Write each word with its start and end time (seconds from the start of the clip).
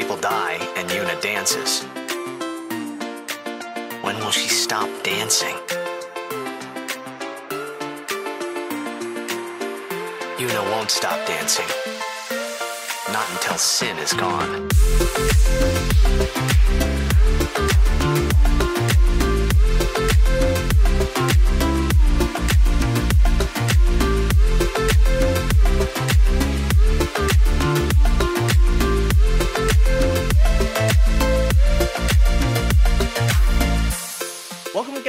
people 0.00 0.16
die 0.16 0.56
and 0.76 0.88
Yuna 0.88 1.20
dances. 1.20 1.82
When 4.02 4.16
will 4.16 4.30
she 4.30 4.48
stop 4.48 4.88
dancing? 5.02 5.56
Yuna 10.38 10.62
won't 10.72 10.90
stop 10.90 11.18
dancing. 11.26 11.68
Not 13.12 13.26
until 13.32 13.58
sin 13.58 13.98
is 13.98 14.14
gone. 14.14 14.70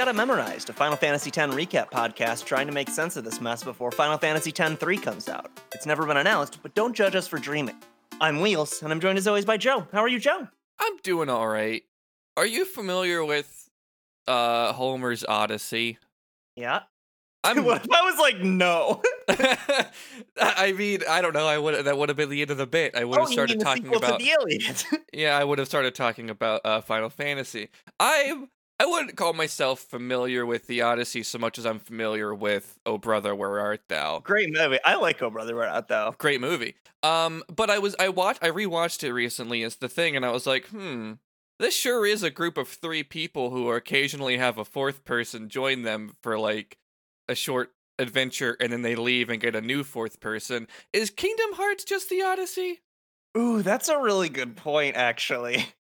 Welcome 0.01 0.15
to 0.15 0.23
Got 0.23 0.31
It 0.31 0.33
Memorized, 0.33 0.69
a 0.71 0.73
Final 0.73 0.97
Fantasy 0.97 1.29
X 1.29 1.53
recap 1.53 1.91
podcast 1.91 2.45
trying 2.45 2.65
to 2.65 2.73
make 2.73 2.89
sense 2.89 3.17
of 3.17 3.23
this 3.23 3.39
mess 3.39 3.63
before 3.63 3.91
Final 3.91 4.17
Fantasy 4.17 4.51
X 4.57 4.73
3 4.79 4.97
comes 4.97 5.29
out. 5.29 5.51
It's 5.75 5.85
never 5.85 6.07
been 6.07 6.17
announced, 6.17 6.57
but 6.63 6.73
don't 6.73 6.95
judge 6.95 7.15
us 7.15 7.27
for 7.27 7.37
dreaming. 7.37 7.75
I'm 8.19 8.41
Wheels, 8.41 8.81
and 8.81 8.91
I'm 8.91 8.99
joined 8.99 9.19
as 9.19 9.27
always 9.27 9.45
by 9.45 9.57
Joe. 9.57 9.87
How 9.91 9.99
are 9.99 10.07
you, 10.07 10.17
Joe? 10.17 10.47
I'm 10.79 10.97
doing 11.03 11.29
all 11.29 11.47
right. 11.47 11.83
Are 12.35 12.47
you 12.47 12.65
familiar 12.65 13.23
with 13.23 13.69
uh 14.27 14.73
Homer's 14.73 15.23
Odyssey? 15.23 15.99
Yeah. 16.55 16.79
I'm 17.43 17.63
what 17.63 17.85
if 17.85 17.91
I 17.91 18.01
was 18.01 18.17
like, 18.17 18.39
no? 18.39 19.03
I 20.39 20.71
mean, 20.71 21.01
I 21.07 21.21
don't 21.21 21.33
know. 21.33 21.45
I 21.45 21.59
would 21.59 21.85
that 21.85 21.95
would 21.95 22.09
have 22.09 22.17
been 22.17 22.29
the 22.29 22.41
end 22.41 22.49
of 22.49 22.57
the 22.57 22.65
bit. 22.65 22.95
I 22.95 23.03
would 23.03 23.19
oh, 23.19 23.21
have 23.21 23.29
you 23.29 23.33
started 23.33 23.59
talking 23.59 23.93
about 23.93 24.17
the 24.17 24.31
Iliad. 24.31 24.83
Yeah, 25.13 25.37
I 25.37 25.43
would 25.43 25.59
have 25.59 25.67
started 25.67 25.93
talking 25.93 26.31
about 26.31 26.61
uh 26.65 26.81
Final 26.81 27.11
Fantasy. 27.11 27.69
I 27.99 28.47
I 28.81 28.85
wouldn't 28.85 29.15
call 29.15 29.33
myself 29.33 29.79
familiar 29.79 30.43
with 30.43 30.65
the 30.65 30.81
Odyssey 30.81 31.21
so 31.21 31.37
much 31.37 31.59
as 31.59 31.67
I'm 31.67 31.77
familiar 31.77 32.33
with 32.33 32.79
Oh 32.83 32.97
Brother, 32.97 33.35
Where 33.35 33.59
Art 33.59 33.81
Thou? 33.87 34.21
Great 34.21 34.49
movie. 34.51 34.79
I 34.83 34.95
like 34.95 35.21
Oh 35.21 35.29
Brother, 35.29 35.55
Where 35.55 35.69
Art 35.69 35.87
Thou. 35.87 36.15
Great 36.17 36.41
movie. 36.41 36.73
Um, 37.03 37.43
but 37.47 37.69
I 37.69 37.77
was 37.77 37.95
I 37.99 38.09
watched 38.09 38.43
I 38.43 38.49
rewatched 38.49 39.03
it 39.03 39.13
recently 39.13 39.61
as 39.61 39.75
the 39.75 39.87
thing, 39.87 40.15
and 40.15 40.25
I 40.25 40.31
was 40.31 40.47
like, 40.47 40.65
hmm, 40.69 41.11
this 41.59 41.75
sure 41.75 42.07
is 42.07 42.23
a 42.23 42.31
group 42.31 42.57
of 42.57 42.69
three 42.69 43.03
people 43.03 43.51
who 43.51 43.69
occasionally 43.69 44.37
have 44.37 44.57
a 44.57 44.65
fourth 44.65 45.05
person 45.05 45.47
join 45.47 45.83
them 45.83 46.15
for 46.23 46.39
like 46.39 46.79
a 47.29 47.35
short 47.35 47.73
adventure, 47.99 48.57
and 48.59 48.73
then 48.73 48.81
they 48.81 48.95
leave 48.95 49.29
and 49.29 49.39
get 49.39 49.55
a 49.55 49.61
new 49.61 49.83
fourth 49.83 50.19
person. 50.19 50.67
Is 50.91 51.11
Kingdom 51.11 51.53
Hearts 51.53 51.83
just 51.83 52.09
the 52.09 52.23
Odyssey? 52.23 52.79
Ooh, 53.37 53.61
that's 53.61 53.89
a 53.89 53.99
really 53.99 54.29
good 54.29 54.57
point, 54.57 54.95
actually. 54.95 55.67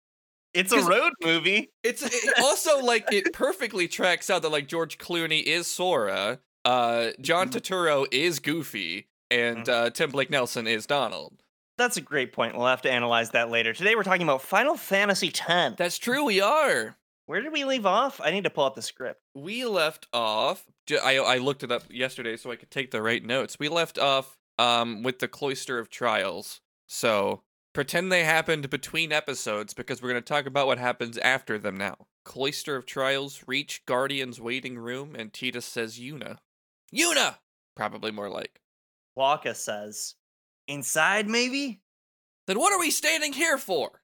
It's 0.54 0.72
a 0.72 0.82
road 0.82 1.14
movie. 1.24 1.72
It's 1.84 2.02
it 2.02 2.34
also 2.42 2.80
like 2.80 3.12
it 3.12 3.34
perfectly 3.34 3.88
tracks 3.88 4.30
out 4.30 4.42
that 4.42 4.50
like 4.50 4.68
George 4.68 4.98
Clooney 4.98 5.44
is 5.44 5.68
Sora, 5.68 6.40
uh, 6.66 7.10
John 7.22 7.50
Mhm. 7.50 7.54
Turturro 7.62 8.08
is 8.12 8.40
Goofy, 8.40 9.08
and 9.30 9.66
Mhm. 9.66 9.70
uh, 9.70 9.90
Tim 9.92 10.10
Blake 10.12 10.30
Nelson 10.30 10.66
is 10.68 10.86
Donald. 10.86 11.42
That's 11.78 11.98
a 11.98 12.02
great 12.02 12.34
point. 12.34 12.58
We'll 12.58 12.68
have 12.68 12.82
to 12.82 12.92
analyze 12.92 13.30
that 13.32 13.50
later. 13.50 13.74
Today 13.74 13.96
we're 13.96 14.04
talking 14.04 14.24
about 14.24 14.42
Final 14.42 14.76
Fantasy 14.76 15.28
X. 15.48 15.76
That's 15.78 15.98
true. 15.98 16.26
We 16.26 16.42
are. 16.42 16.98
Where 17.28 17.42
did 17.42 17.54
we 17.54 17.64
leave 17.64 17.86
off? 17.86 18.20
I 18.22 18.32
need 18.32 18.44
to 18.46 18.50
pull 18.50 18.66
up 18.66 18.74
the 18.76 18.82
script. 18.82 19.22
we 19.36 19.64
left 19.66 20.08
off 20.12 20.66
I 20.92 21.18
I 21.20 21.38
looked 21.38 21.62
it 21.64 21.72
up 21.72 21.84
yesterday 21.92 22.36
so 22.36 22.52
i 22.52 22.56
could 22.56 22.72
take 22.72 22.90
the 22.90 23.02
right 23.04 23.24
notes 23.24 23.60
we 23.60 23.70
left 23.70 24.00
off 24.00 24.36
um 24.58 25.04
with 25.04 25.20
the 25.20 25.28
cloister 25.28 25.78
of 25.78 25.88
trials 25.92 26.60
so 26.88 27.44
pretend 27.74 28.12
they 28.12 28.24
happened 28.24 28.70
between 28.70 29.12
episodes 29.12 29.74
because 29.74 30.02
we're 30.02 30.10
going 30.10 30.22
to 30.24 30.28
talk 30.28 30.46
about 30.46 30.68
what 30.68 30.78
happens 30.80 31.18
after 31.20 31.58
them 31.58 31.78
now 31.78 31.96
cloister 32.26 32.76
of 32.76 32.86
trials 32.86 33.44
reach 33.48 33.86
guardian's 33.86 34.40
waiting 34.42 34.78
room 34.78 35.16
and 35.18 35.34
Tita 35.34 35.62
says 35.62 36.00
yuna 36.00 36.38
yuna 36.94 37.38
probably 37.76 38.12
more 38.12 38.30
like 38.30 38.60
Wakka 39.18 39.56
says, 39.56 40.16
"Inside, 40.68 41.28
maybe." 41.28 41.82
then 42.48 42.58
what 42.60 42.72
are 42.74 42.80
we 42.80 42.90
standing 42.92 43.34
here 43.34 43.58
for 43.58 44.02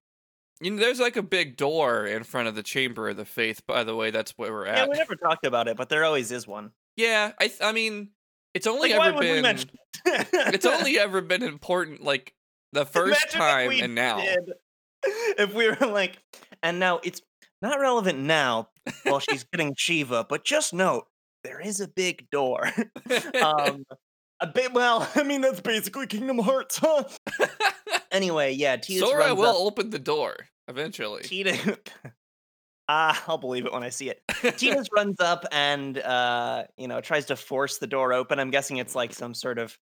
you 0.62 0.72
know, 0.72 0.78
there's 0.78 1.00
like 1.00 1.18
a 1.18 1.24
big 1.24 1.58
door 1.58 2.06
in 2.06 2.24
front 2.24 2.48
of 2.48 2.56
the 2.56 2.64
chamber 2.64 3.10
of 3.10 3.18
the 3.18 3.26
faith 3.26 3.62
by 3.68 3.84
the 3.84 3.96
way 3.96 4.10
that's 4.12 4.32
where 4.38 4.52
we're 4.54 4.66
at. 4.68 4.78
Yeah, 4.78 4.88
we 4.88 4.96
never 4.98 5.16
talked 5.16 5.46
about 5.46 5.68
it, 5.68 5.76
but 5.78 5.90
there 5.90 6.06
always 6.06 6.32
is 6.32 6.48
one. 6.48 6.72
yeah 6.96 7.32
i 7.40 7.48
th- 7.48 7.62
i 7.62 7.72
mean 7.72 8.10
it's 8.54 8.68
only 8.68 8.94
Like, 8.94 9.02
ever 9.16 9.20
been. 9.20 9.46
it's 10.06 10.66
only 10.66 10.98
ever 11.06 11.22
been 11.22 11.44
important 11.44 12.04
like 12.04 12.34
the 12.76 12.86
first 12.86 13.32
time 13.32 13.72
and 13.72 13.96
now. 13.96 14.18
did. 14.18 14.52
If 15.38 15.54
we 15.54 15.68
were 15.68 15.88
like, 15.88 16.18
and 16.62 16.80
now 16.80 17.00
it's 17.04 17.22
not 17.62 17.80
relevant 17.80 18.20
now 18.20 18.70
while 19.04 19.20
she's 19.20 19.44
getting 19.52 19.74
Shiva, 19.76 20.26
but 20.28 20.44
just 20.44 20.74
note 20.74 21.06
there 21.44 21.60
is 21.60 21.80
a 21.80 21.88
big 21.88 22.30
door. 22.30 22.72
um, 23.42 23.86
a 24.40 24.48
bit. 24.48 24.74
Well, 24.74 25.10
I 25.16 25.24
mean 25.24 25.42
that's 25.42 25.62
basically 25.62 26.08
Kingdom 26.08 26.40
Hearts, 26.40 26.78
huh? 26.78 27.06
Anyway, 28.12 28.54
yeah, 28.54 28.78
Tidus 28.78 29.00
Sora 29.00 29.34
will 29.34 29.46
up. 29.46 29.56
open 29.56 29.90
the 29.90 30.00
door 30.00 30.36
eventually. 30.68 31.24
Tidus. 31.24 31.78
Ah, 32.88 33.24
I'll 33.28 33.40
believe 33.40 33.66
it 33.66 33.74
when 33.74 33.82
I 33.82 33.90
see 33.90 34.10
it. 34.10 34.22
Tidus 34.30 34.86
runs 34.96 35.20
up 35.20 35.46
and 35.52 35.98
uh, 35.98 36.66
you 36.78 36.88
know, 36.88 37.02
tries 37.02 37.26
to 37.28 37.36
force 37.36 37.78
the 37.80 37.88
door 37.88 38.14
open. 38.14 38.40
I'm 38.40 38.52
guessing 38.52 38.78
it's 38.78 38.94
like 38.94 39.14
some 39.14 39.34
sort 39.34 39.58
of 39.58 39.78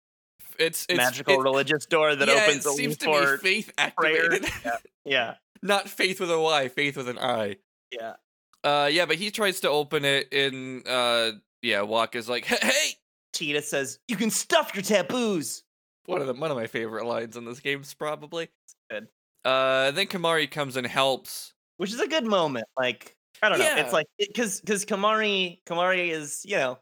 it's 0.58 0.86
it's 0.88 0.96
magical 0.96 1.34
it, 1.34 1.42
religious 1.42 1.86
door 1.86 2.14
that 2.14 2.28
yeah, 2.28 2.34
opens 2.34 2.66
it 2.66 2.72
seems 2.72 2.96
to 2.98 3.10
be 3.10 3.36
faith 3.62 3.72
activated. 3.78 4.46
yeah, 5.04 5.34
Not 5.62 5.88
faith 5.88 6.20
with 6.20 6.30
a 6.30 6.40
Y, 6.40 6.68
faith 6.68 6.96
with 6.96 7.08
an 7.08 7.18
I. 7.18 7.56
yeah. 7.90 8.14
Uh 8.64 8.88
yeah, 8.92 9.06
but 9.06 9.16
he 9.16 9.30
tries 9.30 9.60
to 9.60 9.68
open 9.70 10.04
it 10.04 10.32
in 10.32 10.82
uh 10.86 11.32
yeah, 11.62 11.82
Walk 11.82 12.14
is 12.14 12.28
like, 12.28 12.44
hey 12.44 12.92
Tidus 13.34 13.64
says, 13.64 13.98
"You 14.08 14.16
can 14.16 14.30
stuff 14.30 14.72
your 14.74 14.82
taboos." 14.82 15.62
one 16.06 16.20
of 16.20 16.26
the 16.26 16.34
one 16.34 16.50
of 16.50 16.56
my 16.56 16.66
favorite 16.66 17.06
lines 17.06 17.36
in 17.36 17.44
this 17.44 17.60
game 17.60 17.80
is 17.80 17.94
probably. 17.94 18.48
good. 18.90 19.08
Uh 19.44 19.90
then 19.92 20.06
Kimahri 20.06 20.50
comes 20.50 20.76
and 20.76 20.86
helps. 20.86 21.54
which 21.78 21.92
is 21.92 22.00
a 22.00 22.06
good 22.08 22.24
moment. 22.26 22.66
Like 22.78 23.16
I 23.42 23.48
don't 23.48 23.58
know, 23.58 23.64
Yeah. 23.64 23.78
it's 23.84 23.92
like 23.92 24.06
because 24.18 24.60
because 24.60 24.84
Kimahri 24.84 25.58
Kimahri 25.66 26.10
is 26.10 26.42
you 26.44 26.56
know 26.56 26.78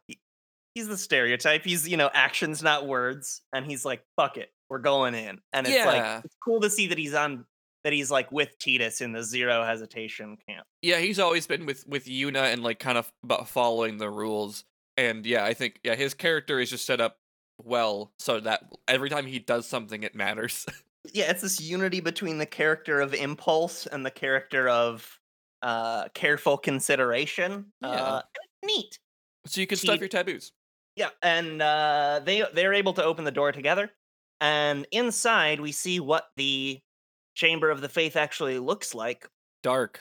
he's 0.75 0.89
the 0.89 0.97
stereotype. 0.99 1.65
He's 1.65 1.89
you 1.89 1.97
know 1.97 2.11
actions 2.13 2.63
not 2.63 2.87
words, 2.87 3.43
and 3.53 3.65
he's 3.67 3.85
like 3.85 4.03
fuck 4.17 4.37
it, 4.37 4.51
we're 4.69 4.79
going 4.79 5.15
in, 5.15 5.39
and 5.53 5.67
it's 5.67 5.75
Yeah. 5.77 5.87
like 5.87 6.25
it's 6.25 6.37
cool 6.45 6.61
to 6.61 6.71
see 6.71 6.87
that 6.89 6.99
he's 6.99 7.15
on 7.15 7.45
that 7.85 7.93
he's 7.95 8.11
like 8.11 8.31
with 8.31 8.59
Tidus 8.59 9.01
in 9.01 9.13
the 9.13 9.23
zero 9.23 9.65
hesitation 9.65 10.37
camp. 10.49 10.67
Yeah, 10.83 10.99
he's 10.99 11.19
always 11.19 11.47
been 11.47 11.65
with 11.67 11.87
with 11.87 12.05
Yuna 12.07 12.53
and 12.53 12.63
like 12.63 12.79
kind 12.79 12.99
of 12.99 13.11
about 13.25 13.49
following 13.49 13.99
the 13.99 14.11
rules. 14.11 14.65
And 14.97 15.25
yeah, 15.25 15.45
I 15.45 15.55
think 15.55 15.81
yeah, 15.85 15.95
his 15.95 16.13
character 16.15 16.61
is 16.61 16.69
just 16.71 16.85
set 16.85 17.01
up 17.01 17.17
well 17.63 18.13
so 18.19 18.41
that 18.41 18.65
every 18.89 19.09
time 19.11 19.25
he 19.27 19.39
does 19.39 19.67
something 19.67 20.03
it 20.03 20.15
matters. 20.15 20.67
Yeah, 21.15 21.31
it's 21.31 21.41
this 21.41 21.63
unity 21.63 22.01
between 22.01 22.37
the 22.37 22.45
character 22.45 23.01
of 23.01 23.15
impulse 23.15 23.87
and 23.87 24.05
the 24.05 24.11
character 24.11 24.69
of 24.69 25.19
uh 25.63 26.09
careful 26.13 26.59
consideration. 26.59 27.73
Yeah. 27.81 27.89
Uh, 27.89 28.23
neat. 28.65 28.99
so 29.47 29.63
you 29.63 29.67
can 29.67 29.79
stuff 29.79 29.99
your 29.99 30.09
taboos. 30.11 30.53
Yeah, 30.97 31.11
and 31.23 31.63
uh, 31.63 32.21
they 32.25 32.45
they're 32.55 32.75
able 32.75 32.93
to 32.95 33.05
open 33.05 33.25
the 33.25 33.31
door 33.31 33.53
together, 33.53 33.91
and 34.41 34.87
inside 34.93 35.61
we 35.61 35.73
see 35.73 36.01
what 36.01 36.25
the 36.37 36.81
chamber 37.35 37.71
of 37.71 37.81
the 37.81 37.89
faith 37.89 38.17
actually 38.17 38.59
looks 38.59 38.95
like, 38.95 39.29
Dark. 39.63 40.01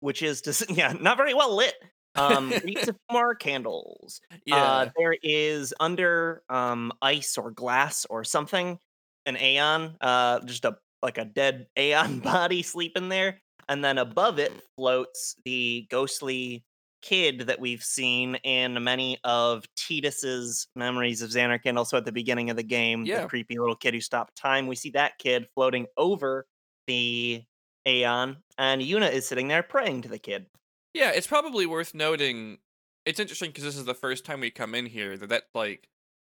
which 0.00 0.22
is 0.22 0.42
to 0.42 0.66
yeah, 0.74 0.92
not 0.98 1.16
very 1.16 1.34
well 1.34 1.54
lit. 1.56 1.74
Um, 2.16 2.50
needs 2.64 2.82
a 2.88 2.92
few 2.92 2.94
more 3.12 3.34
candles. 3.34 4.20
Yeah. 4.44 4.56
Uh, 4.56 4.90
there 4.96 5.16
is 5.22 5.72
under 5.78 6.42
um 6.48 6.92
ice 7.02 7.38
or 7.38 7.50
glass 7.50 8.06
or 8.10 8.24
something 8.24 8.78
an 9.26 9.36
Aeon, 9.36 9.96
uh, 10.00 10.40
just 10.40 10.64
a 10.64 10.76
like 11.02 11.18
a 11.18 11.24
dead 11.24 11.66
Aeon 11.78 12.20
body 12.24 12.62
sleeping 12.62 13.08
there, 13.08 13.40
and 13.68 13.84
then 13.84 13.98
above 13.98 14.38
it 14.38 14.52
floats 14.76 15.36
the 15.44 15.86
ghostly 15.90 16.64
kid 17.02 17.40
that 17.46 17.58
we've 17.60 17.82
seen 17.82 18.36
in 18.36 18.82
many 18.84 19.18
of 19.24 19.64
Tidus's 19.76 20.68
memories 20.76 21.22
of 21.22 21.30
Xanark 21.30 21.60
and 21.64 21.78
also 21.78 21.96
at 21.96 22.04
the 22.04 22.12
beginning 22.12 22.50
of 22.50 22.56
the 22.56 22.62
game, 22.62 23.04
Yeah. 23.04 23.22
the 23.22 23.28
creepy 23.28 23.58
little 23.58 23.76
kid 23.76 23.94
who 23.94 24.00
stopped 24.00 24.36
time. 24.36 24.66
We 24.66 24.76
see 24.76 24.90
that 24.90 25.18
kid 25.18 25.46
floating 25.54 25.86
over 25.96 26.46
the 26.86 27.42
Aeon, 27.86 28.36
and 28.58 28.82
Yuna 28.82 29.10
is 29.10 29.26
sitting 29.26 29.48
there 29.48 29.62
praying 29.62 30.02
to 30.02 30.08
the 30.08 30.18
kid. 30.18 30.46
yeah, 30.92 31.10
it's 31.12 31.26
probably 31.26 31.66
worth 31.66 31.94
noting 31.94 32.58
it's 33.06 33.18
interesting 33.18 33.50
because 33.50 33.64
this 33.64 33.76
is 33.78 33.86
the 33.86 33.94
first 33.94 34.24
time 34.26 34.40
we 34.40 34.50
come 34.50 34.74
in 34.74 34.84
here 34.86 35.16
that 35.16 35.28
that 35.30 35.44
like 35.54 35.88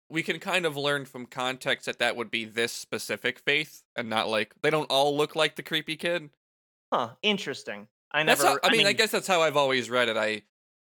we 0.09 0.23
can 0.23 0.39
kind 0.39 0.65
of 0.65 0.77
learn 0.77 1.03
from 1.05 1.25
context 1.25 1.85
that 1.85 1.99
that 1.99 2.15
would 2.15 2.31
be 2.31 2.45
this 2.45 2.71
specific 2.71 3.39
faith 3.39 3.83
and 3.95 4.09
not 4.09 4.29
like 4.29 4.53
they 4.61 4.69
don't 4.69 4.89
all 4.89 5.15
look 5.17 5.35
like 5.35 5.55
the 5.55 5.63
creepy 5.63 5.95
kid. 5.97 6.29
Huh, 6.93 7.11
interesting. 7.21 7.87
I 8.13 8.23
never 8.23 8.45
how, 8.45 8.59
I 8.63 8.71
mean, 8.71 8.85
I 8.87 8.93
guess 8.93 9.11
that's 9.11 9.27
how 9.27 9.41
I've 9.41 9.55
always 9.57 9.89
read 9.89 10.09
it. 10.09 10.17
I 10.17 10.43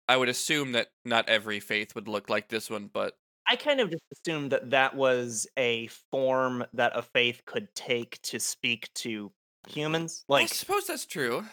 I 0.07 0.17
would 0.17 0.29
assume 0.29 0.73
that 0.73 0.89
not 1.05 1.29
every 1.29 1.59
faith 1.59 1.95
would 1.95 2.07
look 2.07 2.29
like 2.29 2.49
this 2.49 2.69
one, 2.69 2.89
but 2.91 3.15
I 3.47 3.55
kind 3.55 3.79
of 3.79 3.89
just 3.89 4.03
assumed 4.11 4.51
that 4.51 4.71
that 4.71 4.95
was 4.95 5.47
a 5.57 5.87
form 6.11 6.65
that 6.73 6.93
a 6.95 7.01
faith 7.01 7.41
could 7.45 7.73
take 7.75 8.21
to 8.23 8.39
speak 8.39 8.89
to 8.95 9.31
humans. 9.67 10.23
Like, 10.27 10.43
I 10.43 10.47
suppose 10.47 10.87
that's 10.87 11.05
true. 11.05 11.43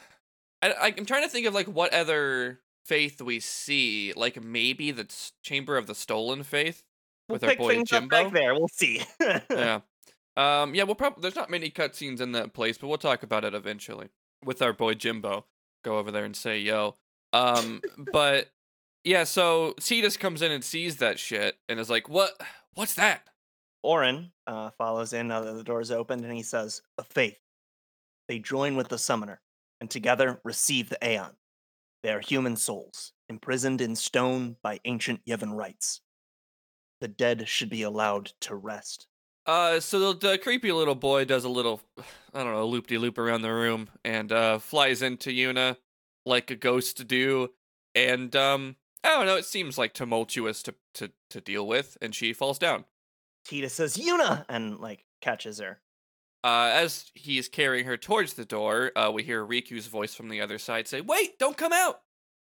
I, 0.63 0.73
I, 0.73 0.95
I'm 0.97 1.07
trying 1.07 1.23
to 1.23 1.29
think 1.29 1.47
of 1.47 1.55
like 1.55 1.67
what 1.67 1.93
other 1.93 2.61
faith 2.85 3.21
we 3.21 3.41
see. 3.41 4.13
Like 4.15 4.43
maybe 4.43 4.91
the 4.91 5.07
Chamber 5.43 5.77
of 5.77 5.87
the 5.87 5.95
Stolen 5.95 6.43
Faith 6.43 6.83
we'll 7.29 7.37
with 7.37 7.45
our 7.45 7.51
pick 7.51 7.59
boy 7.59 7.83
Jimbo. 7.83 8.31
there. 8.31 8.55
We'll 8.55 8.69
see. 8.69 9.03
yeah. 9.51 9.81
Um. 10.37 10.75
Yeah. 10.75 10.85
We'll 10.85 10.95
probably. 10.95 11.23
There's 11.23 11.37
not 11.37 11.51
many 11.51 11.71
cutscenes 11.71 12.21
in 12.21 12.33
that 12.33 12.53
place, 12.53 12.79
but 12.79 12.89
we'll 12.89 12.99
talk 12.99 13.23
about 13.23 13.45
it 13.45 13.55
eventually 13.55 14.09
with 14.45 14.63
our 14.63 14.73
boy 14.73 14.95
Jimbo. 14.95 15.47
Go 15.83 15.99
over 15.99 16.11
there 16.11 16.25
and 16.25 16.37
say 16.37 16.59
yo. 16.59 16.97
Um. 17.33 17.81
but 18.13 18.51
yeah. 19.05 19.25
So 19.25 19.75
Cetus 19.79 20.17
comes 20.17 20.43
in 20.43 20.51
and 20.51 20.65
sees 20.65 20.97
that 20.97 21.19
shit 21.19 21.57
and 21.69 21.79
is 21.79 21.91
like, 21.91 22.09
"What? 22.09 22.41
What's 22.75 22.95
that?" 22.95 23.23
Auron 23.83 24.33
uh, 24.47 24.71
follows 24.71 25.13
in 25.13 25.29
now 25.29 25.41
that 25.41 25.55
the 25.55 25.65
door's 25.65 25.91
opened, 25.91 26.25
and 26.25 26.35
he 26.35 26.43
says, 26.43 26.83
"A 26.99 27.05
faith. 27.05 27.39
They 28.29 28.39
join 28.39 28.77
with 28.77 28.89
the 28.89 28.99
summoner, 28.99 29.41
and 29.81 29.91
together 29.91 30.41
receive 30.45 30.89
the 30.89 30.99
Aeon. 31.05 31.37
They 32.03 32.13
are 32.13 32.21
human 32.21 32.57
souls, 32.57 33.13
imprisoned 33.29 33.81
in 33.81 33.97
stone 33.97 34.57
by 34.63 34.81
ancient 34.85 35.25
Yevon 35.25 35.55
rites. 35.57 36.01
The 37.01 37.09
dead 37.09 37.49
should 37.49 37.71
be 37.71 37.83
allowed 37.83 38.33
to 38.43 38.55
rest." 38.55 39.07
Uh, 39.47 39.81
so 39.81 40.13
the, 40.13 40.29
the 40.29 40.39
creepy 40.39 40.71
little 40.71 40.95
boy 40.95 41.25
does 41.25 41.45
a 41.45 41.49
little, 41.49 41.81
I 42.35 42.45
don't 42.45 42.53
know, 42.53 42.67
loop 42.67 42.87
de 42.87 42.99
loop 42.99 43.19
around 43.19 43.43
the 43.43 43.53
room 43.53 43.89
and 44.05 44.31
uh 44.31 44.59
flies 44.59 45.03
into 45.03 45.31
Yuna 45.31 45.77
like 46.27 46.51
a 46.51 46.57
ghost 46.57 46.97
to 46.99 47.05
do, 47.05 47.51
and 47.95 48.35
um, 48.37 48.77
I 49.05 49.09
don't 49.09 49.27
know, 49.27 49.37
it 49.37 49.45
seems 49.45 49.79
like 49.79 49.95
tumultuous 49.95 50.63
to 50.65 50.75
to 50.95 51.11
to 51.31 51.41
deal 51.41 51.67
with, 51.67 51.97
and 52.01 52.15
she 52.15 52.33
falls 52.33 52.59
down. 52.59 52.85
Tita 53.45 53.69
says, 53.69 53.97
"Yuna," 53.97 54.45
and 54.49 54.79
like 54.81 55.05
catches 55.21 55.59
her. 55.59 55.81
Uh, 56.43 56.71
as 56.73 57.11
he's 57.15 57.49
carrying 57.49 57.85
her 57.85 57.97
towards 57.99 58.33
the 58.35 58.45
door, 58.47 58.93
uh, 58.97 59.11
we 59.13 59.23
hear 59.23 59.45
Rikku's 59.45 59.87
voice 59.89 60.15
from 60.15 60.29
the 60.29 60.41
other 60.41 60.59
side 60.59 60.89
say, 60.89 61.01
"Wait, 61.01 61.39
don't 61.39 61.57
come 61.57 61.73
out." 61.73 62.01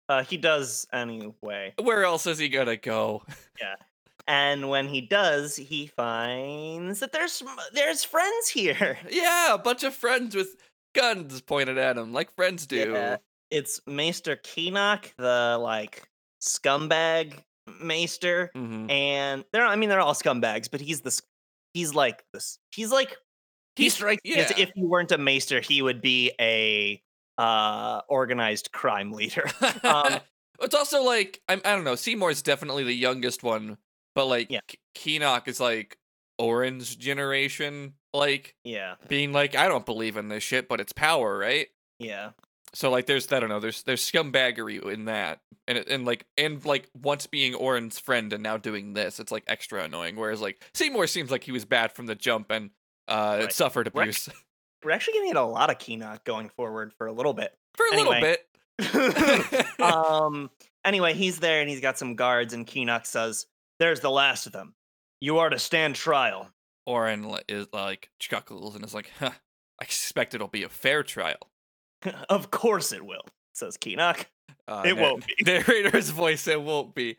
Uh, 0.08 0.22
he 0.22 0.36
does 0.36 0.86
anyway. 0.92 1.72
Where 1.82 2.04
else 2.04 2.26
is 2.26 2.38
he 2.38 2.48
gonna 2.48 2.76
go? 2.76 3.22
Yeah, 3.60 3.76
and 4.26 4.68
when 4.68 4.88
he 4.88 5.00
does, 5.00 5.54
he 5.56 5.86
finds 5.86 7.00
that 7.00 7.12
there's 7.12 7.42
there's 7.72 8.02
friends 8.04 8.48
here. 8.48 8.98
yeah, 9.08 9.54
a 9.54 9.58
bunch 9.58 9.84
of 9.84 9.94
friends 9.94 10.34
with 10.34 10.56
guns 10.94 11.40
pointed 11.40 11.78
at 11.78 11.96
him, 11.96 12.12
like 12.12 12.34
friends 12.34 12.66
do. 12.66 12.92
Yeah. 12.92 13.16
It's 13.54 13.80
Maester 13.86 14.36
Kinoc, 14.36 15.14
the 15.16 15.58
like 15.60 16.02
scumbag 16.42 17.34
Maester, 17.80 18.50
hmm 18.54 18.90
and 18.90 19.44
they're 19.52 19.64
I 19.64 19.76
mean 19.76 19.88
they're 19.88 20.00
all 20.00 20.14
scumbags, 20.14 20.68
but 20.70 20.80
he's 20.80 21.00
this 21.02 21.22
he's 21.72 21.94
like 21.94 22.24
this 22.32 22.58
he's 22.72 22.90
like 22.90 23.16
he 23.76 23.88
strikes 23.88 24.20
yeah. 24.24 24.52
if 24.56 24.70
he 24.74 24.84
weren't 24.84 25.12
a 25.12 25.18
Maester, 25.18 25.60
he 25.60 25.82
would 25.82 26.00
be 26.02 26.32
a 26.40 27.00
uh 27.38 28.00
organized 28.08 28.70
crime 28.72 29.12
leader. 29.12 29.48
Um, 29.84 30.20
it's 30.60 30.74
also 30.74 31.02
like 31.04 31.40
I'm, 31.48 31.60
I 31.64 31.74
don't 31.74 31.84
know. 31.84 31.94
Seymour's 31.96 32.42
definitely 32.42 32.84
the 32.84 32.92
youngest 32.94 33.42
one, 33.42 33.78
but 34.14 34.26
like 34.26 34.50
Yeah. 34.50 34.60
Kinoc 34.96 35.48
is 35.48 35.60
like 35.60 35.96
Orange 36.38 36.98
generation, 36.98 37.94
like 38.12 38.56
yeah, 38.64 38.96
being 39.08 39.32
like 39.32 39.54
I 39.54 39.68
don't 39.68 39.86
believe 39.86 40.16
in 40.16 40.28
this 40.28 40.42
shit, 40.42 40.68
but 40.68 40.80
it's 40.80 40.92
power, 40.92 41.38
right? 41.38 41.68
yeah. 42.00 42.30
So 42.74 42.90
like 42.90 43.06
there's 43.06 43.30
I 43.32 43.40
don't 43.40 43.48
know. 43.48 43.60
There's 43.60 43.82
there's 43.82 44.04
scumbaggery 44.08 44.82
in 44.92 45.06
that, 45.06 45.40
and 45.66 45.78
and 45.78 46.04
like 46.04 46.26
and 46.36 46.64
like 46.64 46.88
once 47.00 47.26
being 47.26 47.54
Auron's 47.54 47.98
friend 47.98 48.32
and 48.32 48.42
now 48.42 48.56
doing 48.56 48.92
this, 48.94 49.20
it's 49.20 49.32
like 49.32 49.44
extra 49.46 49.84
annoying. 49.84 50.16
Whereas 50.16 50.40
like 50.40 50.62
Seymour 50.74 51.06
seems 51.06 51.30
like 51.30 51.44
he 51.44 51.52
was 51.52 51.64
bad 51.64 51.92
from 51.92 52.06
the 52.06 52.14
jump 52.14 52.50
and 52.50 52.70
uh 53.08 53.38
Right. 53.40 53.52
suffered 53.52 53.90
We're 53.94 54.02
abuse 54.02 54.28
We're 54.84 54.90
actually 54.90 55.14
gonna 55.14 55.26
get 55.28 55.36
a 55.36 55.42
lot 55.42 55.70
of 55.70 55.78
Kinoc 55.78 56.24
going 56.24 56.48
forward 56.50 56.92
for 56.92 57.06
a 57.06 57.12
little 57.12 57.32
bit. 57.32 57.54
for 57.74 57.86
a 57.92 57.96
little 57.96 58.12
bit. 58.14 58.46
um 59.80 60.50
anyway 60.84 61.14
he's 61.14 61.38
there 61.38 61.60
and 61.60 61.70
he's 61.70 61.80
got 61.80 61.96
some 61.96 62.16
guards 62.16 62.52
and 62.54 62.66
Kinoc 62.66 63.06
says 63.06 63.46
there's 63.78 64.00
the 64.00 64.10
last 64.10 64.46
of 64.46 64.52
them 64.52 64.74
you 65.20 65.38
are 65.38 65.48
to 65.48 65.58
stand 65.58 65.94
trial 65.94 66.50
Auron 66.86 67.38
is 67.48 67.66
like 67.72 68.10
chuckles 68.18 68.74
and 68.74 68.84
is 68.84 68.94
like, 68.94 69.10
huh, 69.18 69.30
I 69.80 69.84
expect 69.84 70.34
it'll 70.34 70.48
be 70.48 70.62
a 70.62 70.68
fair 70.68 71.02
trial. 71.02 71.50
of 72.28 72.50
course 72.50 72.92
it 72.92 73.04
will 73.04 73.22
says 73.54 73.76
Kinoc 73.76 74.26
Uh, 74.66 74.82
It 74.86 74.96
won't 74.96 75.26
be. 75.26 75.34
Narrator's 75.46 76.10
voice, 76.10 76.46
it 76.48 76.60
won't 76.60 76.94
be. 76.94 77.16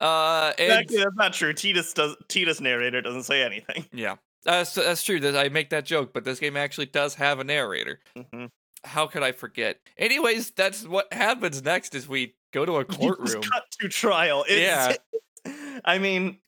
Uh, 0.00 0.52
Actually, 0.58 0.96
that's 0.98 1.16
not 1.16 1.32
true 1.34 1.52
Tidus 1.52 1.92
does 1.94 2.16
Tidus 2.28 2.60
narrator 2.60 3.00
doesn't 3.02 3.24
say 3.24 3.42
anything 3.42 3.84
yeah, 3.92 4.16
that's 4.44 4.74
that's 4.74 5.02
true. 5.02 5.20
That 5.20 5.36
I 5.36 5.48
make 5.50 5.70
that 5.70 5.84
joke, 5.84 6.12
but 6.14 6.24
this 6.24 6.40
game 6.40 6.56
actually 6.56 6.86
does 6.86 7.14
have 7.16 7.38
a 7.40 7.44
narrator. 7.44 8.00
Mhm. 8.16 8.50
How 8.84 9.06
could 9.06 9.22
I 9.22 9.32
forget? 9.32 9.80
Anyways, 9.98 10.52
that's 10.52 10.86
what 10.86 11.12
happens 11.12 11.62
next. 11.62 11.94
Is 11.94 12.08
we 12.08 12.36
go 12.52 12.64
to 12.64 12.76
a 12.76 12.84
courtroom. 12.84 13.42
cut 13.42 13.64
to 13.80 13.88
trial 13.88 14.44
Yeah. 14.48 14.90
It's- 14.90 15.82
i 15.84 15.98
mean 15.98 16.38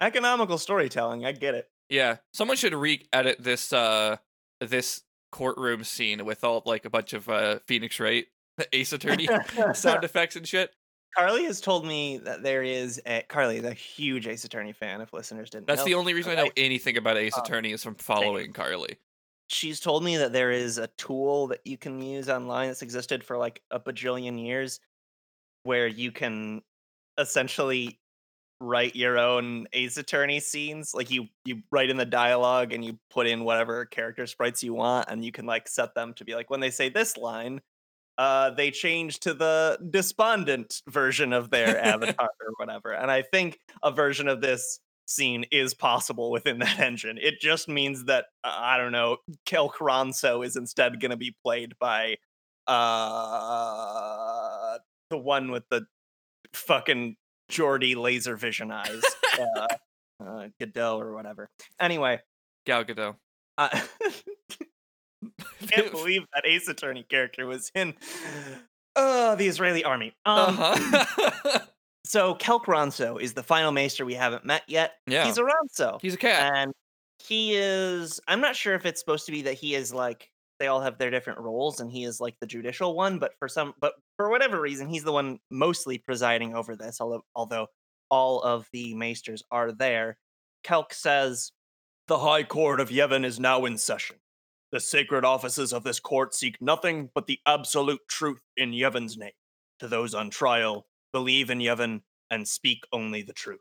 economical 0.00 0.56
storytelling 0.58 1.24
i 1.26 1.30
get 1.32 1.54
it 1.54 1.68
Yeah, 1.90 2.16
someone 2.32 2.56
should 2.56 2.74
re-edit 2.74 3.36
this 3.42 3.72
uh 3.72 4.16
this 4.60 5.02
courtroom 5.30 5.84
scene 5.84 6.24
with 6.24 6.42
all 6.44 6.62
like 6.66 6.84
a 6.84 6.90
bunch 6.90 7.12
of 7.12 7.28
uh 7.28 7.58
Phoenix 7.66 7.98
Wright, 8.00 8.26
Ace 8.72 8.92
Attorney 8.92 9.28
sound 9.74 10.04
effects 10.04 10.36
and 10.36 10.46
shit. 10.46 10.70
carly 11.16 11.44
has 11.44 11.60
told 11.60 11.86
me 11.86 12.18
that 12.18 12.42
there 12.42 12.62
is 12.62 13.00
a 13.06 13.22
carly 13.28 13.58
is 13.58 13.64
a 13.64 13.72
huge 13.74 14.26
ace 14.26 14.44
attorney 14.44 14.72
fan 14.72 15.00
if 15.00 15.12
listeners 15.12 15.50
didn't 15.50 15.66
That's 15.66 15.80
know. 15.80 15.84
the 15.86 15.94
only 15.94 16.14
reason 16.14 16.32
I 16.32 16.36
know 16.44 16.50
anything 16.56 16.96
about 16.96 17.16
Ace 17.16 17.36
Uh, 17.36 17.42
Attorney 17.42 17.72
is 17.72 17.82
from 17.82 17.94
following 17.96 18.52
Carly. 18.52 18.98
she's 19.48 19.80
told 19.80 20.04
me 20.04 20.16
that 20.18 20.32
there 20.32 20.50
is 20.50 20.78
a 20.78 20.88
tool 20.98 21.46
that 21.48 21.60
you 21.64 21.76
can 21.78 22.00
use 22.02 22.28
online 22.28 22.68
that's 22.68 22.82
existed 22.82 23.24
for 23.24 23.36
like 23.38 23.62
a 23.70 23.80
bajillion 23.80 24.42
years 24.44 24.80
where 25.64 25.86
you 25.86 26.12
can 26.12 26.62
essentially 27.18 27.98
write 28.60 28.96
your 28.96 29.18
own 29.18 29.66
ace 29.72 29.96
attorney 29.96 30.40
scenes 30.40 30.92
like 30.92 31.10
you 31.10 31.26
you 31.44 31.62
write 31.70 31.90
in 31.90 31.96
the 31.96 32.04
dialogue 32.04 32.72
and 32.72 32.84
you 32.84 32.98
put 33.10 33.26
in 33.26 33.44
whatever 33.44 33.84
character 33.84 34.26
sprites 34.26 34.62
you 34.62 34.74
want 34.74 35.08
and 35.08 35.24
you 35.24 35.30
can 35.30 35.46
like 35.46 35.68
set 35.68 35.94
them 35.94 36.12
to 36.12 36.24
be 36.24 36.34
like 36.34 36.50
when 36.50 36.58
they 36.58 36.70
say 36.70 36.88
this 36.88 37.16
line 37.16 37.60
uh 38.18 38.50
they 38.50 38.70
change 38.70 39.20
to 39.20 39.32
the 39.32 39.78
despondent 39.90 40.82
version 40.88 41.32
of 41.32 41.50
their 41.50 41.80
avatar 41.84 42.30
or 42.40 42.52
whatever 42.56 42.92
and 42.92 43.12
i 43.12 43.22
think 43.22 43.60
a 43.84 43.92
version 43.92 44.26
of 44.26 44.40
this 44.40 44.80
scene 45.08 45.44
is 45.50 45.74
possible 45.74 46.30
within 46.30 46.58
that 46.58 46.78
engine. 46.86 47.18
It 47.20 47.40
just 47.40 47.66
means 47.68 48.04
that 48.04 48.26
uh, 48.44 48.54
i 48.54 48.76
don't 48.76 48.92
know 48.92 49.16
Kelk 49.46 49.76
Ronso 49.76 50.44
is 50.44 50.54
instead 50.56 51.00
going 51.00 51.10
to 51.10 51.16
be 51.16 51.34
played 51.42 51.72
by 51.80 52.16
uh 52.66 53.48
the 55.10 55.16
one 55.16 55.50
with 55.50 55.64
the 55.70 55.86
fucking 56.52 57.16
Geordi 57.50 57.96
laser 57.96 58.36
vision 58.36 58.70
eyes, 58.70 59.02
uh, 59.40 59.66
uh, 60.24 60.48
Godot 60.60 60.98
or 61.00 61.12
whatever. 61.14 61.48
Anyway, 61.80 62.20
Gal 62.66 62.84
Gadot. 62.84 63.16
I 63.58 63.82
can't 65.66 65.90
believe 65.90 66.22
that 66.34 66.46
Ace 66.46 66.68
Attorney 66.68 67.04
character 67.08 67.46
was 67.46 67.70
in 67.74 67.94
uh, 68.96 69.34
the 69.34 69.46
Israeli 69.46 69.84
army. 69.84 70.14
Um, 70.24 70.56
uh-huh. 70.58 71.58
So 72.04 72.34
Kelk 72.36 72.64
Ronso 72.64 73.20
is 73.20 73.34
the 73.34 73.42
final 73.42 73.72
maester 73.72 74.04
we 74.06 74.14
haven't 74.14 74.44
met 74.44 74.62
yet. 74.68 74.94
yeah, 75.06 75.26
He's 75.26 75.36
a 75.38 75.42
Ronso. 75.42 76.00
he's 76.00 76.14
a 76.14 76.18
cat. 76.18 76.52
and 76.56 76.72
he 77.20 77.56
is 77.56 78.20
i'm 78.28 78.40
not 78.40 78.54
sure 78.54 78.74
if 78.76 78.86
it's 78.86 79.00
supposed 79.00 79.26
to 79.26 79.32
be 79.32 79.42
that 79.42 79.54
he 79.54 79.74
is 79.74 79.92
like 79.92 80.30
they 80.58 80.66
all 80.66 80.80
have 80.80 80.98
their 80.98 81.10
different 81.10 81.38
roles 81.38 81.80
and 81.80 81.90
he 81.90 82.04
is 82.04 82.20
like 82.20 82.34
the 82.40 82.46
judicial 82.46 82.94
one 82.94 83.18
but 83.18 83.32
for 83.38 83.48
some 83.48 83.74
but 83.80 83.94
for 84.16 84.30
whatever 84.30 84.60
reason 84.60 84.88
he's 84.88 85.04
the 85.04 85.12
one 85.12 85.38
mostly 85.50 85.98
presiding 85.98 86.54
over 86.54 86.76
this 86.76 87.00
although 87.00 87.24
although 87.34 87.68
all 88.10 88.40
of 88.40 88.68
the 88.72 88.94
maesters 88.94 89.42
are 89.50 89.72
there. 89.72 90.18
Kelk 90.64 90.92
says 90.92 91.52
the 92.06 92.18
high 92.18 92.42
court 92.42 92.80
of 92.80 92.90
yevon 92.90 93.24
is 93.24 93.38
now 93.38 93.64
in 93.64 93.78
session. 93.78 94.16
The 94.70 94.80
sacred 94.80 95.24
offices 95.24 95.72
of 95.72 95.84
this 95.84 96.00
court 96.00 96.34
seek 96.34 96.60
nothing 96.60 97.10
but 97.14 97.26
the 97.26 97.38
absolute 97.46 98.00
truth 98.08 98.42
in 98.56 98.72
yevon's 98.72 99.16
name. 99.16 99.32
To 99.80 99.88
those 99.88 100.14
on 100.14 100.30
trial 100.30 100.86
believe 101.12 101.50
in 101.50 101.58
yevon 101.58 102.02
and 102.30 102.46
speak 102.46 102.84
only 102.92 103.22
the 103.22 103.32
truth. 103.32 103.60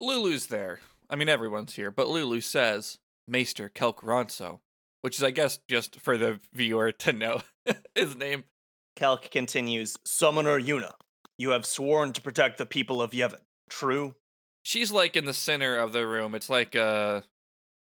Lulu's 0.00 0.46
there. 0.46 0.80
I 1.10 1.16
mean, 1.16 1.28
everyone's 1.28 1.74
here, 1.74 1.90
but 1.90 2.08
Lulu 2.08 2.40
says 2.40 2.98
Maester 3.26 3.68
Kelk 3.68 3.96
Ronso, 3.96 4.60
which 5.02 5.16
is, 5.16 5.22
I 5.22 5.30
guess, 5.30 5.58
just 5.68 6.00
for 6.00 6.18
the 6.18 6.40
viewer 6.52 6.92
to 6.92 7.12
know 7.12 7.42
his 7.94 8.16
name. 8.16 8.44
Kelk 8.96 9.30
continues, 9.30 9.96
Summoner 10.04 10.60
Yuna, 10.60 10.92
you 11.38 11.50
have 11.50 11.64
sworn 11.64 12.12
to 12.12 12.20
protect 12.20 12.58
the 12.58 12.66
people 12.66 13.00
of 13.00 13.12
Yevon. 13.12 13.40
True? 13.68 14.14
She's 14.62 14.92
like 14.92 15.16
in 15.16 15.24
the 15.24 15.32
center 15.32 15.78
of 15.78 15.92
the 15.92 16.06
room. 16.06 16.34
It's 16.34 16.50
like 16.50 16.76
uh, 16.76 17.22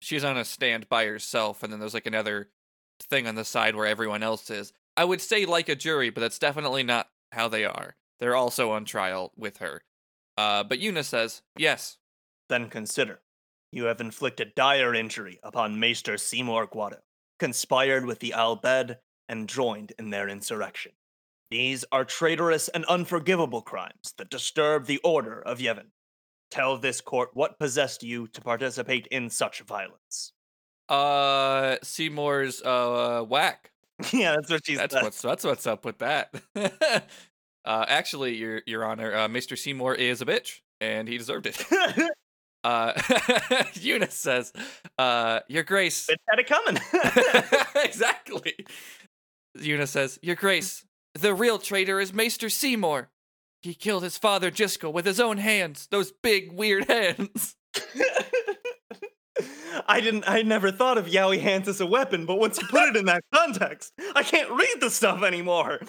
she's 0.02 0.24
on 0.24 0.38
a 0.38 0.46
stand 0.46 0.88
by 0.88 1.06
herself, 1.06 1.64
and 1.64 1.74
then 1.74 1.80
there's 1.80 1.94
like 1.94 2.06
another 2.06 2.50
thing 3.02 3.28
on 3.28 3.36
the 3.36 3.46
side 3.46 3.76
where 3.76 3.88
everyone 3.88 4.24
else 4.24 4.50
is. 4.50 4.72
I 4.96 5.06
would 5.06 5.22
say 5.22 5.46
like 5.46 5.70
a 5.70 5.76
jury, 5.76 6.10
but 6.10 6.22
that's 6.22 6.40
definitely 6.40 6.84
not 6.84 7.10
how 7.32 7.48
they 7.48 7.66
are. 7.66 7.96
They're 8.20 8.36
also 8.36 8.72
on 8.72 8.86
trial 8.86 9.32
with 9.38 9.58
her. 9.58 9.82
Uh, 10.38 10.64
but 10.64 10.80
Yuna 10.80 11.04
says 11.04 11.42
yes. 11.58 11.98
Then 12.50 12.70
consider. 12.70 13.22
You 13.72 13.86
have 13.86 14.02
inflicted 14.02 14.56
dire 14.56 14.94
injury 14.94 15.40
upon 15.44 15.80
Maester 15.80 16.18
Seymour 16.18 16.68
Guado. 16.68 17.00
conspired 17.40 18.06
with 18.06 18.20
the 18.20 18.34
Al 18.34 18.58
Bhed, 18.58 18.98
and 19.30 19.48
joined 19.48 19.94
in 19.98 20.10
their 20.10 20.28
insurrection. 20.28 20.92
These 21.52 21.86
are 21.92 22.04
traitorous 22.04 22.68
and 22.68 22.84
unforgivable 22.86 23.62
crimes 23.62 24.14
that 24.18 24.30
disturb 24.30 24.86
the 24.86 25.00
order 25.04 25.40
of 25.40 25.60
Yevon. 25.60 25.92
Tell 26.52 26.78
this 26.78 27.00
court 27.00 27.30
what 27.34 27.60
possessed 27.60 28.04
you 28.04 28.28
to 28.30 28.42
participate 28.42 29.08
in 29.08 29.30
such 29.30 29.62
violence. 29.62 30.34
Uh, 30.90 31.78
Seymour's 31.84 32.62
uh 32.64 33.24
whack. 33.28 33.72
yeah, 34.12 34.36
that's 34.36 34.50
what 34.50 34.66
she's. 34.66 34.78
That's 34.78 34.94
said. 34.94 35.04
what's 35.04 35.22
that's 35.22 35.44
what's 35.44 35.68
up 35.68 35.86
with 35.86 36.00
that. 36.00 36.34
uh, 36.56 37.86
actually, 37.88 38.36
your 38.36 38.62
your 38.66 38.84
honor, 38.84 39.14
uh, 39.14 39.28
Mr. 39.28 39.58
Seymour 39.58 39.96
is 39.96 40.22
a 40.22 40.26
bitch, 40.26 40.62
and 40.82 41.08
he 41.08 41.18
deserved 41.18 41.46
it. 41.48 41.64
Uh, 42.64 42.94
Eunice 43.74 44.16
says, 44.16 44.54
uh, 44.98 45.40
Your 45.48 45.64
Grace. 45.64 46.10
It 46.10 46.20
had 46.30 46.40
it 46.40 46.48
coming. 46.48 46.80
exactly. 47.84 48.56
Eunice 49.60 49.92
says, 49.92 50.20
Your 50.22 50.36
Grace, 50.36 50.86
the 51.14 51.34
real 51.34 51.58
traitor 51.58 52.00
is 52.00 52.14
Maester 52.14 52.50
Seymour. 52.50 53.10
He 53.62 53.74
killed 53.74 54.04
his 54.04 54.18
father 54.18 54.52
Jyscal 54.52 54.94
with 54.94 55.06
his 55.06 55.20
own 55.20 55.38
hands, 55.38 55.88
those 55.92 56.12
big, 56.12 56.54
weird 56.54 56.86
hands. 56.86 57.56
I 59.88 60.02
didn't. 60.02 60.26
I 60.28 60.42
never 60.42 60.72
thought 60.72 60.98
of 60.98 61.08
Yowie 61.08 61.42
hands 61.42 61.68
as 61.68 61.82
a 61.82 61.86
weapon, 61.86 62.26
but 62.26 62.40
once 62.40 62.60
you 62.62 62.68
put 62.68 62.90
it 62.90 62.96
in 62.96 63.06
that 63.06 63.24
context, 63.34 63.94
I 64.16 64.24
can't 64.24 64.50
read 64.52 64.78
the 64.80 64.90
stuff 64.90 65.24
anymore. 65.24 65.80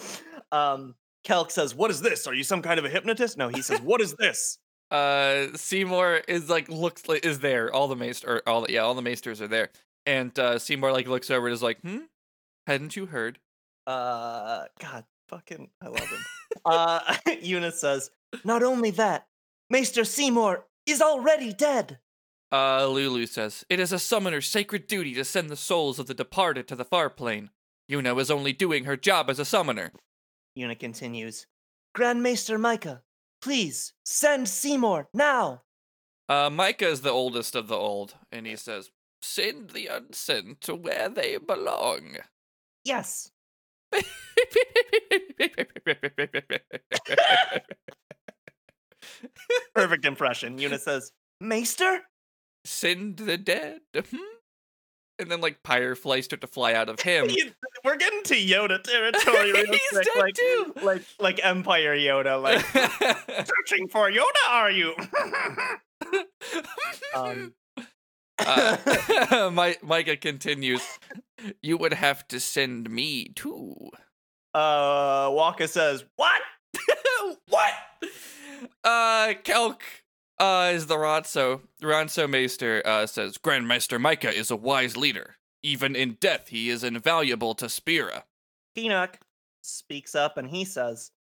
Um, 0.53 0.95
Kelk 1.25 1.50
says, 1.50 1.75
"What 1.75 1.91
is 1.91 2.00
this? 2.00 2.27
Are 2.27 2.35
you 2.35 2.45
some 2.45 2.62
kind 2.62 2.79
of 2.79 2.85
a 2.85 2.89
hypnotist?" 2.89 3.37
No, 3.37 3.49
he 3.49 3.62
says, 3.62 3.81
"What 3.81 4.00
is 4.00 4.15
this?" 4.15 4.59
Uh, 4.90 5.49
Seymour 5.56 6.23
is 6.28 6.49
like, 6.50 6.68
looks 6.68 7.09
like, 7.09 7.25
is 7.25 7.40
there. 7.40 7.73
All 7.73 7.88
the 7.88 7.97
Maester, 7.97 8.28
or 8.37 8.49
all, 8.49 8.66
yeah, 8.68 8.80
all 8.80 8.94
the 8.94 9.02
Maesters 9.02 9.40
are 9.40 9.49
there. 9.49 9.70
And 10.06 10.37
uh, 10.38 10.59
Seymour 10.59 10.92
like 10.92 11.06
looks 11.06 11.30
over 11.30 11.47
and 11.47 11.54
is 11.54 11.62
like, 11.62 11.80
Hmm? 11.82 11.99
Hadn't 12.66 12.97
you 12.97 13.06
heard? 13.06 13.38
Uh, 13.87 14.64
God, 14.78 15.04
fucking, 15.28 15.70
I 15.82 15.88
love 15.88 16.09
him. 16.09 16.25
uh, 16.64 17.16
Eunice 17.40 17.80
says, 17.80 18.11
"Not 18.44 18.62
only 18.62 18.90
that, 18.92 19.26
Maester 19.70 20.04
Seymour 20.04 20.66
is 20.87 21.00
already 21.00 21.52
dead." 21.52 21.99
Uh, 22.52 22.87
Lulu 22.87 23.26
says, 23.26 23.64
It 23.68 23.78
is 23.80 23.92
a 23.92 23.99
summoner's 23.99 24.49
sacred 24.49 24.87
duty 24.87 25.14
to 25.14 25.25
send 25.25 25.50
the 25.50 25.56
souls 25.56 25.99
of 25.99 26.06
the 26.06 26.14
departed 26.14 26.66
to 26.68 26.76
the 26.76 26.85
far 26.85 27.09
plane. 27.09 27.50
Yuna 27.90 28.18
is 28.20 28.30
only 28.30 28.52
doing 28.52 28.85
her 28.85 28.97
job 28.97 29.30
as 29.30 29.38
a 29.38 29.44
summoner. 29.44 29.92
Yuna 30.59 30.78
continues, 30.78 31.47
Grand 31.94 32.23
Maester 32.23 32.59
Micah, 32.59 33.02
please 33.40 33.92
send 34.04 34.49
Seymour 34.49 35.09
now. 35.12 35.62
Uh, 36.28 36.49
Micah 36.50 36.88
is 36.88 37.00
the 37.00 37.11
oldest 37.11 37.54
of 37.54 37.68
the 37.68 37.76
old, 37.76 38.14
and 38.30 38.47
he 38.47 38.56
says, 38.56 38.90
Send 39.23 39.70
the 39.70 39.87
unsent 39.88 40.61
to 40.62 40.75
where 40.75 41.09
they 41.09 41.37
belong. 41.37 42.18
Yes. 42.85 43.30
Perfect 49.75 50.04
impression. 50.04 50.59
Yuna 50.59 50.78
says, 50.78 51.12
Maester? 51.40 52.02
Send 52.64 53.16
the 53.18 53.37
dead. 53.37 53.80
Hmm? 53.94 54.16
And 55.21 55.31
then, 55.31 55.41
like, 55.41 55.59
fireflies 55.65 56.25
start 56.25 56.41
to 56.41 56.47
fly 56.47 56.73
out 56.75 56.89
of 56.89 56.99
him. 57.03 57.29
We're 57.85 57.97
getting 57.97 58.23
to 58.25 58.35
Yoda 58.35 58.83
territory. 58.83 59.53
real 59.53 59.67
He's 59.67 59.89
quick, 59.91 60.05
dead 60.15 60.21
like, 60.21 60.35
too. 60.35 60.75
Like, 60.83 61.03
like 61.19 61.41
Empire 61.45 61.97
Yoda. 61.97 62.41
Like, 62.43 62.65
searching 63.47 63.89
for 63.89 64.11
Yoda, 64.11 64.49
are 64.50 64.71
you? 64.71 64.95
um, 67.15 67.53
uh, 68.39 69.50
My- 69.53 69.77
Micah 69.83 70.17
continues, 70.17 70.83
You 71.62 71.77
would 71.77 71.93
have 71.95 72.27
to 72.29 72.41
send 72.41 72.91
me 72.91 73.29
too. 73.35 73.75
uh, 74.55 75.31
Waka 75.33 75.69
says, 75.69 76.05
What? 76.17 76.41
what? 77.49 77.73
Uh, 78.85 79.35
Kelk 79.45 79.81
uh, 80.40 80.73
is 80.75 80.87
the 80.87 80.97
Ronso. 80.97 81.61
Ronso 81.82 82.28
Maester 82.28 82.82
uh, 82.85 83.06
says 83.06 83.38
Grandmaster 83.38 84.00
Micah 84.00 84.35
is 84.35 84.50
a 84.50 84.56
wise 84.56 84.97
leader. 84.97 85.37
Even 85.62 85.94
in 85.94 86.16
death, 86.20 86.49
he 86.49 86.70
is 86.70 86.82
invaluable 86.82 87.54
to 87.54 87.68
Spira. 87.68 88.25
Enoch 88.76 89.18
speaks 89.61 90.14
up 90.14 90.38
and 90.38 90.49
he 90.49 90.64
says, 90.64 91.11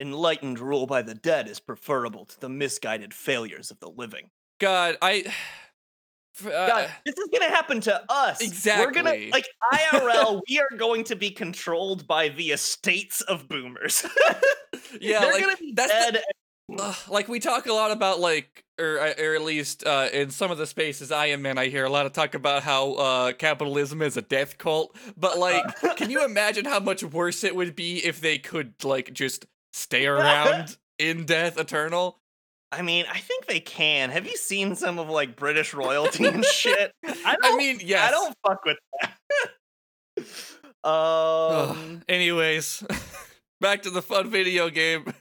Enlightened 0.00 0.58
rule 0.58 0.86
by 0.86 1.02
the 1.02 1.14
dead 1.14 1.48
is 1.48 1.60
preferable 1.60 2.24
to 2.24 2.40
the 2.40 2.48
misguided 2.48 3.14
failures 3.14 3.70
of 3.70 3.78
the 3.78 3.88
living. 3.88 4.30
God, 4.60 4.96
I. 5.00 5.24
uh, 6.44 6.48
God, 6.50 6.90
this 7.06 7.16
is 7.16 7.28
gonna 7.32 7.50
happen 7.50 7.80
to 7.82 8.02
us. 8.08 8.40
Exactly. 8.40 8.86
We're 8.86 8.92
gonna 8.92 9.30
like 9.30 9.46
IRL. 9.72 10.40
we 10.48 10.58
are 10.58 10.76
going 10.76 11.04
to 11.04 11.14
be 11.14 11.30
controlled 11.30 12.08
by 12.08 12.30
the 12.30 12.50
estates 12.50 13.20
of 13.20 13.48
boomers. 13.48 14.04
yeah, 15.00 15.20
they're 15.20 15.32
like 15.32 15.40
gonna 15.40 15.56
be 15.56 15.72
that's 15.72 16.10
the- 16.10 16.24
Ugh, 16.72 16.96
like 17.08 17.28
we 17.28 17.40
talk 17.40 17.66
a 17.66 17.72
lot 17.72 17.90
about 17.90 18.20
like 18.20 18.64
or 18.80 18.98
uh, 18.98 19.12
or 19.22 19.34
at 19.34 19.42
least 19.42 19.86
uh 19.86 20.08
in 20.12 20.30
some 20.30 20.50
of 20.50 20.56
the 20.56 20.66
spaces 20.66 21.12
I 21.12 21.26
am 21.26 21.44
in 21.44 21.58
I 21.58 21.66
hear 21.66 21.84
a 21.84 21.90
lot 21.90 22.06
of 22.06 22.12
talk 22.12 22.34
about 22.34 22.62
how 22.62 22.92
uh 22.94 23.32
capitalism 23.32 24.00
is 24.00 24.16
a 24.16 24.22
death 24.22 24.56
cult 24.56 24.96
but 25.16 25.38
like 25.38 25.62
can 25.96 26.10
you 26.10 26.24
imagine 26.24 26.64
how 26.64 26.80
much 26.80 27.04
worse 27.04 27.44
it 27.44 27.54
would 27.54 27.76
be 27.76 27.98
if 27.98 28.20
they 28.22 28.38
could 28.38 28.72
like 28.82 29.12
just 29.12 29.44
stay 29.74 30.06
around 30.06 30.78
in 30.98 31.26
death 31.26 31.58
eternal 31.58 32.18
I 32.72 32.82
mean, 32.82 33.04
I 33.08 33.20
think 33.20 33.46
they 33.46 33.60
can. 33.60 34.10
Have 34.10 34.26
you 34.26 34.36
seen 34.36 34.74
some 34.74 34.98
of 34.98 35.08
like 35.08 35.36
British 35.36 35.74
royalty 35.74 36.26
and 36.26 36.44
shit? 36.44 36.90
I 37.04 37.36
don't. 37.40 37.54
I 37.54 37.56
mean 37.56 37.78
yes 37.84 38.08
I 38.08 38.10
don't 38.10 38.34
fuck 38.44 38.64
with 38.64 38.78
that. 39.00 39.12
Ugh. 40.82 41.76
um. 41.76 42.02
anyways 42.08 42.82
back 43.60 43.82
to 43.82 43.90
the 43.90 44.02
fun 44.02 44.28
video 44.30 44.70
game 44.70 45.12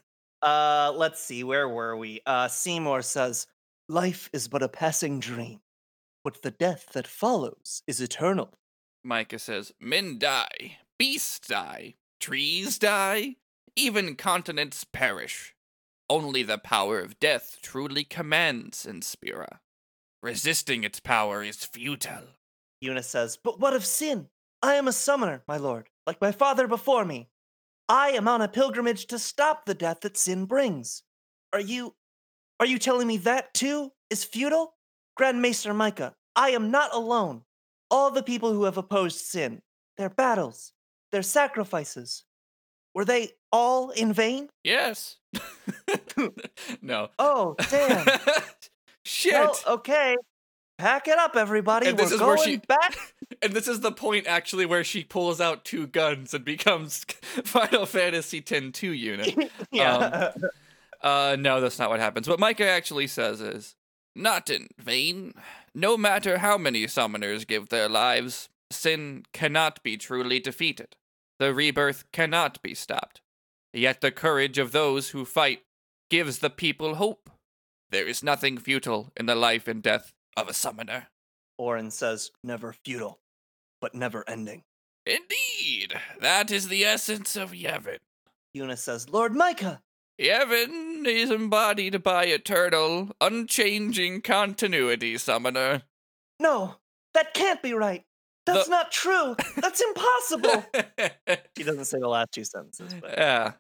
Uh. 0.44 0.92
Let's 0.96 1.22
see. 1.22 1.44
Where 1.44 1.70
were 1.70 1.96
we? 1.96 2.22
Uh. 2.26 2.48
Seymour 2.48 3.02
says, 3.02 3.48
"Life 3.88 4.30
is 4.34 4.48
but 4.48 4.64
a 4.64 4.70
passing 4.70 5.20
dream, 5.20 5.62
but 6.24 6.42
the 6.42 6.52
death 6.52 6.88
that 6.94 7.08
follows 7.08 7.84
is 7.88 8.02
eternal." 8.02 8.54
Micah 9.04 9.40
says 9.40 9.74
men 9.82 10.18
die 10.18 10.78
beasts 10.98 11.48
die 11.48 11.96
trees 12.22 12.80
die 12.80 13.36
even 13.76 14.16
continents 14.16 14.86
perish 14.86 15.54
only 16.10 16.44
the 16.44 16.58
power 16.58 17.00
of 17.00 17.20
death 17.20 17.58
truly 17.62 18.04
commands 18.04 18.86
in 18.86 19.02
Spira. 19.02 19.60
Resisting 20.22 20.84
its 20.84 21.00
power 21.00 21.44
is 21.44 21.66
futile. 21.66 22.38
Eunice 22.82 23.08
says, 23.08 23.38
But 23.44 23.60
what 23.60 23.74
of 23.74 23.86
sin? 23.86 24.28
I 24.62 24.76
am 24.76 24.88
a 24.88 24.94
summoner, 24.94 25.44
my 25.48 25.58
lord, 25.58 25.90
like 26.06 26.22
my 26.22 26.32
father 26.32 26.68
before 26.68 27.04
me. 27.04 27.30
I 27.90 28.12
am 28.12 28.28
on 28.28 28.42
a 28.42 28.48
pilgrimage 28.48 29.08
to 29.08 29.20
stop 29.20 29.66
the 29.66 29.74
death 29.74 30.02
that 30.02 30.18
sin 30.18 30.46
brings. 30.46 31.04
Are 31.52 31.60
you. 31.60 31.96
Are 32.60 32.66
you 32.66 32.80
telling 32.80 33.08
me 33.08 33.18
that 33.18 33.54
too 33.54 33.92
is 34.10 34.24
futile? 34.24 34.76
Grand 35.16 35.42
Maester 35.42 35.74
Micah, 35.74 36.16
I 36.36 36.50
am 36.52 36.72
not 36.72 36.94
alone. 36.94 37.42
All 37.92 38.10
the 38.10 38.24
people 38.24 38.54
who 38.54 38.64
have 38.64 38.78
opposed 38.78 39.20
sin, 39.20 39.62
their 39.98 40.10
battles, 40.10 40.74
their 41.12 41.22
sacrifices, 41.22 42.24
were 42.96 43.06
they 43.06 43.32
all 43.52 43.90
in 43.92 44.14
vain? 44.14 44.50
Yes. 44.64 45.18
no. 46.82 47.10
Oh, 47.20 47.56
damn. 47.70 48.08
Shit. 49.06 49.34
well, 49.34 49.58
okay. 49.68 50.16
Pack 50.84 51.08
it 51.08 51.18
up, 51.18 51.38
everybody. 51.38 51.88
And 51.88 51.98
this 51.98 52.10
We're 52.10 52.16
is 52.16 52.22
where 52.22 52.36
going 52.36 52.50
she- 52.50 52.58
back. 52.58 52.98
and 53.42 53.54
this 53.54 53.70
is 53.70 53.80
the 53.80 53.94
point 53.94 54.28
actually 54.28 54.66
where 54.66 54.84
she 54.84 55.06
pulls 55.06 55.40
out 55.40 55.64
two 55.64 55.88
guns 55.88 56.34
and 56.34 56.44
becomes 56.44 57.06
Final 57.46 57.86
Fantasy 57.86 58.44
X 58.46 58.62
2 58.74 58.92
unit. 58.92 59.50
yeah. 59.72 60.34
Uh, 61.02 61.38
no, 61.40 61.62
that's 61.62 61.80
not 61.80 61.90
what 61.90 62.02
happens. 62.02 62.28
What 62.28 62.38
Micah 62.38 62.68
actually 62.68 63.08
says 63.08 63.40
is, 63.40 63.78
not 64.14 64.50
in 64.50 64.68
vain. 64.78 65.36
No 65.74 65.96
matter 65.96 66.40
how 66.40 66.58
many 66.58 66.86
summoners 66.86 67.48
give 67.48 67.70
their 67.70 67.88
lives, 67.88 68.50
sin 68.70 69.24
cannot 69.32 69.82
be 69.84 69.96
truly 69.96 70.42
defeated. 70.42 70.98
The 71.40 71.54
rebirth 71.54 72.04
cannot 72.12 72.62
be 72.62 72.74
stopped. 72.74 73.22
Yet 73.72 74.02
the 74.02 74.12
courage 74.12 74.58
of 74.58 74.74
those 74.74 75.12
who 75.12 75.24
fight 75.24 75.62
gives 76.10 76.40
the 76.40 76.50
people 76.50 76.96
hope. 76.96 77.30
There 77.90 78.06
is 78.06 78.22
nothing 78.22 78.58
futile 78.58 79.14
in 79.16 79.28
the 79.28 79.36
life 79.36 79.66
and 79.70 79.82
death 79.82 80.12
of 80.38 80.48
a 80.50 80.54
summoner. 80.54 81.08
Auron 81.58 81.92
says, 81.92 82.32
never 82.44 82.74
futile, 82.86 83.20
but 83.82 83.94
never 83.94 84.24
ending. 84.28 84.64
Indeed, 85.06 85.94
that 86.22 86.50
is 86.52 86.68
the 86.68 86.84
essence 86.86 87.36
of 87.36 87.52
Yevon. 87.52 88.00
Eunice 88.54 88.82
says, 88.84 89.10
Lord 89.10 89.36
Micah, 89.36 89.82
Yevon 90.22 91.06
is 91.06 91.30
embodied 91.32 92.02
by 92.04 92.26
eternal, 92.26 93.10
unchanging 93.20 94.22
continuity, 94.22 95.18
summoner. 95.18 95.84
no, 96.40 96.76
that 97.14 97.34
can't 97.34 97.62
be 97.62 97.74
right. 97.74 98.04
That's 98.46 98.66
The- 98.66 98.72
not 98.72 98.92
true. 98.92 99.36
That's 99.58 99.82
impossible. 99.82 100.66
she 101.58 101.64
doesn't 101.64 101.86
say 101.86 102.00
the 102.00 102.08
last 102.10 102.32
two 102.32 102.44
sentences, 102.44 102.94
but 103.00 103.12
yeah. 103.12 103.54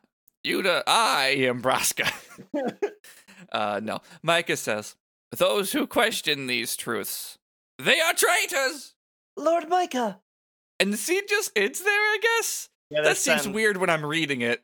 Yuda, 0.46 0.84
I 0.88 1.28
am 1.48 1.62
Braska. 1.62 2.06
uh, 3.52 3.80
no. 3.82 4.02
Micah 4.24 4.58
says, 4.58 4.96
Those 5.38 5.72
who 5.72 5.88
question 5.88 6.46
these 6.48 6.76
truths, 6.76 7.38
they 7.80 8.00
are 8.00 8.14
traitors! 8.14 8.94
Lord 9.36 9.68
Micah, 9.68 10.20
And 10.80 10.94
the 10.94 10.98
scene 10.98 11.24
just 11.28 11.52
ends 11.56 11.82
there, 11.82 11.92
I 11.92 12.20
guess? 12.22 12.70
Yeah, 12.92 13.02
That 13.02 13.18
seems 13.18 13.48
um, 13.48 13.54
weird 13.54 13.78
when 13.78 13.90
I'm 13.90 14.06
reading 14.06 14.42
it. 14.42 14.64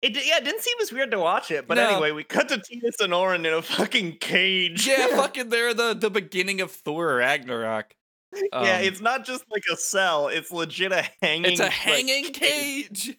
It, 0.00 0.14
yeah, 0.26 0.38
it 0.38 0.44
didn't 0.44 0.62
seem 0.62 0.76
as 0.80 0.92
weird 0.92 1.10
to 1.10 1.18
watch 1.18 1.50
it, 1.50 1.66
but 1.68 1.74
No. 1.74 1.88
anyway, 1.88 2.12
we 2.12 2.24
cut 2.24 2.48
to 2.48 2.56
Tidus 2.56 3.00
and 3.00 3.12
Auron 3.12 3.44
in 3.44 3.52
a 3.52 3.60
fucking 3.60 4.18
cage. 4.18 4.86
yeah, 4.86 5.08
fucking 5.16 5.50
they're 5.50 5.74
the, 5.74 5.92
the 5.92 6.08
beginning 6.08 6.60
of 6.62 6.70
Thor 6.70 7.16
Ragnarok. 7.16 7.94
yeah, 8.34 8.48
Um, 8.52 8.64
it's 8.84 9.00
not 9.00 9.26
just 9.26 9.44
like 9.50 9.64
a 9.70 9.76
cell; 9.76 10.28
it's 10.28 10.52
legit 10.52 10.92
a 10.92 11.04
hanging. 11.20 11.50
It's 11.52 11.60
a 11.60 11.64
like, 11.64 11.72
hanging 11.72 12.32
cage. 12.32 13.18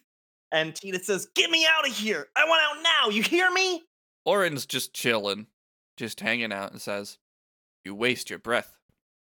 And 0.50 0.72
Tidus 0.72 1.04
says, 1.04 1.28
"Get 1.34 1.50
me 1.50 1.66
out 1.70 1.86
of 1.86 1.94
here! 1.94 2.28
I 2.34 2.46
want 2.46 2.62
out 2.62 2.82
now! 2.82 3.10
You 3.10 3.22
hear 3.22 3.50
me?" 3.50 3.82
Auron's 4.24 4.64
just 4.66 4.94
chilling, 4.94 5.48
just 6.00 6.20
hanging 6.20 6.50
out, 6.50 6.72
and 6.72 6.80
says, 6.80 7.18
You 7.84 7.94
waste 7.94 8.30
your 8.30 8.38
breath. 8.38 8.78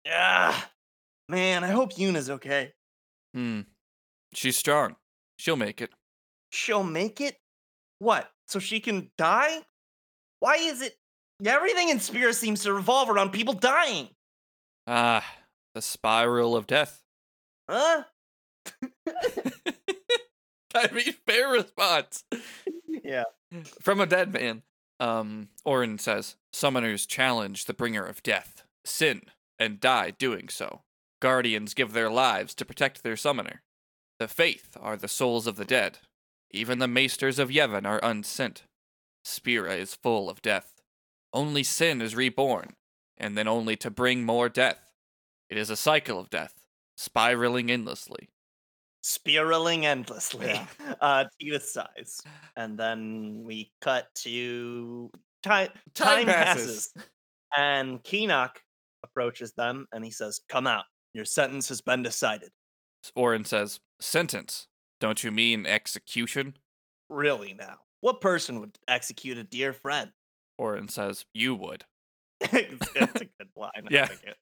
Yeah. 0.06 0.58
man, 1.28 1.64
I 1.64 1.68
hope 1.68 1.98
Yuna's 1.98 2.30
okay. 2.30 2.72
Hmm. 3.34 3.62
She's 4.32 4.56
strong. 4.56 4.94
She'll 5.38 5.56
make 5.56 5.82
it. 5.82 5.90
She'll 6.50 6.84
make 6.84 7.20
it. 7.20 7.36
What? 7.98 8.30
So 8.46 8.60
she 8.60 8.78
can 8.80 9.10
die? 9.18 9.58
Why 10.38 10.54
is 10.54 10.80
it? 10.80 10.94
Everything 11.44 11.88
in 11.88 11.98
Spira 11.98 12.32
seems 12.32 12.62
to 12.62 12.72
revolve 12.72 13.10
around 13.10 13.32
people 13.32 13.54
dying. 13.54 14.08
Ah, 14.86 15.24
the 15.74 15.82
spiral 15.82 16.56
of 16.56 16.66
death. 16.68 17.02
Huh? 17.68 18.04
I 20.74 20.92
mean, 20.92 21.12
fair 21.26 21.48
response. 21.50 22.24
Yeah. 23.04 23.24
From 23.80 24.00
a 24.00 24.06
dead 24.06 24.34
man. 24.34 24.62
Um, 25.00 25.48
Auron 25.64 25.98
says, 25.98 26.36
Summoners 26.52 27.06
challenge 27.06 27.64
the 27.64 27.74
bringer 27.74 28.04
of 28.04 28.22
death, 28.22 28.64
sin, 28.84 29.22
and 29.58 29.80
die 29.80 30.10
doing 30.10 30.48
so. 30.48 30.82
Guardians 31.20 31.74
give 31.74 31.92
their 31.92 32.10
lives 32.10 32.54
to 32.54 32.64
protect 32.64 33.02
their 33.02 33.16
summoner. 33.16 33.62
The 34.18 34.28
faith 34.28 34.76
are 34.80 34.96
the 34.96 35.08
souls 35.08 35.46
of 35.46 35.56
the 35.56 35.64
dead. 35.64 35.98
Even 36.50 36.78
the 36.78 36.88
maesters 36.88 37.38
of 37.38 37.50
Yevon 37.50 37.86
are 37.86 38.00
unsent. 38.02 38.62
Spira 39.24 39.74
is 39.74 39.94
full 39.94 40.30
of 40.30 40.42
death. 40.42 40.74
Only 41.32 41.62
sin 41.62 42.00
is 42.00 42.16
reborn, 42.16 42.74
and 43.18 43.36
then 43.36 43.46
only 43.46 43.76
to 43.76 43.90
bring 43.90 44.24
more 44.24 44.48
death. 44.48 44.92
It 45.50 45.58
is 45.58 45.70
a 45.70 45.76
cycle 45.76 46.18
of 46.18 46.30
death, 46.30 46.54
spiraling 46.96 47.70
endlessly. 47.70 48.28
Spiraling 49.02 49.86
endlessly. 49.86 50.46
Yeah. 50.48 50.66
Uh, 51.00 51.24
Tidus 51.40 51.62
sighs. 51.62 52.20
And 52.56 52.76
then 52.76 53.42
we 53.44 53.70
cut 53.80 54.12
to 54.16 55.10
time. 55.42 55.68
Time 55.94 56.24
Time, 56.24 56.26
passes. 56.26 56.90
passes. 56.94 57.08
And 57.56 58.02
Kinoc 58.04 58.50
approaches 59.04 59.52
them 59.52 59.86
and 59.92 60.04
he 60.04 60.10
says, 60.10 60.40
Come 60.48 60.66
out. 60.66 60.84
Your 61.14 61.24
sentence 61.24 61.68
has 61.68 61.80
been 61.80 62.02
decided. 62.02 62.50
Auron 63.16 63.44
says, 63.44 63.80
Sentence. 64.00 64.66
Don't 65.00 65.22
you 65.24 65.30
mean 65.30 65.64
execution? 65.66 66.56
Really 67.08 67.54
now. 67.54 67.76
What 68.00 68.20
person 68.20 68.60
would 68.60 68.78
execute 68.86 69.38
a 69.38 69.44
dear 69.44 69.72
friend? 69.72 70.10
Auron 70.58 70.88
says, 70.88 71.24
You 71.32 71.54
would. 71.54 71.84
it's, 72.40 72.88
it's 72.94 73.20
a 73.20 73.24
good 73.24 73.48
line. 73.56 73.70
I 73.76 73.80
Yeah. 73.90 74.02
like 74.02 74.24
it. 74.24 74.36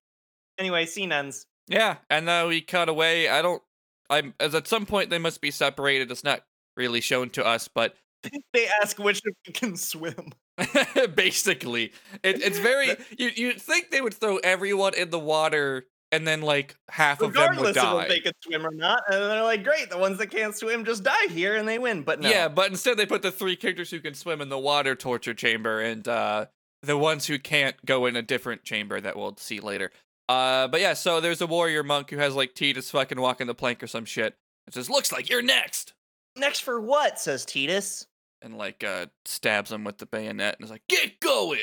Anyway, 0.58 0.86
scene 0.86 1.12
ends. 1.12 1.46
Yeah, 1.68 1.96
and 2.10 2.26
then 2.26 2.48
we 2.48 2.60
cut 2.60 2.88
away. 2.88 3.28
I 3.28 3.42
don't. 3.42 3.62
I'm 4.08 4.34
as 4.38 4.54
at 4.54 4.68
some 4.68 4.86
point 4.86 5.10
they 5.10 5.18
must 5.18 5.40
be 5.40 5.50
separated. 5.50 6.10
It's 6.10 6.22
not 6.24 6.42
really 6.76 7.00
shown 7.00 7.28
to 7.30 7.44
us, 7.44 7.68
but 7.68 7.94
They 8.52 8.66
ask 8.82 8.98
which 8.98 9.18
of 9.26 9.34
you 9.46 9.52
can 9.52 9.76
swim. 9.76 10.32
basically, 11.14 11.92
it, 12.22 12.42
it's 12.42 12.58
very. 12.58 12.96
You 13.18 13.30
you 13.34 13.52
think 13.52 13.90
they 13.90 14.00
would 14.00 14.14
throw 14.14 14.36
everyone 14.38 14.94
in 14.94 15.10
the 15.10 15.18
water, 15.18 15.86
and 16.12 16.26
then 16.26 16.42
like 16.42 16.76
half 16.88 17.20
of 17.20 17.34
them 17.34 17.56
would 17.56 17.74
die. 17.74 17.80
Regardless 17.80 18.02
if 18.04 18.08
they 18.08 18.20
could 18.20 18.34
swim 18.42 18.66
or 18.66 18.70
not. 18.70 19.02
And 19.08 19.22
they're 19.22 19.42
like, 19.42 19.64
great, 19.64 19.90
the 19.90 19.98
ones 19.98 20.18
that 20.18 20.28
can't 20.28 20.56
swim 20.56 20.84
just 20.84 21.02
die 21.02 21.26
here 21.28 21.56
and 21.56 21.68
they 21.68 21.78
win. 21.78 22.02
But 22.02 22.20
no. 22.20 22.30
Yeah, 22.30 22.48
but 22.48 22.70
instead 22.70 22.96
they 22.96 23.06
put 23.06 23.22
the 23.22 23.30
three 23.30 23.56
characters 23.56 23.90
who 23.90 24.00
can 24.00 24.14
swim 24.14 24.40
in 24.40 24.48
the 24.48 24.58
water 24.58 24.94
torture 24.94 25.34
chamber, 25.34 25.80
and 25.80 26.06
uh, 26.08 26.46
the 26.82 26.96
ones 26.96 27.26
who 27.26 27.38
can't 27.38 27.76
go 27.84 28.06
in 28.06 28.16
a 28.16 28.22
different 28.22 28.64
chamber 28.64 29.00
that 29.00 29.16
we'll 29.16 29.36
see 29.36 29.60
later. 29.60 29.90
Uh, 30.28 30.68
but 30.68 30.80
yeah, 30.80 30.94
so 30.94 31.20
there's 31.20 31.40
a 31.40 31.46
warrior 31.46 31.82
monk 31.82 32.10
who 32.10 32.16
has 32.16 32.34
like 32.34 32.54
Tidus 32.54 32.90
fucking 32.90 33.20
walking 33.20 33.46
the 33.46 33.54
plank 33.54 33.82
or 33.82 33.86
some 33.86 34.04
shit. 34.04 34.36
It 34.66 34.74
says, 34.74 34.90
"Looks 34.90 35.12
like 35.12 35.28
you're 35.28 35.42
next," 35.42 35.92
Next 36.36 36.60
for 36.60 36.80
what? 36.80 37.18
says 37.18 37.44
Tidus. 37.46 38.06
And 38.46 38.56
like 38.56 38.82
uh 38.82 39.06
stabs 39.26 39.70
him 39.70 39.84
with 39.84 39.98
the 39.98 40.06
bayonet, 40.06 40.56
and 40.56 40.64
is 40.64 40.70
like, 40.70 40.86
"Get 40.88 41.20
going." 41.20 41.58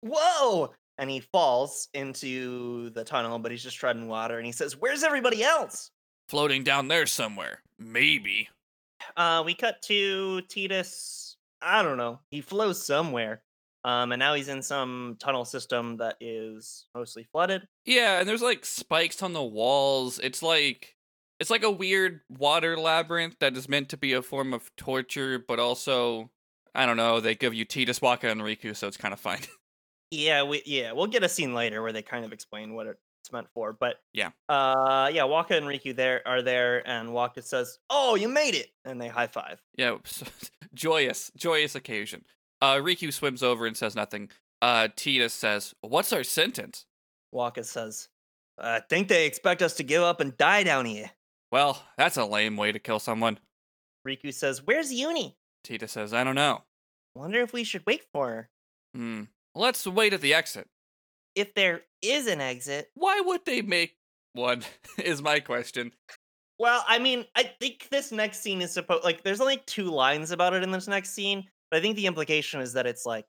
Whoa! 0.00 0.72
And 1.00 1.08
he 1.08 1.20
falls 1.20 1.88
into 1.94 2.90
the 2.90 3.04
tunnel, 3.04 3.38
but 3.38 3.50
he's 3.50 3.62
just 3.62 3.78
treading 3.78 4.06
water. 4.06 4.36
And 4.36 4.44
he 4.44 4.52
says, 4.52 4.76
Where's 4.76 5.02
everybody 5.02 5.42
else? 5.42 5.90
Floating 6.28 6.62
down 6.62 6.88
there 6.88 7.06
somewhere, 7.06 7.62
maybe. 7.78 8.50
Uh, 9.16 9.42
we 9.44 9.54
cut 9.54 9.80
to 9.82 10.42
Tidus. 10.48 11.36
I 11.62 11.82
don't 11.82 11.96
know. 11.96 12.20
He 12.30 12.42
flows 12.42 12.84
somewhere. 12.84 13.42
Um, 13.82 14.12
and 14.12 14.20
now 14.20 14.34
he's 14.34 14.48
in 14.48 14.60
some 14.60 15.16
tunnel 15.18 15.46
system 15.46 15.96
that 15.96 16.16
is 16.20 16.86
mostly 16.94 17.26
flooded. 17.32 17.66
Yeah, 17.86 18.20
and 18.20 18.28
there's 18.28 18.42
like 18.42 18.66
spikes 18.66 19.22
on 19.22 19.32
the 19.32 19.42
walls. 19.42 20.18
It's 20.18 20.42
like 20.42 20.96
it's 21.40 21.50
like 21.50 21.62
a 21.64 21.70
weird 21.70 22.20
water 22.28 22.76
labyrinth 22.76 23.36
that 23.40 23.56
is 23.56 23.68
meant 23.68 23.88
to 23.88 23.96
be 23.96 24.12
a 24.12 24.22
form 24.22 24.52
of 24.54 24.70
torture, 24.76 25.38
but 25.38 25.58
also 25.58 26.30
I 26.74 26.86
don't 26.86 26.96
know, 26.96 27.18
they 27.18 27.34
give 27.34 27.52
you 27.54 27.66
Tidus 27.66 27.98
Wakka 28.00 28.30
and 28.30 28.40
Rikku, 28.42 28.76
so 28.76 28.86
it's 28.86 28.96
kind 28.96 29.12
of 29.12 29.18
fine. 29.20 29.40
Yeah, 30.12 30.42
we 30.42 30.60
yeah, 30.66 30.90
we'll 30.90 31.06
get 31.06 31.22
a 31.22 31.28
scene 31.28 31.54
later 31.54 31.82
where 31.82 31.92
they 31.92 32.02
kind 32.02 32.24
of 32.24 32.32
explain 32.32 32.74
what 32.74 32.88
it's 32.88 33.30
meant 33.32 33.46
for. 33.54 33.72
But 33.72 34.00
Yeah. 34.12 34.30
uh, 34.48 35.08
yeah, 35.14 35.22
Wakka 35.22 35.52
and 35.56 35.66
Rikku 35.66 35.94
there 35.94 36.20
are 36.26 36.42
there, 36.42 36.84
and 36.84 37.10
Wakka 37.10 37.44
says, 37.44 37.78
"Oh, 37.90 38.16
you 38.16 38.28
made 38.28 38.56
it!" 38.56 38.70
and 38.84 39.00
they 39.00 39.06
high 39.06 39.28
five. 39.28 39.62
yeah, 39.76 39.98
joyous, 40.74 41.30
joyous 41.36 41.74
occasion. 41.76 42.24
Uh 42.60 42.74
Riku 42.78 43.12
swims 43.12 43.42
over 43.44 43.66
and 43.66 43.76
says 43.76 43.94
nothing. 43.94 44.30
Uh 44.60 44.88
Tidus 44.96 45.30
says, 45.30 45.74
"What's 45.80 46.12
our 46.12 46.24
sentence?" 46.24 46.86
Waka 47.30 47.62
says, 47.62 48.08
"I 48.58 48.80
think 48.80 49.06
they 49.06 49.26
expect 49.26 49.62
us 49.62 49.74
to 49.74 49.84
give 49.84 50.02
up 50.02 50.20
and 50.20 50.36
die 50.36 50.64
down 50.64 50.86
here." 50.86 51.10
Well, 51.50 51.82
that's 51.96 52.16
a 52.16 52.24
lame 52.24 52.56
way 52.56 52.72
to 52.72 52.78
kill 52.78 52.98
someone. 52.98 53.38
Rikku 54.06 54.32
says, 54.32 54.62
"Where's 54.62 54.92
Yunie? 54.92 55.34
Tidus 55.64 55.90
says, 55.90 56.14
"I 56.14 56.24
don't 56.24 56.34
know." 56.34 56.64
Wonder 57.14 57.40
if 57.40 57.52
we 57.52 57.64
should 57.64 57.84
wait 57.86 58.04
for 58.12 58.28
her. 58.28 58.50
Hmm. 58.94 59.24
Let's 59.54 59.86
wait 59.86 60.12
at 60.12 60.20
the 60.20 60.32
exit. 60.32 60.68
If 61.34 61.54
there 61.54 61.82
is 62.02 62.26
an 62.26 62.40
exit." 62.40 62.90
Why 62.94 63.20
would 63.20 63.44
they 63.44 63.62
make 63.62 63.96
one? 64.32 64.64
is 64.98 65.22
my 65.22 65.40
question. 65.40 65.92
Well, 66.58 66.84
I 66.86 66.98
mean, 66.98 67.24
I 67.34 67.44
think 67.44 67.88
this 67.90 68.12
next 68.12 68.40
scene 68.40 68.62
is 68.62 68.72
supposed 68.72 69.04
like 69.04 69.22
there's 69.22 69.40
only 69.40 69.62
two 69.66 69.90
lines 69.90 70.30
about 70.30 70.54
it 70.54 70.62
in 70.62 70.70
this 70.70 70.88
next 70.88 71.10
scene, 71.10 71.48
but 71.70 71.78
I 71.78 71.80
think 71.80 71.96
the 71.96 72.06
implication 72.06 72.60
is 72.60 72.74
that 72.74 72.86
it's 72.86 73.06
like 73.06 73.26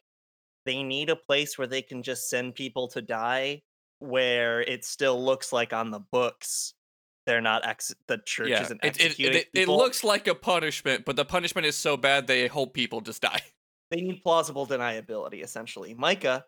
they 0.66 0.84
need 0.84 1.10
a 1.10 1.16
place 1.16 1.58
where 1.58 1.68
they 1.68 1.82
can 1.82 2.04
just 2.04 2.30
send 2.30 2.56
people 2.56 2.88
to 2.90 3.02
die 3.02 3.62
where 4.00 4.62
it 4.62 4.84
still 4.84 5.24
looks 5.24 5.54
like 5.54 5.74
on 5.74 5.92
the 5.92 6.00
books 6.12 6.74
they're 7.26 7.42
not 7.42 7.66
ex 7.68 7.94
the 8.08 8.18
church 8.26 8.50
yeah, 8.50 8.64
isn't 8.64 8.80
it, 8.84 8.88
it, 8.88 9.06
executing 9.06 9.38
it, 9.42 9.50
it 9.54 9.68
looks 9.68 10.04
like 10.04 10.28
a 10.28 10.36
punishment, 10.36 11.06
but 11.06 11.16
the 11.16 11.26
punishment 11.26 11.68
is 11.68 11.76
so 11.76 11.98
bad 11.98 12.28
they 12.28 12.48
hope 12.48 12.74
people 12.74 13.02
just 13.02 13.22
die. 13.22 13.42
they 13.92 14.02
need 14.02 14.24
plausible 14.24 14.66
deniability 14.66 15.44
essentially. 15.44 15.94
Micah 15.94 16.46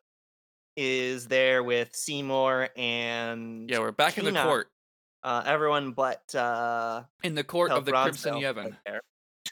is 0.76 1.28
there 1.28 1.64
with 1.64 1.96
Seymour 1.96 2.70
and 2.76 3.70
Yeah, 3.70 3.80
we're 3.80 3.92
back 3.92 4.18
in 4.18 4.26
the 4.26 4.32
court. 4.32 4.70
uh, 5.24 5.44
everyone 5.46 5.92
but 5.92 6.34
uh 6.34 7.04
In 7.24 7.36
the 7.36 7.44
court 7.44 7.72
of 7.72 7.86
the 7.86 7.92
Crimson 7.92 8.36
Yevon. 8.36 8.56
right 8.64 8.74
there. 8.86 9.02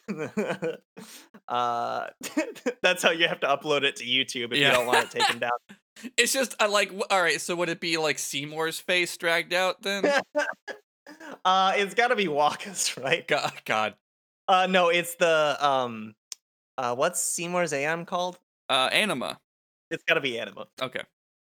uh, 1.48 2.08
that's 2.82 3.04
how 3.04 3.12
you 3.12 3.28
have 3.28 3.40
to 3.42 3.48
upload 3.48 3.84
it 3.84 3.98
to 3.98 4.04
YouTube 4.04 4.52
if 4.54 4.58
Yeah. 4.58 4.70
you 4.70 4.74
don't 4.78 4.88
want 4.88 5.04
it 5.04 5.12
taken 5.20 5.40
down. 5.40 5.52
It's 6.18 6.34
just 6.34 6.56
I 6.60 6.68
like. 6.68 6.92
All 7.10 7.22
right, 7.22 7.40
so 7.40 7.56
would 7.56 7.70
it 7.70 7.80
be 7.80 7.98
like 7.98 8.18
Seymour's 8.18 8.80
face 8.80 9.16
dragged 9.18 9.54
out 9.54 9.82
then? 9.84 10.04
Uh, 11.44 11.74
it's 11.76 11.94
got 11.94 12.10
to 12.10 12.16
be 12.16 12.28
Wakka's, 12.28 12.98
right? 13.02 13.28
God, 13.28 13.54
God. 13.66 13.96
Uh, 14.48 14.68
no, 14.70 14.90
it's 14.90 15.16
the 15.16 15.58
um, 15.60 16.16
uh, 16.78 16.96
what's 16.96 17.22
Seymour's 17.22 17.74
Aeon 17.74 18.06
called? 18.06 18.40
Uh, 18.70 18.90
Anima. 18.92 19.40
It's 19.90 20.04
got 20.04 20.16
to 20.16 20.22
be 20.22 20.40
Anima. 20.40 20.68
Okay. 20.82 21.02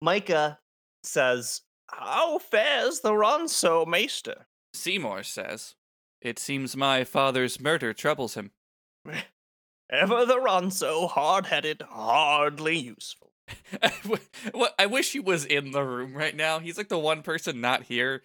Micah 0.00 0.59
says, 1.02 1.62
"How 1.88 2.38
fares 2.38 3.00
the 3.00 3.12
Ronso 3.12 3.87
Maester?" 3.87 4.46
Seymour 4.74 5.22
says, 5.22 5.74
"It 6.20 6.38
seems 6.38 6.76
my 6.76 7.05
father's 7.05 7.61
murder 7.61 7.92
troubles 7.92 8.35
him." 8.35 8.52
Ever 9.90 10.24
the 10.24 10.38
Ronso, 10.38 11.09
hard-headed, 11.11 11.83
hardly 11.83 12.78
useful. 12.78 13.33
I 14.78 14.87
wish 14.87 15.12
he 15.12 15.20
was 15.20 15.44
in 15.44 15.72
the 15.72 15.83
room 15.83 16.14
right 16.14 16.35
now. 16.35 16.61
He's 16.61 16.78
like 16.78 16.88
the 16.88 16.98
one 16.98 17.22
person 17.22 17.61
not 17.61 17.85
here, 17.85 18.22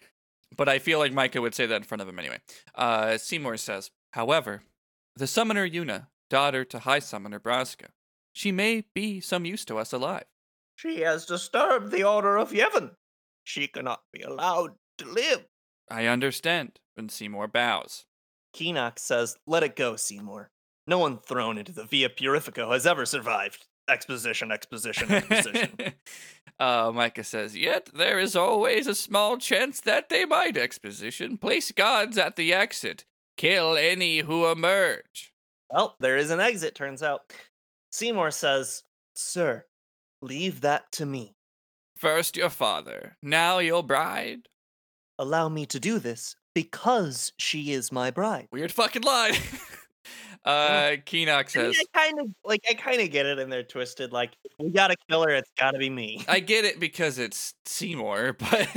but 0.56 0.68
I 0.68 0.78
feel 0.78 0.98
like 0.98 1.12
Micah 1.12 1.40
would 1.40 1.54
say 1.54 1.66
that 1.66 1.76
in 1.76 1.82
front 1.82 2.02
of 2.02 2.08
him 2.08 2.18
anyway. 2.18 2.38
Uh, 2.74 3.18
Seymour 3.18 3.56
says, 3.56 3.90
however, 4.12 4.62
the 5.16 5.26
summoner 5.26 5.68
Yuna, 5.68 6.06
daughter 6.30 6.64
to 6.64 6.80
High 6.80 6.98
Summoner 6.98 7.38
Braska, 7.38 7.88
she 8.32 8.52
may 8.52 8.84
be 8.94 9.20
some 9.20 9.44
use 9.44 9.64
to 9.66 9.78
us 9.78 9.92
alive. 9.92 10.24
She 10.76 11.00
has 11.00 11.26
disturbed 11.26 11.90
the 11.90 12.04
order 12.04 12.36
of 12.36 12.52
Yevon. 12.52 12.92
She 13.44 13.66
cannot 13.66 14.02
be 14.12 14.22
allowed 14.22 14.74
to 14.98 15.06
live. 15.06 15.46
I 15.90 16.06
understand. 16.06 16.78
And 16.96 17.10
Seymour 17.10 17.48
bows. 17.48 18.04
Keenox 18.54 19.00
says, 19.00 19.36
Let 19.46 19.62
it 19.62 19.76
go, 19.76 19.96
Seymour. 19.96 20.50
No 20.86 20.98
one 20.98 21.18
thrown 21.18 21.58
into 21.58 21.72
the 21.72 21.84
Via 21.84 22.08
Purifico 22.08 22.72
has 22.72 22.86
ever 22.86 23.06
survived. 23.06 23.66
Exposition, 23.88 24.52
exposition, 24.52 25.10
exposition. 25.10 25.70
uh, 26.60 26.92
Micah 26.94 27.24
says, 27.24 27.56
Yet 27.56 27.90
there 27.94 28.18
is 28.18 28.36
always 28.36 28.86
a 28.86 28.94
small 28.94 29.38
chance 29.38 29.80
that 29.80 30.08
they 30.08 30.24
might 30.24 30.56
exposition. 30.56 31.38
Place 31.38 31.72
guards 31.72 32.18
at 32.18 32.36
the 32.36 32.52
exit. 32.52 33.04
Kill 33.36 33.76
any 33.76 34.18
who 34.18 34.46
emerge. 34.46 35.32
well, 35.70 35.96
there 36.00 36.16
is 36.16 36.30
an 36.30 36.40
exit, 36.40 36.74
turns 36.74 37.02
out. 37.02 37.32
Seymour 37.92 38.30
says, 38.30 38.82
Sir, 39.14 39.64
leave 40.20 40.60
that 40.60 40.92
to 40.92 41.06
me. 41.06 41.34
First 41.96 42.36
your 42.36 42.50
father, 42.50 43.16
now 43.22 43.58
your 43.58 43.82
bride. 43.82 44.48
Allow 45.18 45.48
me 45.48 45.66
to 45.66 45.80
do 45.80 45.98
this 45.98 46.36
because 46.54 47.32
she 47.38 47.72
is 47.72 47.90
my 47.90 48.10
bride. 48.10 48.48
Weird 48.52 48.70
fucking 48.72 49.02
line. 49.02 49.34
uh, 50.44 50.96
Keenox 51.04 51.56
I, 51.56 51.62
mean, 51.62 51.74
says, 51.74 51.76
I 51.94 51.98
kind 51.98 52.20
of 52.20 52.26
like 52.44 52.60
I 52.68 52.74
kind 52.74 53.00
of 53.00 53.10
get 53.10 53.26
it 53.26 53.38
and 53.38 53.52
they're 53.52 53.62
twisted. 53.62 54.12
Like 54.12 54.32
we 54.58 54.70
gotta 54.70 54.96
kill 55.08 55.22
her, 55.22 55.30
it's 55.30 55.50
gotta 55.58 55.78
be 55.78 55.90
me. 55.90 56.24
I 56.28 56.40
get 56.40 56.64
it 56.64 56.80
because 56.80 57.18
it's 57.18 57.54
Seymour, 57.66 58.32
but 58.38 58.68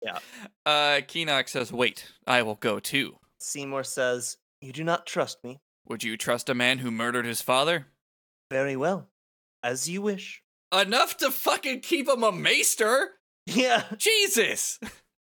Yeah. 0.00 0.18
Uh, 0.64 1.00
Keenox 1.00 1.48
says, 1.50 1.72
"Wait, 1.72 2.06
I 2.26 2.42
will 2.42 2.54
go 2.54 2.78
too." 2.78 3.18
Seymour 3.40 3.84
says, 3.84 4.36
You 4.60 4.72
do 4.72 4.84
not 4.84 5.06
trust 5.06 5.42
me. 5.44 5.60
Would 5.86 6.04
you 6.04 6.16
trust 6.16 6.48
a 6.48 6.54
man 6.54 6.78
who 6.78 6.90
murdered 6.90 7.24
his 7.24 7.40
father? 7.40 7.86
Very 8.50 8.76
well. 8.76 9.08
As 9.62 9.88
you 9.88 10.02
wish. 10.02 10.42
Enough 10.72 11.16
to 11.18 11.30
fucking 11.30 11.80
keep 11.80 12.08
him 12.08 12.22
a 12.22 12.32
maester? 12.32 13.12
Yeah. 13.46 13.84
Jesus! 13.96 14.78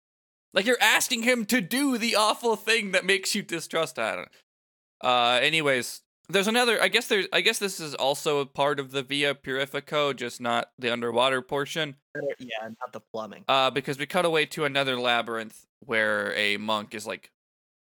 like 0.54 0.66
you're 0.66 0.82
asking 0.82 1.24
him 1.24 1.46
to 1.46 1.62
do 1.62 1.98
the 1.98 2.16
awful 2.16 2.56
thing 2.56 2.92
that 2.92 3.06
makes 3.06 3.34
you 3.34 3.42
distrust 3.42 3.98
Adam. 3.98 4.26
Uh, 5.04 5.40
anyways, 5.42 6.02
there's 6.30 6.48
another. 6.48 6.82
I 6.82 6.88
guess 6.88 7.08
there's. 7.08 7.28
I 7.34 7.42
guess 7.42 7.60
this 7.60 7.80
is 7.80 7.94
also 7.96 8.40
a 8.40 8.46
part 8.46 8.80
of 8.80 8.92
the 8.92 9.04
Via 9.04 9.36
Purifico, 9.36 10.16
just 10.16 10.42
not 10.42 10.72
the 10.80 10.92
underwater 10.92 11.42
portion. 11.42 11.96
Yeah, 12.40 12.64
not 12.64 12.94
the 12.94 13.00
plumbing. 13.00 13.46
Uh, 13.48 13.70
because 13.72 13.98
we 13.98 14.06
cut 14.06 14.26
away 14.26 14.46
to 14.48 14.66
another 14.66 15.00
labyrinth 15.00 15.66
where 15.80 16.34
a 16.36 16.58
monk 16.58 16.94
is 16.94 17.06
like 17.06 17.32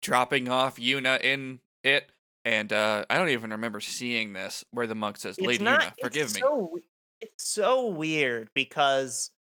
dropping 0.01 0.49
off 0.49 0.77
Yuna 0.77 1.21
in 1.21 1.59
it, 1.83 2.11
and 2.45 2.71
uh, 2.73 3.05
I 3.09 3.17
don't 3.17 3.29
even 3.29 3.51
remember 3.51 3.79
seeing 3.79 4.33
this 4.33 4.65
where 4.71 4.87
the 4.87 4.95
monk 4.95 5.17
says, 5.17 5.39
"Lady 5.39 5.63
not, 5.63 5.81
Yuna, 5.81 5.93
forgive 6.01 6.25
it's 6.27 6.35
me." 6.35 6.41
So, 6.41 6.79
it's 7.21 7.49
so 7.49 7.87
weird 7.87 8.49
because 8.53 9.31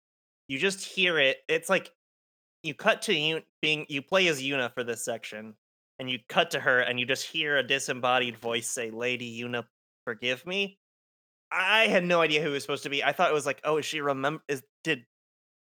you 0.47 0.59
just 0.59 0.85
hear 0.85 1.17
it. 1.17 1.37
It's 1.47 1.69
like 1.69 1.91
you 2.63 2.73
cut 2.73 3.03
to 3.03 3.13
you 3.13 3.41
being 3.61 3.85
you 3.89 4.01
play 4.01 4.27
as 4.27 4.41
Yuna 4.41 4.73
for 4.73 4.83
this 4.83 5.03
section, 5.03 5.55
and 6.01 6.09
you 6.09 6.17
cut 6.27 6.51
to 6.51 6.59
her, 6.59 6.79
and 6.79 6.99
you 6.99 7.05
just 7.05 7.25
hear 7.27 7.55
a 7.57 7.63
disembodied 7.63 8.35
voice 8.35 8.67
say, 8.67 8.89
"Lady 8.89 9.39
Yuna, 9.41 9.63
forgive 10.03 10.45
me." 10.47 10.79
I 11.51 11.87
had 11.87 12.03
no 12.03 12.21
idea 12.21 12.41
who 12.41 12.49
it 12.49 12.53
was 12.53 12.63
supposed 12.63 12.83
to 12.83 12.89
be. 12.89 13.03
I 13.03 13.11
thought 13.11 13.29
it 13.29 13.33
was 13.33 13.45
like, 13.45 13.61
oh, 13.65 13.77
is 13.77 13.85
she 13.85 14.01
remember? 14.01 14.41
Is 14.47 14.63
did 14.83 14.99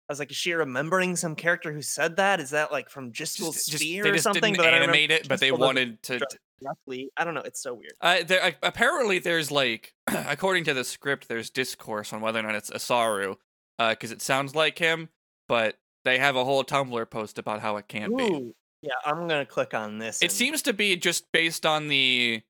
I 0.08 0.12
was 0.12 0.18
like, 0.18 0.30
is 0.30 0.36
she 0.36 0.52
remembering 0.52 1.16
some 1.16 1.34
character 1.34 1.72
who 1.72 1.82
said 1.82 2.16
that? 2.16 2.40
Is 2.40 2.50
that 2.50 2.70
like 2.72 2.88
from 2.88 3.10
Jyscal 3.12 3.52
Just- 3.52 3.68
just- 3.70 3.82
Sphere 3.82 4.04
they 4.04 4.10
or 4.10 4.12
just 4.12 4.24
something? 4.24 4.54
didn't 4.54 4.64
But 4.64 4.74
animate 4.74 5.10
it, 5.10 5.28
but 5.28 5.40
they 5.40 5.50
wanted 5.52 6.02
to. 6.04 6.20
roughly. 6.62 7.10
I 7.16 7.24
don't 7.24 7.34
know. 7.34 7.42
It's 7.42 7.60
so 7.62 7.74
weird. 7.74 7.92
Uh, 8.00 8.18
there, 8.24 8.42
uh, 8.42 8.50
apparently, 8.62 9.18
there's 9.18 9.50
like, 9.50 9.94
according 10.06 10.64
to 10.64 10.74
the 10.74 10.84
script, 10.84 11.28
there's 11.28 11.50
discourse 11.50 12.12
on 12.12 12.20
whether 12.20 12.38
or 12.38 12.42
not 12.42 12.54
it's 12.54 12.70
Isaaru, 12.70 13.36
because 13.78 14.12
it 14.12 14.22
sounds 14.22 14.54
like 14.54 14.78
him, 14.78 15.08
but 15.48 15.78
they 16.04 16.18
have 16.18 16.36
a 16.36 16.44
whole 16.44 16.64
Tumblr 16.64 17.10
post 17.10 17.38
about 17.38 17.60
how 17.60 17.76
it 17.76 17.88
can't 17.88 18.16
be. 18.16 18.52
Yeah, 18.82 18.94
I'm 19.04 19.26
gonna 19.28 19.46
click 19.46 19.74
on 19.74 19.98
this. 19.98 20.20
It 20.22 20.26
and- 20.26 20.32
seems 20.32 20.62
to 20.62 20.72
be 20.72 20.96
just 20.96 21.30
based 21.32 21.66
on 21.66 21.88
the, 21.88 22.42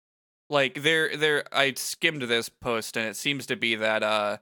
like, 0.50 0.82
there, 0.82 1.16
there. 1.16 1.44
I 1.52 1.72
skimmed 1.74 2.22
this 2.22 2.48
post, 2.48 2.96
and 2.96 3.06
it 3.08 3.16
seems 3.16 3.46
to 3.46 3.56
be 3.56 3.74
that 3.76 4.02
uh, 4.02 4.38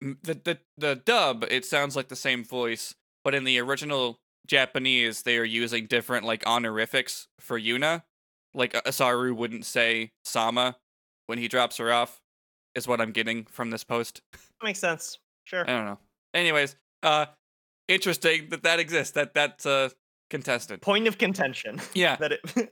the 0.00 0.34
the 0.44 0.58
the 0.76 0.94
dub. 0.96 1.44
It 1.50 1.64
sounds 1.64 1.96
like 1.96 2.08
the 2.08 2.16
same 2.16 2.44
voice, 2.44 2.94
but 3.24 3.34
in 3.34 3.44
the 3.44 3.58
original 3.58 4.20
Japanese, 4.46 5.22
they 5.22 5.38
are 5.38 5.44
using 5.44 5.86
different 5.86 6.24
like 6.24 6.46
honorifics 6.46 7.26
for 7.40 7.58
Yuna. 7.58 8.02
Like 8.54 8.72
Isaaru 8.84 9.36
wouldn't 9.36 9.66
say 9.66 10.12
Sama 10.24 10.76
when 11.26 11.38
he 11.38 11.48
drops 11.48 11.76
her 11.76 11.92
off, 11.92 12.20
is 12.74 12.88
what 12.88 13.00
I'm 13.00 13.12
getting 13.12 13.44
from 13.44 13.70
this 13.70 13.84
post. 13.84 14.22
makes 14.62 14.78
sense. 14.78 15.18
Sure. 15.44 15.62
I 15.62 15.72
don't 15.76 15.84
know. 15.84 15.98
Anyways, 16.32 16.76
uh, 17.02 17.26
interesting 17.88 18.48
that 18.50 18.62
that 18.62 18.78
exists. 18.78 19.12
That 19.14 19.34
that's 19.34 19.66
uh 19.66 19.90
contested. 20.30 20.82
Point 20.82 21.06
of 21.08 21.18
contention 21.18 21.80
Yeah. 21.94 22.16
that 22.20 22.32
it 22.32 22.40
because 22.54 22.70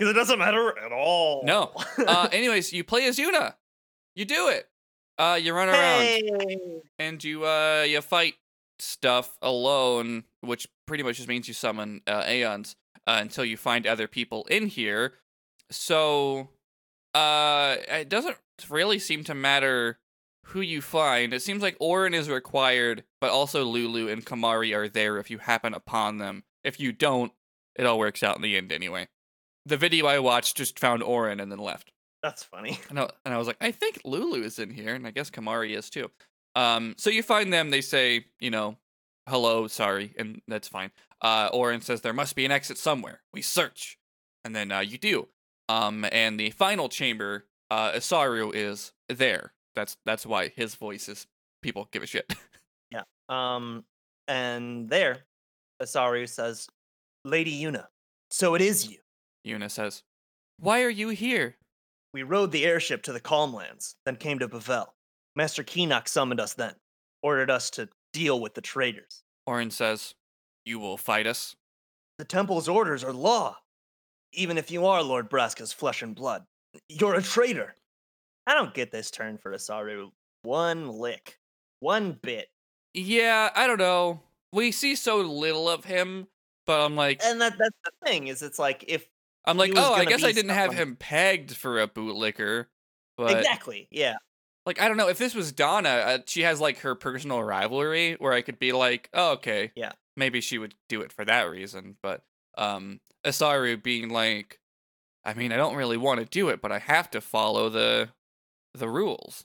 it 0.00 0.14
doesn't 0.14 0.38
matter 0.38 0.76
at 0.78 0.92
all. 0.92 1.42
No. 1.44 1.72
Uh, 1.98 2.28
anyways, 2.32 2.72
you 2.72 2.84
play 2.84 3.06
as 3.06 3.18
Yuna. 3.18 3.54
You 4.14 4.24
do 4.24 4.48
it. 4.48 4.68
Uh, 5.18 5.38
you 5.40 5.52
run 5.54 5.68
around 5.68 6.00
hey, 6.02 6.22
and 6.98 7.22
you 7.22 7.44
uh 7.44 7.84
you 7.86 8.00
fight 8.00 8.34
stuff 8.78 9.36
alone, 9.42 10.24
which 10.40 10.66
pretty 10.86 11.02
much 11.04 11.16
just 11.16 11.28
means 11.28 11.46
you 11.46 11.54
summon 11.54 12.00
uh, 12.06 12.24
Aeons 12.26 12.74
uh, 13.06 13.18
until 13.20 13.44
you 13.44 13.56
find 13.56 13.86
other 13.86 14.08
people 14.08 14.44
in 14.50 14.66
here. 14.66 15.14
So, 15.70 16.48
uh, 17.14 17.76
it 17.88 18.08
doesn't 18.08 18.36
really 18.68 18.98
seem 18.98 19.24
to 19.24 19.34
matter 19.34 19.98
who 20.46 20.60
you 20.60 20.82
find. 20.82 21.32
It 21.32 21.42
seems 21.42 21.62
like 21.62 21.76
Auron 21.80 22.14
is 22.14 22.28
required, 22.28 23.04
but 23.20 23.30
also 23.30 23.64
Lulu 23.64 24.08
and 24.08 24.24
Kimahri 24.26 24.74
are 24.74 24.88
there 24.88 25.18
if 25.18 25.30
you 25.30 25.38
happen 25.38 25.74
upon 25.74 26.18
them. 26.18 26.42
If 26.64 26.78
you 26.80 26.92
don't, 26.92 27.32
it 27.76 27.86
all 27.86 27.98
works 27.98 28.22
out 28.22 28.36
in 28.36 28.42
the 28.42 28.56
end 28.56 28.72
anyway. 28.72 29.08
The 29.66 29.76
video 29.76 30.06
I 30.06 30.18
watched 30.18 30.56
just 30.56 30.78
found 30.78 31.02
Auron 31.02 31.40
and 31.40 31.50
then 31.50 31.58
left. 31.58 31.92
that's 32.22 32.42
funny. 32.42 32.78
And 32.90 32.98
I, 32.98 33.08
and 33.24 33.34
I 33.34 33.38
was 33.38 33.46
like, 33.46 33.56
I 33.60 33.70
think 33.70 34.00
Lulu 34.04 34.42
is 34.42 34.58
in 34.58 34.70
here, 34.70 34.94
and 34.94 35.06
I 35.06 35.10
guess 35.10 35.30
Kimahri 35.30 35.76
is 35.76 35.88
too. 35.90 36.10
Um, 36.54 36.94
so 36.98 37.10
you 37.10 37.22
find 37.22 37.52
them, 37.52 37.70
they 37.70 37.80
say, 37.80 38.26
you 38.40 38.50
know, 38.50 38.76
hello, 39.28 39.66
sorry, 39.68 40.14
and 40.18 40.42
that's 40.48 40.68
fine. 40.68 40.90
Uh, 41.20 41.48
Auron 41.52 41.80
says 41.80 42.00
there 42.00 42.12
must 42.12 42.34
be 42.36 42.44
an 42.44 42.50
exit 42.50 42.76
somewhere. 42.78 43.22
We 43.32 43.42
search, 43.42 43.98
and 44.44 44.54
then 44.54 44.70
uh, 44.72 44.80
you 44.80 44.98
do. 44.98 45.28
Um, 45.68 46.04
and 46.12 46.38
the 46.38 46.50
final 46.50 46.88
chamber, 46.88 47.46
uh, 47.70 47.92
Isaaru 47.92 48.52
is 48.54 48.92
there. 49.08 49.52
That's 49.74 49.96
that's 50.04 50.26
why 50.26 50.48
his 50.48 50.74
voice 50.74 51.08
is 51.08 51.26
people 51.62 51.88
give 51.92 52.02
a 52.02 52.06
shit. 52.06 52.34
Yeah. 52.92 53.04
Um, 53.30 53.84
and 54.28 54.90
there, 54.90 55.20
Isaaru 55.82 56.28
says, 56.28 56.68
"Lady 57.24 57.60
Yuna, 57.60 57.88
so 58.30 58.54
it 58.54 58.62
is 58.62 58.88
you. 58.88 59.00
Yuna 59.46 59.70
says, 59.70 60.02
"Why 60.58 60.82
are 60.82 60.90
you 60.90 61.08
here?" 61.08 61.58
We 62.14 62.22
rode 62.22 62.52
the 62.52 62.64
airship 62.64 63.02
to 63.04 63.12
the 63.12 63.20
Calmlands, 63.20 63.96
then 64.04 64.16
came 64.16 64.38
to 64.38 64.48
Bevelle. 64.48 64.92
Master 65.34 65.64
Kinoc 65.64 66.08
summoned 66.08 66.40
us 66.40 66.54
then, 66.54 66.76
ordered 67.22 67.50
us 67.50 67.70
to 67.70 67.88
deal 68.12 68.40
with 68.40 68.54
the 68.54 68.60
traitors. 68.60 69.22
Auron 69.46 69.70
says, 69.70 70.14
"You 70.64 70.78
will 70.78 70.96
fight 70.96 71.26
us." 71.26 71.56
The 72.18 72.24
temple's 72.24 72.68
orders 72.68 73.02
are 73.02 73.12
law. 73.12 73.58
Even 74.32 74.56
if 74.58 74.70
you 74.70 74.86
are 74.86 75.02
Lord 75.02 75.28
Braska's 75.28 75.72
flesh 75.72 76.02
and 76.02 76.14
blood, 76.14 76.46
you're 76.88 77.14
a 77.14 77.22
traitor. 77.22 77.74
I 78.46 78.54
don't 78.54 78.74
get 78.74 78.90
this 78.90 79.10
turn 79.10 79.38
for 79.38 79.52
Isaaru 79.52 80.12
one 80.42 80.88
lick, 80.88 81.38
one 81.80 82.12
bit. 82.12 82.50
Yeah, 82.94 83.50
I 83.54 83.66
don't 83.66 83.78
know. 83.78 84.22
We 84.52 84.72
see 84.72 84.94
so 84.96 85.18
little 85.18 85.68
of 85.68 85.84
him, 85.84 86.28
but 86.66 86.80
I'm 86.80 86.96
like, 86.96 87.20
And 87.24 87.40
that 87.40 87.56
that's 87.58 87.76
the 87.84 88.06
thing 88.06 88.28
is, 88.28 88.42
it's 88.42 88.58
like 88.58 88.84
if 88.88 89.06
I'm 89.46 89.56
like, 89.56 89.72
oh, 89.76 89.94
I 89.94 90.04
guess 90.04 90.22
I 90.22 90.32
didn't 90.32 90.50
have 90.52 90.72
him 90.72 90.96
pegged 90.96 91.56
for 91.56 91.80
a 91.80 91.88
bootlicker. 91.88 92.66
But 93.16 93.36
exactly, 93.38 93.88
yeah, 93.90 94.16
like, 94.64 94.80
I 94.80 94.88
don't 94.88 94.96
know 94.96 95.08
if 95.08 95.18
this 95.18 95.34
was 95.34 95.52
Dona. 95.52 95.88
Uh, 95.88 96.18
she 96.26 96.42
has 96.42 96.60
like 96.60 96.78
her 96.78 96.94
personal 96.94 97.42
rivalry 97.42 98.14
where 98.14 98.32
I 98.32 98.42
could 98.42 98.58
be 98.58 98.72
like, 98.72 99.08
oh, 99.12 99.32
okay, 99.32 99.72
Yeah. 99.74 99.92
maybe 100.16 100.40
she 100.40 100.58
would 100.58 100.74
do 100.88 101.00
it 101.00 101.12
for 101.12 101.24
that 101.24 101.50
reason. 101.50 101.96
But 102.02 102.22
um, 102.56 103.00
Isaaru 103.24 103.82
being 103.82 104.08
like, 104.10 104.60
I 105.24 105.34
mean, 105.34 105.52
I 105.52 105.56
don't 105.56 105.74
really 105.76 105.96
want 105.96 106.20
to 106.20 106.26
do 106.26 106.48
it, 106.48 106.60
but 106.60 106.70
I 106.72 106.78
have 106.78 107.10
to 107.12 107.20
follow 107.20 107.68
the 107.68 108.10
the 108.74 108.88
rules. 108.88 109.44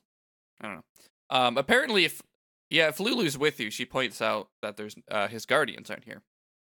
I 0.62 0.67
don't 0.67 0.76
know. 0.76 0.84
Um, 1.30 1.58
apparently, 1.58 2.06
if 2.06 2.22
yeah, 2.69 2.88
if 2.88 2.99
Lulu's 2.99 3.38
with 3.38 3.60
you, 3.60 3.69
she 3.69 3.86
points 3.86 4.21
out 4.21 4.49
that 4.62 4.77
there's 4.77 4.95
uh, 5.10 5.27
his 5.27 5.45
guardians 5.45 5.89
aren't 5.89 6.06
here. 6.06 6.21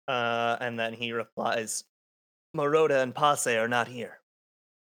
Uh, 0.08 0.58
and 0.60 0.77
then 0.77 0.93
he 0.93 1.12
replies, 1.12 1.84
Maroda 2.56 3.01
and 3.01 3.15
Pacce 3.15 3.47
are 3.47 3.67
not 3.67 3.88
here. 3.88 4.19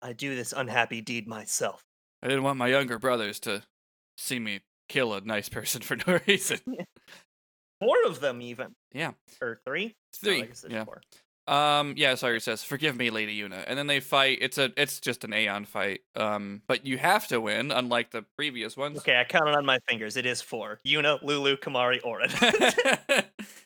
I 0.01 0.13
do 0.13 0.35
this 0.35 0.53
unhappy 0.53 1.01
deed 1.01 1.27
myself. 1.27 1.83
I 2.23 2.27
didn't 2.27 2.43
want 2.43 2.57
my 2.57 2.67
younger 2.67 2.97
brothers 2.99 3.39
to 3.41 3.63
see 4.17 4.39
me 4.39 4.61
kill 4.87 5.13
a 5.13 5.21
nice 5.21 5.49
person 5.49 5.81
for 5.83 5.97
no 6.07 6.19
reason. 6.27 6.59
Four 7.81 7.97
of 8.05 8.19
them, 8.19 8.41
even. 8.41 8.75
Yeah. 8.93 9.11
Or 9.41 9.59
three? 9.65 9.95
It's 10.11 10.23
No, 10.23 10.31
I 10.31 10.47
three. 10.53 10.71
yeah. 10.71 10.83
four. 10.85 11.01
Um. 11.49 11.95
Yeah. 11.97 12.15
Sorry. 12.15 12.39
Says, 12.39 12.63
"Forgive 12.63 12.95
me, 12.95 13.09
Lady 13.09 13.39
Yuna," 13.39 13.63
and 13.67 13.77
then 13.77 13.87
they 13.87 13.99
fight. 13.99 14.37
It's 14.41 14.57
a. 14.57 14.71
It's 14.77 14.99
just 14.99 15.23
an 15.23 15.33
Aeon 15.33 15.65
fight. 15.65 16.01
Um. 16.15 16.61
But 16.67 16.85
you 16.85 16.97
have 16.97 17.27
to 17.29 17.41
win, 17.41 17.71
unlike 17.71 18.11
the 18.11 18.23
previous 18.37 18.77
ones. 18.77 18.99
Okay, 18.99 19.19
I 19.19 19.23
counted 19.23 19.55
on 19.55 19.65
my 19.65 19.79
fingers. 19.87 20.15
It 20.15 20.25
is 20.25 20.41
four. 20.41 20.79
Yuna, 20.85 21.21
Lulu, 21.23 21.57
Kimahri, 21.57 21.99
Auron. 22.05 22.29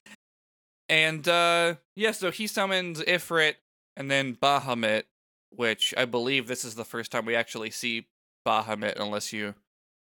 And 0.90 1.28
uh 1.28 1.76
yeah, 1.96 2.12
so 2.12 2.32
he 2.32 2.48
summons 2.48 3.02
Ifrit 3.02 3.56
and 3.96 4.12
then 4.12 4.36
Bahamut, 4.36 5.04
which 5.50 5.94
I 5.98 6.06
believe 6.06 6.48
this 6.48 6.64
is 6.64 6.76
the 6.76 6.86
first 6.86 7.12
time 7.12 7.26
we 7.26 7.36
actually 7.36 7.72
see 7.72 8.08
Bahamut, 8.46 9.00
unless 9.00 9.34
you. 9.34 9.56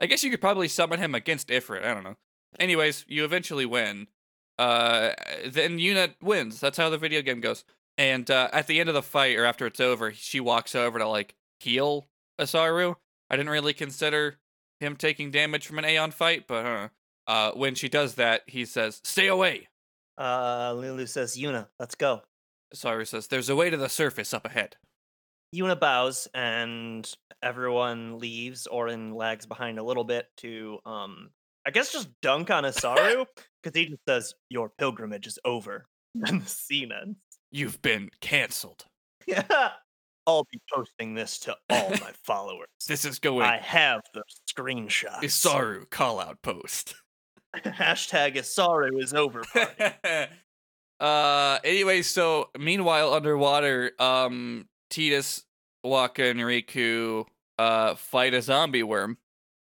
I 0.01 0.07
guess 0.07 0.25
you 0.25 0.31
could 0.31 0.41
probably 0.41 0.69
summon 0.69 0.99
him 0.99 1.15
against 1.15 1.49
Ifrit. 1.49 1.85
I 1.85 1.95
don't 1.95 2.03
know. 2.03 2.17
Anyways, 2.59 3.05
you 3.07 3.25
eventually 3.25 3.67
win. 3.67 4.09
Uh, 4.59 5.11
then 5.47 5.79
Yuna 5.79 6.15
wins. 6.23 6.61
That's 6.61 6.79
how 6.79 6.91
the 6.91 6.99
video 6.99 7.23
game 7.23 7.41
goes. 7.41 7.65
And 7.99 8.31
uh, 8.31 8.49
at 8.53 8.67
the 8.67 8.81
end 8.81 8.88
of 8.88 8.95
the 8.95 9.03
fight, 9.03 9.37
or 9.37 9.45
after 9.45 9.67
it's 9.67 9.81
over, 9.81 10.12
she 10.12 10.41
walks 10.41 10.75
over 10.75 10.99
to 10.99 11.09
like 11.09 11.35
heal 11.61 12.09
Isaaru. 12.41 12.97
I 13.31 13.37
didn't 13.37 13.51
really 13.51 13.75
consider 13.75 14.38
him 14.81 14.97
taking 14.97 15.31
damage 15.31 15.67
from 15.67 15.79
an 15.79 15.85
Aeon 15.85 16.11
fight, 16.11 16.47
but 16.47 16.67
uh, 16.67 16.88
uh, 17.27 17.53
when 17.53 17.75
she 17.75 17.88
does 17.88 18.15
that, 18.15 18.43
he 18.47 18.65
says, 18.65 19.01
"Stay 19.05 19.29
away." 19.29 19.69
Uh, 20.19 20.75
Lulu 20.77 21.07
says, 21.07 21.37
Yuna, 21.37 21.69
let's 21.79 21.95
go. 21.95 22.23
Isaaru 22.75 23.07
says, 23.07 23.29
"There's 23.29 23.49
a 23.49 23.57
way 23.57 23.71
to 23.71 23.77
the 23.77 23.88
surface 23.88 24.35
up 24.35 24.45
ahead." 24.45 24.77
Yuna 25.55 25.79
bows 25.79 26.29
and 26.35 27.11
everyone 27.43 28.19
leaves. 28.19 28.67
Auron 28.67 29.12
lags 29.15 29.45
behind 29.45 29.79
a 29.79 29.83
little 29.83 30.05
bit 30.05 30.29
to, 30.38 30.79
um, 30.87 31.31
I 31.67 31.71
guess, 31.71 31.93
just 31.93 32.09
dunk 32.23 32.51
on 32.51 32.65
Isaaru 32.73 33.27
because 33.62 33.79
he 33.79 33.87
just 33.87 34.03
says, 34.09 34.35
"Your 34.48 34.70
pilgrimage 34.70 35.27
is 35.27 35.38
over," 35.44 35.87
and 36.27 36.42
the 36.42 36.48
scene 36.48 36.90
ends. 36.92 37.18
You've 37.51 37.81
been 37.83 38.11
cancelled. 38.20 38.87
Yeah, 39.27 39.70
I'll 40.27 40.46
be 40.51 40.61
posting 40.72 41.14
this 41.14 41.38
to 41.40 41.57
all 41.70 41.90
my 41.90 42.12
followers. 42.25 42.68
This 42.88 43.05
is 43.05 43.18
going 43.18 43.46
I 43.46 43.59
have 43.59 44.01
the 44.14 44.22
screenshots. 44.51 45.20
Isaaru 45.22 45.88
call 45.90 46.18
out 46.20 46.42
post. 46.42 46.94
Hashtag 47.57 48.37
Isaaru 48.37 49.03
is 49.03 49.12
over. 49.14 49.42
party. 49.53 50.33
uh 51.01 51.59
anyway, 51.64 52.03
so 52.03 52.51
meanwhile 52.59 53.12
underwater, 53.12 53.92
um 53.98 54.68
Tidus, 54.90 55.42
Wakka, 55.85 56.31
and 56.31 56.40
Rikku 56.40 57.27
uh 57.59 57.94
fight 57.94 58.35
a 58.35 58.42
zombie 58.42 58.83
worm. 58.83 59.18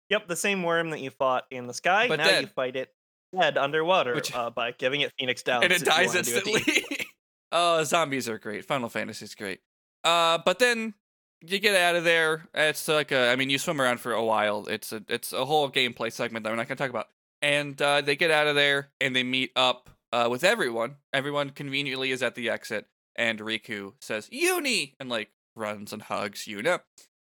yep, 0.08 0.28
the 0.28 0.36
same 0.36 0.62
worm 0.62 0.90
that 0.90 1.00
you 1.00 1.10
fought 1.10 1.44
in 1.50 1.66
the 1.66 1.74
sky. 1.74 2.06
But 2.08 2.16
now 2.20 2.38
you 2.38 2.46
fight 2.46 2.76
it 2.76 2.90
dead 3.38 3.58
underwater 3.58 4.14
Which- 4.14 4.34
uh, 4.34 4.50
by 4.50 4.72
giving 4.72 5.00
it 5.00 5.12
Phoenix 5.18 5.42
down. 5.42 5.62
and 5.64 5.72
it 5.72 5.84
dies 5.84 6.08
wanna 6.08 6.22
do 6.22 6.36
a 6.36 6.40
team. 6.40 6.56
instantly. 6.56 7.06
oh, 7.52 7.84
zombies 7.84 8.28
are 8.28 8.38
great. 8.38 8.64
Final 8.64 8.88
Fantasy's 8.88 9.34
great. 9.34 9.60
Uh, 10.04 10.38
but 10.44 10.58
then 10.58 10.94
you 11.40 11.58
get 11.58 11.76
out 11.76 11.96
of 11.96 12.04
there. 12.04 12.48
It's 12.54 12.88
like 12.88 13.12
a, 13.12 13.30
I 13.30 13.36
mean, 13.36 13.50
you 13.50 13.58
swim 13.58 13.80
around 13.80 14.00
for 14.00 14.12
a 14.12 14.24
while. 14.24 14.66
It's 14.68 14.92
a, 14.92 15.02
it's 15.08 15.32
a 15.32 15.44
whole 15.44 15.70
gameplay 15.70 16.12
segment 16.12 16.44
that 16.44 16.50
we're 16.50 16.56
not 16.56 16.68
gonna 16.68 16.76
talk 16.76 16.90
about. 16.90 17.08
And 17.40 17.80
uh, 17.80 18.00
they 18.00 18.16
get 18.16 18.30
out 18.30 18.46
of 18.46 18.54
there 18.54 18.90
and 19.00 19.16
they 19.16 19.24
meet 19.24 19.50
up 19.56 19.90
uh, 20.12 20.28
with 20.30 20.44
everyone. 20.44 20.96
Everyone 21.12 21.50
conveniently 21.50 22.10
is 22.10 22.22
at 22.22 22.34
the 22.34 22.50
exit, 22.50 22.86
and 23.16 23.40
Rikku 23.40 23.94
says, 24.00 24.28
"Yunie," 24.28 24.92
and 25.00 25.08
like 25.08 25.30
runs 25.56 25.92
and 25.92 26.02
hugs 26.02 26.44
Yuna, 26.44 26.80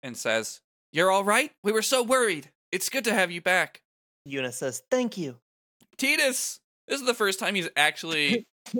and 0.02 0.16
says, 0.16 0.60
"You're 0.92 1.10
all 1.10 1.24
right. 1.24 1.52
We 1.62 1.72
were 1.72 1.82
so 1.82 2.02
worried. 2.02 2.50
It's 2.70 2.88
good 2.90 3.04
to 3.04 3.14
have 3.14 3.30
you 3.30 3.40
back." 3.40 3.82
Yuna 4.28 4.52
says, 4.52 4.82
"Thank 4.90 5.16
you." 5.16 5.38
Tidus. 5.98 6.58
This 6.88 7.00
is 7.00 7.06
the 7.06 7.14
first 7.14 7.38
time 7.38 7.54
he's 7.54 7.68
actually 7.76 8.46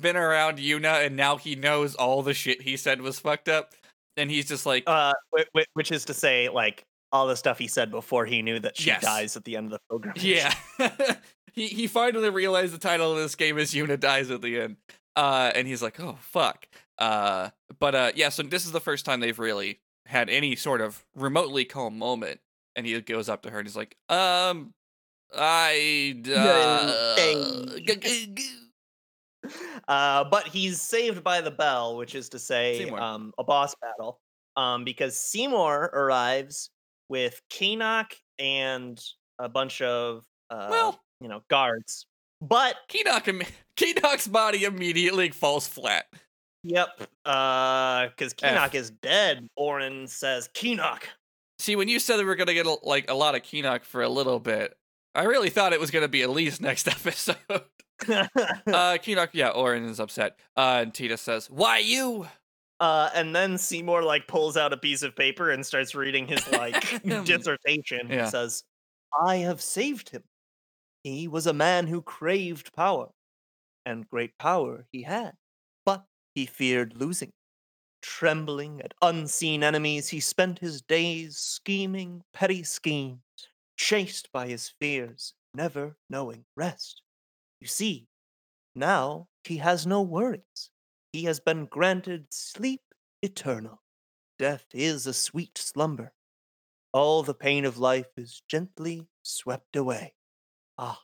been 0.00 0.16
around 0.16 0.58
Yuna 0.58 1.06
and 1.06 1.16
now 1.16 1.36
he 1.36 1.54
knows 1.56 1.94
all 1.94 2.22
the 2.22 2.34
shit 2.34 2.62
he 2.62 2.76
said 2.76 3.00
was 3.00 3.18
fucked 3.18 3.48
up. 3.48 3.72
And 4.16 4.30
he's 4.30 4.46
just 4.46 4.66
like, 4.66 4.84
uh, 4.86 5.12
whi- 5.30 5.46
whi- 5.54 5.64
which 5.74 5.90
is 5.90 6.04
to 6.06 6.14
say, 6.14 6.48
like 6.48 6.84
all 7.12 7.26
the 7.26 7.36
stuff 7.36 7.58
he 7.58 7.66
said 7.66 7.90
before 7.90 8.24
he 8.26 8.42
knew 8.42 8.58
that 8.60 8.76
she 8.76 8.88
Yes. 8.88 9.02
dies 9.02 9.36
at 9.36 9.44
the 9.44 9.56
end 9.56 9.66
of 9.66 9.72
the 9.72 9.80
pilgrimage. 9.90 10.24
yeah. 10.24 10.54
he 11.52 11.66
he 11.68 11.86
finally 11.86 12.30
realized 12.30 12.72
the 12.74 12.78
title 12.78 13.12
of 13.12 13.18
this 13.18 13.34
game 13.34 13.58
is 13.58 13.72
Yuna 13.72 13.98
dies 13.98 14.30
at 14.30 14.42
the 14.42 14.60
end. 14.60 14.76
Uh 15.16 15.50
and 15.54 15.66
he's 15.68 15.82
like, 15.82 15.98
"Oh 16.00 16.16
fuck." 16.20 16.66
Uh 16.98 17.50
but 17.78 17.94
uh 17.94 18.12
yeah, 18.14 18.28
so 18.30 18.42
this 18.42 18.64
is 18.66 18.72
the 18.72 18.80
first 18.80 19.04
time 19.04 19.20
they've 19.20 19.38
really 19.38 19.80
had 20.06 20.28
any 20.30 20.56
sort 20.56 20.80
of 20.80 21.04
remotely 21.14 21.64
calm 21.64 21.98
moment. 21.98 22.40
And 22.76 22.86
he 22.86 22.98
goes 23.00 23.28
up 23.28 23.42
to 23.42 23.50
her 23.50 23.58
and 23.58 23.68
he's 23.68 23.76
like, 23.76 23.96
"Um 24.08 24.72
I 25.34 26.14
uh, 26.34 27.76
g- 27.78 27.96
g- 27.96 28.26
g- 28.34 28.50
Uh, 29.88 30.24
but 30.24 30.46
he's 30.46 30.80
saved 30.80 31.24
by 31.24 31.40
the 31.40 31.50
bell, 31.50 31.96
which 31.96 32.14
is 32.14 32.28
to 32.30 32.38
say, 32.38 32.88
um, 32.90 33.32
a 33.38 33.44
boss 33.44 33.74
battle. 33.80 34.20
Um, 34.56 34.84
because 34.84 35.18
Seymour 35.18 35.90
arrives 35.94 36.70
with 37.08 37.40
Kinoc 37.50 38.12
and 38.38 39.02
a 39.38 39.48
bunch 39.48 39.80
of 39.82 40.24
uh, 40.50 40.68
Well- 40.70 41.00
you 41.20 41.28
know, 41.28 41.42
guards. 41.48 42.06
But 42.40 42.76
Kinoc, 42.88 43.28
im- 43.28 43.42
Kinoc's 43.76 44.26
body 44.28 44.64
immediately 44.64 45.30
falls 45.30 45.66
flat. 45.68 46.06
yep, 46.64 46.88
uh, 47.24 48.08
because 48.08 48.34
F. 48.42 48.54
Kinoc 48.54 48.74
is 48.74 48.90
dead. 48.90 49.46
Auron 49.56 50.06
says, 50.08 50.48
"Kinoc." 50.54 51.02
See, 51.60 51.76
when 51.76 51.88
you 51.88 51.98
said 52.00 52.16
that 52.16 52.24
we 52.24 52.30
are 52.30 52.34
gonna 52.34 52.54
get 52.54 52.66
a, 52.66 52.76
like 52.82 53.08
a 53.10 53.14
lot 53.14 53.34
of 53.36 53.42
Kinoc 53.42 53.84
for 53.84 54.02
a 54.02 54.08
little 54.08 54.40
bit, 54.40 54.76
I 55.14 55.24
really 55.24 55.50
thought 55.50 55.72
it 55.72 55.80
was 55.80 55.90
gonna 55.90 56.08
be 56.08 56.22
at 56.22 56.30
least 56.30 56.60
next 56.60 56.88
episode. 56.88 57.36
uh, 58.08 58.26
Kinoc, 58.98 59.30
yeah, 59.32 59.50
Auron 59.50 59.84
is 59.84 60.00
upset. 60.00 60.38
Uh, 60.56 60.80
and 60.82 60.94
Tita 60.94 61.16
says, 61.16 61.48
"Why 61.50 61.78
you?" 61.78 62.26
Uh, 62.80 63.10
and 63.14 63.34
then 63.34 63.58
Seymour 63.58 64.02
like 64.02 64.26
pulls 64.26 64.56
out 64.56 64.72
a 64.72 64.76
piece 64.76 65.02
of 65.02 65.14
paper 65.14 65.50
and 65.50 65.64
starts 65.64 65.94
reading 65.94 66.26
his 66.26 66.50
like 66.50 67.02
dissertation. 67.24 68.08
Yeah. 68.08 68.24
He 68.24 68.30
says, 68.30 68.64
"I 69.24 69.36
have 69.36 69.60
saved 69.60 70.10
him. 70.10 70.24
He 71.04 71.28
was 71.28 71.46
a 71.46 71.52
man 71.52 71.86
who 71.86 72.02
craved 72.02 72.72
power, 72.74 73.10
and 73.86 74.08
great 74.08 74.36
power 74.38 74.86
he 74.90 75.02
had, 75.02 75.34
but 75.84 76.04
he 76.34 76.46
feared 76.46 76.96
losing. 76.96 77.28
It. 77.28 77.34
Trembling 78.02 78.80
at 78.82 78.94
unseen 79.00 79.62
enemies, 79.62 80.08
he 80.08 80.18
spent 80.18 80.58
his 80.58 80.82
days 80.82 81.36
scheming 81.36 82.22
petty 82.32 82.64
schemes, 82.64 83.20
chased 83.76 84.30
by 84.32 84.48
his 84.48 84.68
fears, 84.80 85.34
never 85.54 85.96
knowing 86.10 86.44
rest. 86.56 87.02
You 87.60 87.66
see, 87.66 88.08
now 88.74 89.28
he 89.44 89.58
has 89.58 89.86
no 89.86 90.02
worries." 90.02 90.70
he 91.12 91.24
has 91.24 91.40
been 91.40 91.66
granted 91.66 92.26
sleep 92.30 92.80
eternal. 93.20 93.82
Death 94.38 94.64
is 94.72 95.06
a 95.06 95.12
sweet 95.12 95.58
slumber. 95.58 96.12
All 96.92 97.22
the 97.22 97.34
pain 97.34 97.64
of 97.64 97.78
life 97.78 98.08
is 98.16 98.42
gently 98.48 99.06
swept 99.22 99.76
away. 99.76 100.14
Ah, 100.78 101.00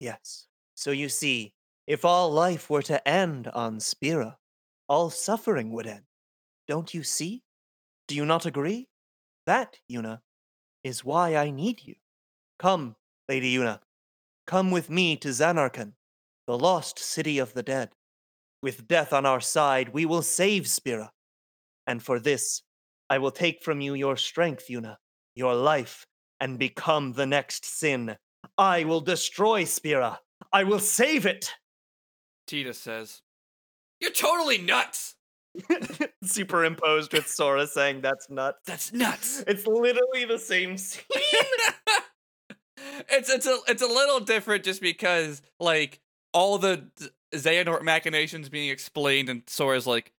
yes. 0.00 0.46
So 0.74 0.90
you 0.90 1.08
see, 1.08 1.54
if 1.86 2.04
all 2.04 2.30
life 2.30 2.70
were 2.70 2.82
to 2.82 3.06
end 3.06 3.48
on 3.48 3.80
Spira, 3.80 4.38
all 4.88 5.10
suffering 5.10 5.70
would 5.72 5.86
end. 5.86 6.04
Don't 6.66 6.92
you 6.94 7.02
see? 7.02 7.42
Do 8.08 8.14
you 8.14 8.24
not 8.24 8.46
agree? 8.46 8.88
That, 9.46 9.76
Yuna, 9.90 10.20
is 10.84 11.04
why 11.04 11.34
I 11.34 11.50
need 11.50 11.82
you. 11.84 11.96
Come, 12.58 12.94
Lady 13.28 13.56
Yuna, 13.56 13.80
Come 14.46 14.70
with 14.70 14.90
me 14.90 15.16
to 15.16 15.28
Zanarkand, 15.28 15.92
the 16.46 16.58
lost 16.58 16.98
city 16.98 17.38
of 17.38 17.54
the 17.54 17.62
dead. 17.62 17.90
With 18.62 18.86
death 18.86 19.12
on 19.12 19.24
our 19.24 19.40
side, 19.40 19.90
we 19.90 20.04
will 20.04 20.22
save 20.22 20.68
Spira. 20.68 21.12
And 21.86 22.02
for 22.02 22.18
this, 22.20 22.62
I 23.08 23.18
will 23.18 23.30
take 23.30 23.62
from 23.62 23.80
you 23.80 23.94
your 23.94 24.16
strength, 24.16 24.66
Yuna, 24.68 24.96
your 25.34 25.54
life, 25.54 26.06
and 26.40 26.58
become 26.58 27.12
the 27.12 27.26
next 27.26 27.64
sin. 27.64 28.16
I 28.58 28.84
will 28.84 29.00
destroy 29.00 29.64
Spira. 29.64 30.20
I 30.52 30.64
will 30.64 30.78
save 30.78 31.26
it. 31.26 31.50
Tita 32.46 32.74
says, 32.74 33.22
"You're 34.00 34.10
totally 34.10 34.58
nuts. 34.58 35.16
Superimposed 36.24 37.12
with 37.12 37.28
Sora 37.28 37.66
saying 37.66 38.00
that's 38.00 38.28
nuts. 38.30 38.58
That's 38.66 38.92
nuts." 38.92 39.44
It's 39.46 39.66
literally 39.66 40.24
the 40.26 40.38
same 40.38 40.76
scene. 40.76 41.02
it's 43.08 43.30
it's 43.30 43.46
a 43.46 43.58
it's 43.68 43.82
a 43.82 43.86
little 43.86 44.20
different 44.20 44.64
just 44.64 44.80
because 44.80 45.42
like 45.60 46.00
all 46.32 46.58
the 46.58 46.88
Xehanort 47.34 47.82
machinations 47.82 48.48
being 48.48 48.70
explained 48.70 49.28
and 49.28 49.42
Sora's 49.46 49.86
like, 49.86 50.12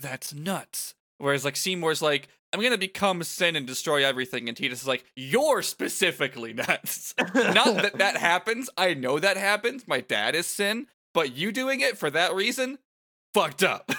that's 0.00 0.34
nuts. 0.34 0.94
Whereas 1.18 1.44
like 1.44 1.56
Seymour's 1.56 2.02
like, 2.02 2.28
I'm 2.52 2.60
gonna 2.60 2.76
become 2.76 3.22
sin 3.22 3.56
and 3.56 3.66
destroy 3.66 4.04
everything, 4.04 4.48
and 4.48 4.56
Tidus 4.56 4.72
is 4.72 4.86
like, 4.86 5.04
you're 5.16 5.62
specifically 5.62 6.52
nuts. 6.52 7.14
Not 7.34 7.76
that 7.76 7.98
that 7.98 8.16
happens. 8.16 8.68
I 8.76 8.94
know 8.94 9.18
that 9.18 9.36
happens. 9.36 9.88
My 9.88 10.00
dad 10.00 10.34
is 10.34 10.46
sin, 10.46 10.86
but 11.14 11.34
you 11.34 11.50
doing 11.50 11.80
it 11.80 11.96
for 11.96 12.10
that 12.10 12.34
reason, 12.34 12.78
fucked 13.32 13.62
up. 13.62 13.90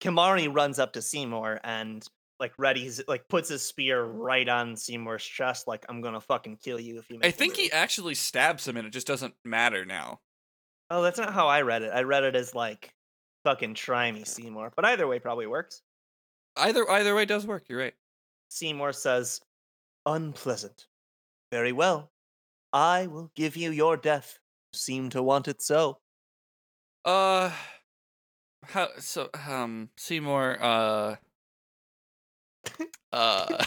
Kimahri 0.00 0.52
runs 0.54 0.78
up 0.78 0.92
to 0.94 1.02
Seymour 1.02 1.60
and 1.64 2.06
like 2.38 2.56
readies 2.56 3.02
like 3.08 3.28
puts 3.28 3.48
his 3.48 3.62
spear 3.62 4.04
right 4.04 4.48
on 4.48 4.76
Seymour's 4.76 5.24
chest, 5.24 5.66
like 5.66 5.86
I'm 5.88 6.00
gonna 6.00 6.20
fucking 6.20 6.58
kill 6.62 6.78
you 6.78 6.98
if 6.98 7.08
you. 7.10 7.18
Make 7.18 7.26
I 7.26 7.30
think 7.30 7.56
he 7.56 7.72
actually 7.72 8.14
stabs 8.14 8.66
him, 8.68 8.76
and 8.76 8.86
it 8.86 8.92
just 8.92 9.06
doesn't 9.06 9.34
matter 9.44 9.84
now. 9.84 10.20
Oh, 10.90 11.02
that's 11.02 11.18
not 11.18 11.32
how 11.32 11.48
I 11.48 11.62
read 11.62 11.82
it. 11.82 11.90
I 11.92 12.02
read 12.02 12.24
it 12.24 12.36
as 12.36 12.54
like 12.54 12.94
fucking 13.44 13.74
try 13.74 14.10
me, 14.12 14.24
Seymour. 14.24 14.72
But 14.76 14.84
either 14.84 15.06
way 15.06 15.18
probably 15.18 15.46
works. 15.46 15.82
Either 16.56 16.88
either 16.90 17.14
way 17.14 17.24
does 17.24 17.46
work. 17.46 17.64
You're 17.68 17.80
right. 17.80 17.94
Seymour 18.48 18.92
says, 18.92 19.40
Unpleasant. 20.04 20.86
Very 21.50 21.72
well. 21.72 22.10
I 22.72 23.06
will 23.06 23.30
give 23.34 23.56
you 23.56 23.70
your 23.70 23.96
death. 23.96 24.38
You 24.72 24.78
seem 24.78 25.10
to 25.10 25.22
want 25.22 25.48
it 25.48 25.62
so. 25.62 25.98
Uh, 27.04 27.50
how 28.64 28.88
so? 28.98 29.30
Um, 29.48 29.90
Seymour. 29.96 30.58
Uh, 30.60 31.16
uh, 33.12 33.64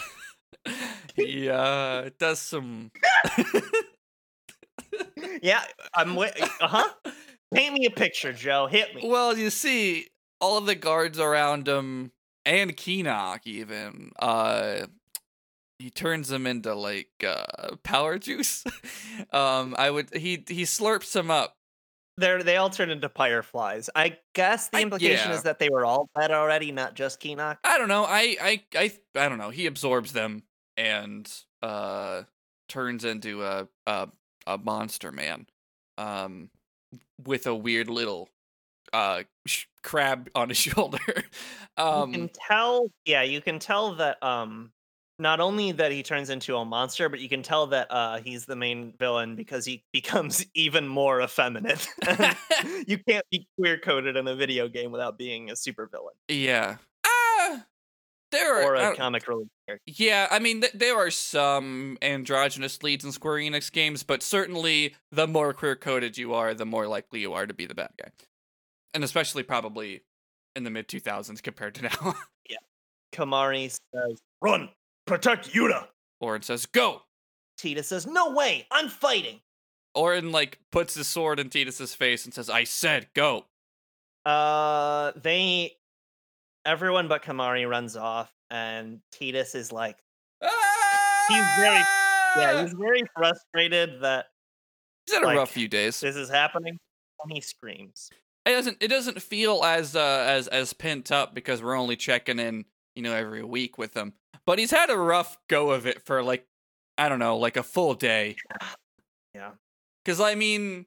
he 1.16 1.48
uh 1.48 2.10
does 2.18 2.40
some. 2.40 2.90
Yeah, 5.42 5.62
I'm 5.94 6.16
with. 6.16 6.36
Uh 6.60 6.68
huh. 6.68 6.88
Paint 7.54 7.74
me 7.74 7.86
a 7.86 7.90
picture, 7.90 8.32
Joe. 8.32 8.66
Hit 8.66 8.94
me. 8.94 9.02
well, 9.08 9.36
you 9.36 9.50
see, 9.50 10.08
all 10.40 10.58
of 10.58 10.66
the 10.66 10.74
guards 10.74 11.18
around 11.18 11.66
him 11.68 12.12
and 12.44 12.76
Kinoc 12.76 13.40
even. 13.44 14.12
Uh, 14.18 14.86
he 15.78 15.90
turns 15.90 16.28
them 16.28 16.46
into 16.46 16.74
like 16.74 17.10
uh 17.26 17.76
power 17.82 18.18
juice. 18.18 18.64
um, 19.32 19.74
I 19.78 19.90
would 19.90 20.14
he 20.14 20.44
he 20.48 20.62
slurps 20.64 21.12
them 21.12 21.30
up. 21.30 21.56
They're 22.16 22.42
they 22.42 22.56
all 22.56 22.70
turn 22.70 22.90
into 22.90 23.08
fireflies. 23.08 23.88
I 23.94 24.18
guess 24.34 24.68
the 24.68 24.78
I- 24.78 24.82
implication 24.82 25.30
yeah. 25.30 25.36
is 25.36 25.42
that 25.44 25.58
they 25.58 25.68
were 25.70 25.84
all 25.84 26.08
dead 26.18 26.30
already, 26.30 26.72
not 26.72 26.94
just 26.94 27.20
Kinoc. 27.20 27.58
I 27.64 27.78
don't 27.78 27.88
know. 27.88 28.04
I 28.04 28.36
I 28.40 28.62
I 28.74 28.92
I 29.14 29.28
don't 29.28 29.38
know. 29.38 29.50
He 29.50 29.66
absorbs 29.66 30.12
them 30.12 30.42
and 30.76 31.30
uh 31.62 32.22
turns 32.68 33.04
into 33.04 33.42
a 33.44 33.68
a 33.86 34.08
a 34.46 34.58
monster 34.58 35.10
man. 35.12 35.46
Um 35.98 36.50
with 37.24 37.46
a 37.46 37.54
weird 37.54 37.88
little 37.88 38.28
uh 38.92 39.22
sh- 39.46 39.66
crab 39.82 40.28
on 40.34 40.48
his 40.48 40.58
shoulder. 40.68 40.98
you 41.06 41.84
um 41.84 42.12
can 42.12 42.30
tell, 42.48 42.88
yeah, 43.04 43.22
you 43.22 43.40
can 43.40 43.58
tell 43.58 43.94
that 43.94 44.22
um 44.22 44.72
not 45.20 45.40
only 45.40 45.72
that 45.72 45.92
he 45.92 46.02
turns 46.02 46.30
into 46.30 46.56
a 46.56 46.64
monster, 46.64 47.08
but 47.08 47.20
you 47.20 47.28
can 47.28 47.42
tell 47.42 47.68
that 47.68 47.86
uh 47.90 48.18
he's 48.18 48.46
the 48.46 48.56
main 48.56 48.92
villain 48.98 49.36
because 49.36 49.64
he 49.64 49.84
becomes 49.92 50.44
even 50.54 50.88
more 50.88 51.22
effeminate. 51.22 51.86
you 52.86 52.98
can't 53.08 53.24
be 53.30 53.46
queer 53.58 53.78
coded 53.78 54.16
in 54.16 54.26
a 54.26 54.34
video 54.34 54.68
game 54.68 54.90
without 54.90 55.18
being 55.18 55.50
a 55.50 55.54
supervillain 55.54 56.16
yeah. 56.28 56.76
Ah 57.06 57.64
there 58.30 58.62
are 58.62 58.76
or 58.76 58.92
a 58.92 58.96
comic 58.96 59.26
relief 59.28 59.48
character. 59.66 59.82
Yeah, 59.86 60.28
I 60.30 60.38
mean, 60.38 60.60
th- 60.60 60.72
there 60.72 60.96
are 60.96 61.10
some 61.10 61.98
androgynous 62.02 62.82
leads 62.82 63.04
in 63.04 63.12
Square 63.12 63.38
Enix 63.38 63.70
games, 63.70 64.02
but 64.02 64.22
certainly 64.22 64.94
the 65.10 65.26
more 65.26 65.52
queer 65.52 65.76
coded 65.76 66.16
you 66.16 66.34
are, 66.34 66.54
the 66.54 66.66
more 66.66 66.86
likely 66.86 67.20
you 67.20 67.32
are 67.32 67.46
to 67.46 67.54
be 67.54 67.66
the 67.66 67.74
bad 67.74 67.90
guy. 68.00 68.10
And 68.94 69.04
especially 69.04 69.42
probably 69.42 70.02
in 70.56 70.64
the 70.64 70.70
mid 70.70 70.88
2000s 70.88 71.42
compared 71.42 71.74
to 71.76 71.82
now. 71.82 72.14
Yeah. 72.48 72.56
Kimahri 73.12 73.70
says, 73.70 74.20
"Run, 74.40 74.70
protect 75.10 75.52
Yuna." 75.52 75.86
Auron 76.20 76.42
says, 76.42 76.66
go! 76.66 77.02
Tidus 77.58 77.84
says, 77.84 78.06
"No 78.06 78.30
way, 78.30 78.66
I'm 78.70 78.88
fighting." 78.88 79.40
Auron, 79.94 80.30
like, 80.32 80.58
puts 80.70 80.94
his 80.94 81.08
sword 81.08 81.40
in 81.40 81.50
Tidus's 81.50 81.94
face 81.94 82.24
and 82.24 82.32
says, 82.32 82.48
I 82.48 82.64
said 82.64 83.08
go. 83.14 83.46
Uh, 84.24 85.12
they, 85.16 85.72
everyone 86.64 87.08
but 87.08 87.22
Kimahri 87.24 87.68
runs 87.68 87.96
off, 87.96 88.30
and 88.50 89.00
Tidus 89.12 89.54
is 89.54 89.72
like, 89.72 89.96
He's 90.40 91.44
very- 91.58 91.84
yeah, 92.36 92.62
he's 92.62 92.72
very 92.72 93.02
frustrated 93.16 94.00
that 94.02 94.26
He's 95.06 95.14
had 95.14 95.22
a 95.24 95.26
like, 95.26 95.36
rough 95.38 95.50
few 95.50 95.68
days. 95.68 96.00
this 96.00 96.16
is 96.16 96.28
happening, 96.30 96.78
and 97.22 97.32
he 97.32 97.40
screams. 97.40 98.10
It 98.46 98.50
doesn't. 98.50 98.76
It 98.80 98.88
doesn't 98.88 99.20
feel 99.20 99.64
as 99.64 99.94
uh, 99.96 100.24
as 100.28 100.46
as 100.48 100.72
pent 100.72 101.10
up 101.12 101.34
because 101.34 101.62
we're 101.62 101.76
only 101.76 101.96
checking 101.96 102.38
in, 102.38 102.64
you 102.94 103.02
know, 103.02 103.14
every 103.14 103.42
week 103.42 103.78
with 103.78 103.94
him. 103.94 104.14
But 104.46 104.58
he's 104.58 104.70
had 104.70 104.90
a 104.90 104.96
rough 104.96 105.38
go 105.48 105.70
of 105.70 105.86
it 105.86 106.02
for 106.02 106.22
like, 106.22 106.46
I 106.98 107.08
don't 107.08 107.18
know, 107.18 107.36
like 107.36 107.56
a 107.56 107.62
full 107.62 107.94
day. 107.94 108.36
Yeah. 109.34 109.52
Because 110.04 110.20
I 110.20 110.34
mean, 110.34 110.86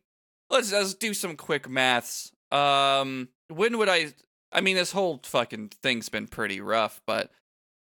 let's 0.50 0.72
let's 0.72 0.94
do 0.94 1.14
some 1.14 1.36
quick 1.36 1.70
maths. 1.70 2.32
Um, 2.52 3.30
when 3.48 3.78
would 3.78 3.90
I? 3.90 4.14
I 4.52 4.62
mean, 4.62 4.76
this 4.76 4.92
whole 4.92 5.20
fucking 5.24 5.70
thing's 5.82 6.10
been 6.10 6.28
pretty 6.28 6.62
rough, 6.62 7.02
but 7.08 7.32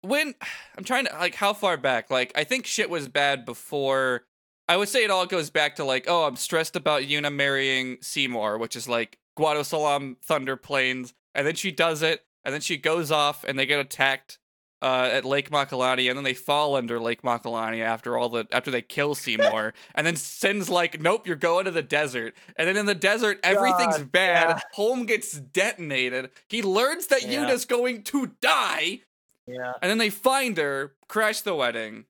when 0.01 0.35
I'm 0.77 0.83
trying 0.83 1.05
to 1.05 1.13
like, 1.13 1.35
how 1.35 1.53
far 1.53 1.77
back? 1.77 2.09
Like, 2.09 2.31
I 2.35 2.43
think 2.43 2.65
shit 2.65 2.89
was 2.89 3.07
bad 3.07 3.45
before. 3.45 4.23
I 4.67 4.77
would 4.77 4.89
say 4.89 5.03
it 5.03 5.09
all 5.09 5.25
goes 5.25 5.49
back 5.49 5.77
to 5.77 5.83
like, 5.83 6.05
oh, 6.07 6.25
I'm 6.25 6.35
stressed 6.35 6.75
about 6.75 7.01
Yuna 7.03 7.33
marrying 7.33 7.97
Seymour, 8.01 8.59
which 8.59 8.75
is 8.75 8.87
like 8.87 9.17
Guadosalam 9.37 10.17
Thunder 10.21 10.55
Plains, 10.55 11.13
and 11.33 11.47
then 11.47 11.55
she 11.55 11.71
does 11.71 12.03
it, 12.03 12.23
and 12.43 12.53
then 12.53 12.61
she 12.61 12.77
goes 12.77 13.11
off, 13.11 13.43
and 13.43 13.57
they 13.57 13.65
get 13.65 13.79
attacked 13.79 14.37
uh, 14.81 15.09
at 15.11 15.25
Lake 15.25 15.49
Macalania, 15.49 16.07
and 16.09 16.17
then 16.17 16.23
they 16.23 16.33
fall 16.33 16.75
under 16.75 16.99
Lake 17.01 17.21
Macalania 17.21 17.83
after 17.83 18.17
all 18.17 18.29
the 18.29 18.47
after 18.51 18.71
they 18.71 18.81
kill 18.81 19.13
Seymour, 19.13 19.73
and 19.95 20.07
then 20.07 20.15
Sin's 20.15 20.69
like, 20.69 21.01
"Nope, 21.01 21.27
you're 21.27 21.35
going 21.35 21.65
to 21.65 21.71
the 21.71 21.81
desert." 21.81 22.33
And 22.55 22.67
then 22.67 22.77
in 22.77 22.85
the 22.85 22.95
desert, 22.95 23.39
everything's 23.43 23.97
God, 23.97 24.11
bad. 24.11 24.49
yeah. 24.49 24.59
Home 24.75 25.05
gets 25.05 25.33
detonated. 25.33 26.29
He 26.47 26.61
learns 26.63 27.07
that 27.07 27.23
Yeah. 27.23 27.45
Yuna's 27.45 27.65
going 27.65 28.03
to 28.03 28.31
die, 28.41 29.01
Yeah. 29.47 29.73
and 29.81 29.89
then 29.91 29.97
they 29.97 30.09
find 30.09 30.57
her, 30.57 30.93
crash 31.09 31.41
the 31.41 31.55
wedding. 31.55 32.05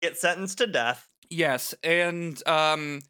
Get 0.00 0.16
sentenced 0.16 0.58
to 0.58 0.66
death. 0.68 1.08
Yes, 1.30 1.74
and 1.82 2.40
um, 2.46 3.00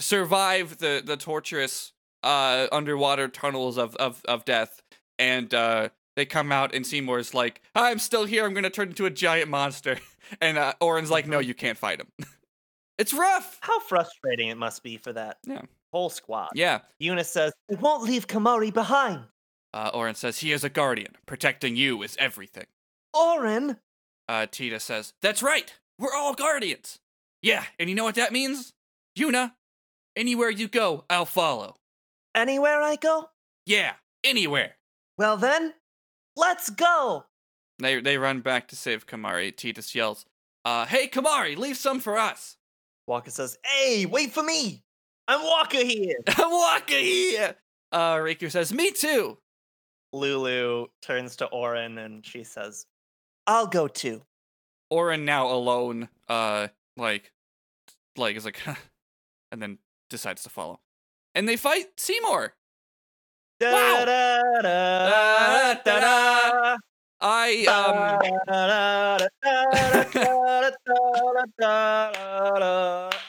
survive 0.00 0.78
the 0.78 1.02
the 1.04 1.16
torturous 1.16 1.92
uh 2.22 2.66
underwater 2.72 3.28
tunnels 3.28 3.76
of 3.78 3.94
of 3.96 4.22
of 4.26 4.44
death, 4.44 4.80
and 5.18 5.52
uh. 5.54 5.88
They 6.16 6.26
come 6.26 6.50
out 6.50 6.74
and 6.74 6.84
Seymour's 6.84 7.32
like, 7.32 7.62
I'm 7.76 8.00
still 8.00 8.24
here. 8.24 8.44
I'm 8.44 8.52
gonna 8.52 8.70
turn 8.70 8.88
into 8.88 9.06
a 9.06 9.10
giant 9.10 9.48
monster, 9.48 9.98
and 10.40 10.58
uh, 10.58 10.72
Auron's 10.80 11.12
like, 11.12 11.28
No, 11.28 11.38
you 11.38 11.54
can't 11.54 11.78
fight 11.78 12.00
him. 12.00 12.08
it's 12.98 13.14
rough. 13.14 13.56
How 13.60 13.78
frustrating 13.78 14.48
it 14.48 14.56
must 14.56 14.82
be 14.82 14.96
for 14.96 15.12
that 15.12 15.38
Yeah. 15.46 15.62
whole 15.92 16.10
squad. 16.10 16.48
Yeah. 16.56 16.80
Eunice 16.98 17.30
says, 17.30 17.52
"I 17.70 17.76
won't 17.76 18.02
leave 18.02 18.26
Kimahri 18.26 18.74
behind." 18.74 19.26
Uh, 19.72 19.90
Auron 19.94 20.16
says 20.16 20.40
he 20.40 20.50
is 20.50 20.64
a 20.64 20.68
guardian. 20.68 21.14
Protecting 21.24 21.76
you 21.76 22.02
is 22.02 22.16
everything. 22.18 22.66
Auron, 23.14 23.76
Uh, 24.28 24.46
Tidus 24.50 24.80
says, 24.80 25.14
That's 25.22 25.40
right. 25.40 25.72
We're 26.00 26.14
all 26.16 26.34
guardians. 26.34 26.98
Yeah, 27.42 27.62
and 27.78 27.88
you 27.88 27.94
know 27.94 28.02
what 28.02 28.16
that 28.16 28.32
means? 28.32 28.72
Yuna, 29.16 29.52
anywhere 30.16 30.50
you 30.50 30.66
go, 30.66 31.04
I'll 31.08 31.26
follow. 31.26 31.76
anywhere 32.34 32.82
I 32.82 32.96
go, 32.96 33.30
Yeah, 33.66 33.92
anywhere. 34.24 34.74
Well 35.18 35.36
then, 35.36 35.74
let's 36.36 36.70
go. 36.70 37.24
They 37.80 38.00
they 38.00 38.18
run 38.18 38.40
back 38.40 38.68
to 38.68 38.76
save 38.76 39.06
Kimahri. 39.06 39.52
Tidus 39.54 39.94
yells, 39.94 40.24
uh, 40.64 40.86
Hey, 40.86 41.08
Kimahri, 41.08 41.56
leave 41.56 41.76
some 41.76 42.00
for 42.00 42.16
us. 42.16 42.56
Wakka 43.08 43.30
says, 43.30 43.58
"Hey, 43.64 44.06
wait 44.06 44.32
for 44.32 44.42
me. 44.42 44.84
I'm 45.26 45.40
Wakka 45.40 45.82
here." 45.82 46.16
I'm 46.28 46.50
Wakka 46.50 47.00
here. 47.00 47.56
Uh, 47.90 48.16
Rikku 48.16 48.50
says, 48.50 48.72
Me 48.72 48.90
too. 48.90 49.38
Lulu 50.12 50.86
turns 51.02 51.36
to 51.36 51.46
Auron 51.46 51.98
and 51.98 52.24
she 52.24 52.44
says, 52.44 52.86
"I'll 53.46 53.66
go 53.66 53.88
too." 53.88 54.22
Auron 54.90 55.24
now 55.24 55.48
alone, 55.48 56.08
uh, 56.28 56.68
like, 56.96 57.32
like 58.16 58.36
is 58.36 58.44
like, 58.44 58.60
and 59.52 59.60
then 59.60 59.78
decides 60.10 60.42
to 60.44 60.50
follow. 60.50 60.80
And 61.34 61.48
they 61.48 61.56
fight 61.56 61.98
Seymour. 61.98 62.54
Wow. 63.60 64.04
I 67.20 67.66
um. 67.66 67.96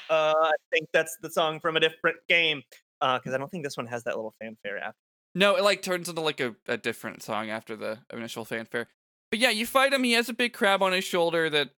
Uh, 0.10 0.34
I 0.34 0.52
think 0.72 0.88
that's 0.94 1.18
the 1.22 1.30
song 1.30 1.60
from 1.60 1.78
a 1.78 1.80
different 1.80 2.18
game. 2.28 2.62
Because 3.00 3.34
I 3.34 3.38
don't 3.38 3.50
think 3.50 3.64
this 3.64 3.78
one 3.78 3.88
has 3.88 4.04
that 4.04 4.16
little 4.18 4.36
fanfare 4.42 4.78
after. 4.78 4.98
No, 5.34 5.56
it 5.56 5.64
like 5.64 5.82
turns 5.82 6.10
into 6.10 6.22
like 6.22 6.40
a, 6.40 6.56
a 6.68 6.78
different 6.78 7.24
song 7.24 7.50
after 7.50 7.76
the 7.76 8.00
initial 8.12 8.44
fanfare. 8.44 8.88
But 9.32 9.40
yeah, 9.40 9.52
you 9.52 9.66
fight 9.66 9.94
him. 9.94 10.04
He 10.04 10.14
has 10.14 10.28
a 10.28 10.34
big 10.34 10.54
crab 10.54 10.84
on 10.84 10.92
his 10.92 11.06
shoulder 11.06 11.50
that 11.50 11.70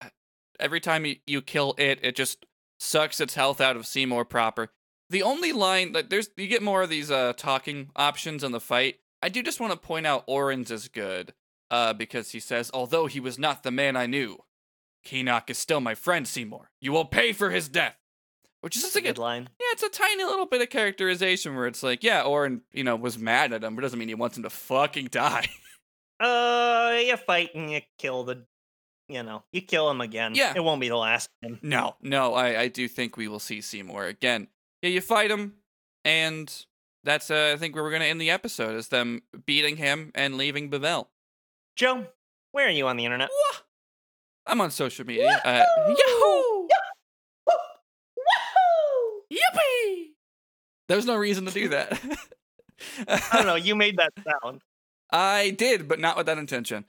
every 0.58 0.80
time 0.80 1.04
you, 1.04 1.16
you 1.26 1.42
kill 1.42 1.74
it, 1.76 1.98
it 2.02 2.16
just 2.16 2.46
sucks 2.78 3.20
its 3.20 3.34
health 3.34 3.60
out 3.60 3.76
of 3.76 3.86
Seymour 3.86 4.24
proper. 4.24 4.70
The 5.10 5.22
only 5.22 5.52
line 5.52 5.92
that 5.92 6.08
there's 6.08 6.30
you 6.36 6.46
get 6.46 6.62
more 6.62 6.82
of 6.82 6.88
these 6.88 7.10
uh 7.10 7.34
talking 7.36 7.90
options 7.96 8.42
in 8.42 8.52
the 8.52 8.60
fight. 8.60 8.96
I 9.22 9.28
do 9.28 9.42
just 9.42 9.60
want 9.60 9.72
to 9.72 9.78
point 9.78 10.06
out 10.06 10.24
Auron's 10.26 10.70
is 10.70 10.88
good. 10.88 11.34
Uh, 11.70 11.92
because 11.92 12.32
he 12.32 12.40
says, 12.40 12.68
although 12.74 13.06
he 13.06 13.20
was 13.20 13.38
not 13.38 13.62
the 13.62 13.70
man 13.70 13.96
I 13.96 14.06
knew, 14.06 14.38
Kinoc 15.06 15.48
is 15.50 15.56
still 15.58 15.80
my 15.80 15.94
friend, 15.94 16.26
Seymour. 16.26 16.72
You 16.80 16.90
will 16.90 17.04
pay 17.04 17.32
for 17.32 17.50
his 17.50 17.68
death. 17.68 17.96
Which 18.60 18.74
is 18.74 18.82
just 18.82 18.94
That's 18.94 19.04
like 19.04 19.08
a 19.08 19.10
a 19.10 19.12
good 19.14 19.20
line. 19.20 19.48
yeah, 19.60 19.66
it's 19.70 19.84
a 19.84 19.88
tiny 19.88 20.24
little 20.24 20.46
bit 20.46 20.62
of 20.62 20.68
characterization 20.68 21.54
where 21.54 21.68
it's 21.68 21.84
like, 21.84 22.02
yeah, 22.02 22.24
Auron, 22.24 22.62
you 22.72 22.82
know, 22.82 22.96
was 22.96 23.18
mad 23.18 23.52
at 23.52 23.62
him, 23.62 23.76
but 23.76 23.82
doesn't 23.82 24.00
mean 24.00 24.08
he 24.08 24.14
wants 24.16 24.36
him 24.36 24.42
to 24.42 24.50
fucking 24.50 25.06
die. 25.12 25.46
Uh, 26.18 26.98
you 27.04 27.16
fight 27.16 27.54
and 27.54 27.70
you 27.70 27.80
kill 27.98 28.24
the, 28.24 28.44
you 29.08 29.22
know, 29.22 29.42
you 29.52 29.62
kill 29.62 29.88
him 29.90 30.00
again. 30.00 30.34
Yeah. 30.34 30.52
It 30.54 30.62
won't 30.64 30.80
be 30.80 30.88
the 30.88 30.96
last 30.96 31.30
time. 31.42 31.58
no, 31.62 31.96
no, 32.02 32.34
I, 32.34 32.62
I 32.62 32.68
do 32.68 32.88
think 32.88 33.16
we 33.16 33.28
will 33.28 33.38
see 33.38 33.60
Seymour 33.60 34.06
again. 34.06 34.48
Yeah, 34.82 34.90
you 34.90 35.00
fight 35.00 35.30
him, 35.30 35.54
and 36.04 36.64
that's 37.04 37.30
uh, 37.30 37.52
I 37.54 37.58
think 37.58 37.74
where 37.74 37.84
we're 37.84 37.90
gonna 37.90 38.06
end 38.06 38.20
the 38.20 38.30
episode 38.30 38.74
is 38.76 38.88
them 38.88 39.22
beating 39.46 39.76
him 39.76 40.10
and 40.14 40.36
leaving 40.36 40.70
Bevelle. 40.70 41.06
Joe, 41.76 42.06
where 42.52 42.66
are 42.66 42.70
you 42.70 42.86
on 42.88 42.96
the 42.96 43.04
internet? 43.04 43.28
Wah! 43.28 43.58
I'm 44.46 44.60
on 44.60 44.70
social 44.70 45.06
media. 45.06 45.40
Uh, 45.44 45.64
Yahoo! 45.88 46.66
Woohoo! 47.48 49.20
Yippee! 49.32 50.06
There's 50.88 51.06
no 51.06 51.16
reason 51.16 51.46
to 51.46 51.52
do 51.52 51.68
that. 51.68 52.00
I 53.08 53.20
don't 53.34 53.46
know. 53.46 53.54
You 53.54 53.76
made 53.76 53.98
that 53.98 54.12
sound. 54.24 54.62
I 55.12 55.50
did, 55.50 55.88
but 55.88 56.00
not 56.00 56.16
with 56.16 56.26
that 56.26 56.38
intention. 56.38 56.84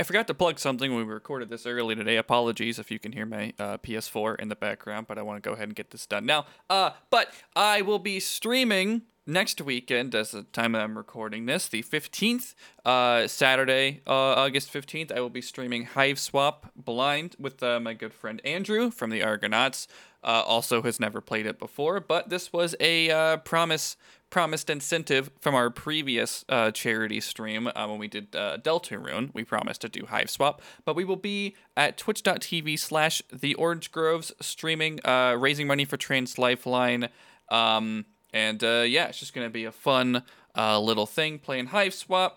I 0.00 0.02
forgot 0.02 0.26
to 0.28 0.34
plug 0.34 0.58
something 0.58 0.94
when 0.94 1.06
we 1.06 1.12
recorded 1.12 1.50
this 1.50 1.66
early 1.66 1.94
today. 1.94 2.16
Apologies 2.16 2.78
if 2.78 2.90
you 2.90 2.98
can 2.98 3.12
hear 3.12 3.26
my 3.26 3.52
uh, 3.58 3.76
PS4 3.76 4.40
in 4.40 4.48
the 4.48 4.56
background, 4.56 5.06
but 5.06 5.18
I 5.18 5.22
want 5.22 5.42
to 5.42 5.46
go 5.46 5.52
ahead 5.52 5.68
and 5.68 5.76
get 5.76 5.90
this 5.90 6.06
done 6.06 6.24
now. 6.24 6.46
Uh, 6.70 6.92
but 7.10 7.28
I 7.54 7.82
will 7.82 7.98
be 7.98 8.18
streaming 8.18 9.02
next 9.26 9.60
weekend, 9.60 10.14
as 10.14 10.30
the 10.30 10.44
time 10.44 10.74
I'm 10.74 10.96
recording 10.96 11.44
this, 11.44 11.68
the 11.68 11.82
15th, 11.82 12.54
uh, 12.86 13.26
Saturday, 13.26 14.00
uh, 14.06 14.12
August 14.12 14.72
15th. 14.72 15.12
I 15.12 15.20
will 15.20 15.28
be 15.28 15.42
streaming 15.42 15.88
Hiveswap 15.88 16.70
Blind 16.74 17.36
with 17.38 17.62
uh, 17.62 17.78
my 17.78 17.92
good 17.92 18.14
friend 18.14 18.40
Andrew 18.42 18.90
from 18.90 19.10
the 19.10 19.22
Argonauts. 19.22 19.86
Uh, 20.22 20.42
also 20.44 20.82
has 20.82 21.00
never 21.00 21.22
played 21.22 21.46
it 21.46 21.58
before, 21.58 21.98
but 21.98 22.28
this 22.28 22.52
was 22.52 22.74
a 22.78 23.10
uh, 23.10 23.36
promise 23.38 23.96
promised 24.28 24.70
incentive 24.70 25.30
from 25.40 25.54
our 25.54 25.70
previous 25.70 26.44
uh, 26.48 26.70
charity 26.70 27.20
stream 27.20 27.66
uh, 27.66 27.86
when 27.88 27.98
we 27.98 28.06
did 28.06 28.36
uh, 28.36 28.58
Deltarune. 28.58 29.30
We 29.34 29.44
promised 29.44 29.80
to 29.80 29.88
do 29.88 30.02
Hiveswap, 30.02 30.60
but 30.84 30.94
we 30.94 31.04
will 31.04 31.16
be 31.16 31.56
at 31.76 31.96
twitch.tv 31.96 32.78
slash 32.78 33.22
the 33.32 33.54
Orange 33.54 33.90
Groves 33.90 34.32
streaming, 34.40 35.00
uh, 35.04 35.36
raising 35.38 35.66
money 35.66 35.84
for 35.84 35.96
Trans 35.96 36.38
Lifeline. 36.38 37.08
Um, 37.48 38.04
and 38.32 38.62
uh, 38.62 38.84
yeah, 38.86 39.06
it's 39.06 39.18
just 39.18 39.34
going 39.34 39.46
to 39.46 39.52
be 39.52 39.64
a 39.64 39.72
fun 39.72 40.22
little 40.56 41.06
thing 41.06 41.38
playing 41.38 41.68
Hiveswap, 41.68 42.32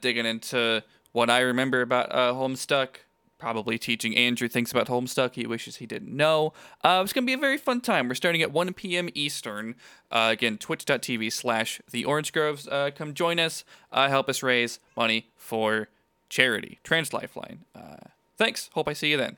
digging 0.00 0.26
into 0.26 0.82
what 1.12 1.28
I 1.28 1.40
remember 1.40 1.82
about 1.82 2.10
Homestuck 2.10 2.96
probably 3.40 3.78
teaching 3.78 4.16
Andrew 4.16 4.46
things 4.46 4.70
about 4.70 4.86
Homestuck 4.86 5.34
he 5.34 5.46
wishes 5.46 5.76
he 5.76 5.86
didn't 5.86 6.14
know. 6.14 6.52
Uh, 6.84 7.00
it's 7.02 7.12
going 7.12 7.24
to 7.24 7.26
be 7.26 7.32
a 7.32 7.38
very 7.38 7.58
fun 7.58 7.80
time. 7.80 8.08
We're 8.08 8.14
starting 8.14 8.42
at 8.42 8.52
1 8.52 8.74
p.m. 8.74 9.08
Eastern. 9.14 9.74
Uh, 10.10 10.28
again, 10.32 10.58
twitch.tv 10.58 11.32
slash 11.32 11.80
the 11.90 12.04
Orange 12.04 12.32
Groves. 12.32 12.68
Uh, 12.68 12.90
come 12.94 13.14
join 13.14 13.40
us. 13.40 13.64
Uh, 13.90 14.08
help 14.08 14.28
us 14.28 14.42
raise 14.42 14.78
money 14.96 15.30
for 15.36 15.88
charity, 16.28 16.78
Trans 16.84 17.12
Lifeline. 17.12 17.64
Uh, 17.74 17.96
thanks. 18.36 18.70
Hope 18.74 18.88
I 18.88 18.92
see 18.92 19.10
you 19.10 19.16
then. 19.16 19.36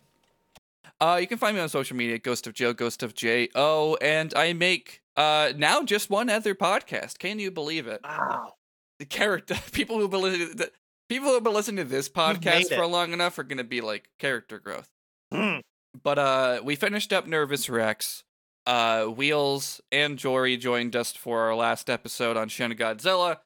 Uh, 1.00 1.18
you 1.20 1.26
can 1.26 1.38
find 1.38 1.56
me 1.56 1.62
on 1.62 1.68
social 1.68 1.96
media, 1.96 2.18
Ghost 2.18 2.46
of 2.46 2.54
Joe, 2.54 2.72
Ghost 2.72 3.02
of 3.02 3.14
J 3.14 3.48
O, 3.54 3.96
and 4.00 4.32
I 4.36 4.52
make 4.52 5.02
uh, 5.16 5.52
now 5.56 5.82
just 5.82 6.10
one 6.10 6.30
other 6.30 6.54
podcast. 6.54 7.18
Can 7.18 7.38
you 7.38 7.50
believe 7.50 7.86
it? 7.86 8.00
Wow. 8.04 8.54
The 8.98 9.06
character, 9.06 9.56
people 9.72 9.98
who 9.98 10.08
believe 10.08 10.58
that 10.58 10.70
people 11.12 11.28
who 11.28 11.34
have 11.34 11.44
been 11.44 11.52
listening 11.52 11.84
to 11.84 11.90
this 11.90 12.08
podcast 12.08 12.74
for 12.74 12.86
long 12.86 13.12
enough 13.12 13.38
are 13.38 13.42
going 13.42 13.58
to 13.58 13.64
be 13.64 13.82
like 13.82 14.08
character 14.18 14.58
growth. 14.58 14.88
Hmm. 15.30 15.58
But 16.02 16.18
uh, 16.18 16.60
we 16.64 16.74
finished 16.74 17.12
up 17.12 17.26
Nervous 17.26 17.68
Rex. 17.68 18.24
Uh, 18.66 19.04
Wheels 19.04 19.82
and 19.90 20.18
Jory 20.18 20.56
joined 20.56 20.96
us 20.96 21.12
for 21.12 21.40
our 21.40 21.54
last 21.54 21.90
episode 21.90 22.38
on 22.38 22.48
Shin 22.48 22.72
Godzilla. 22.72 23.38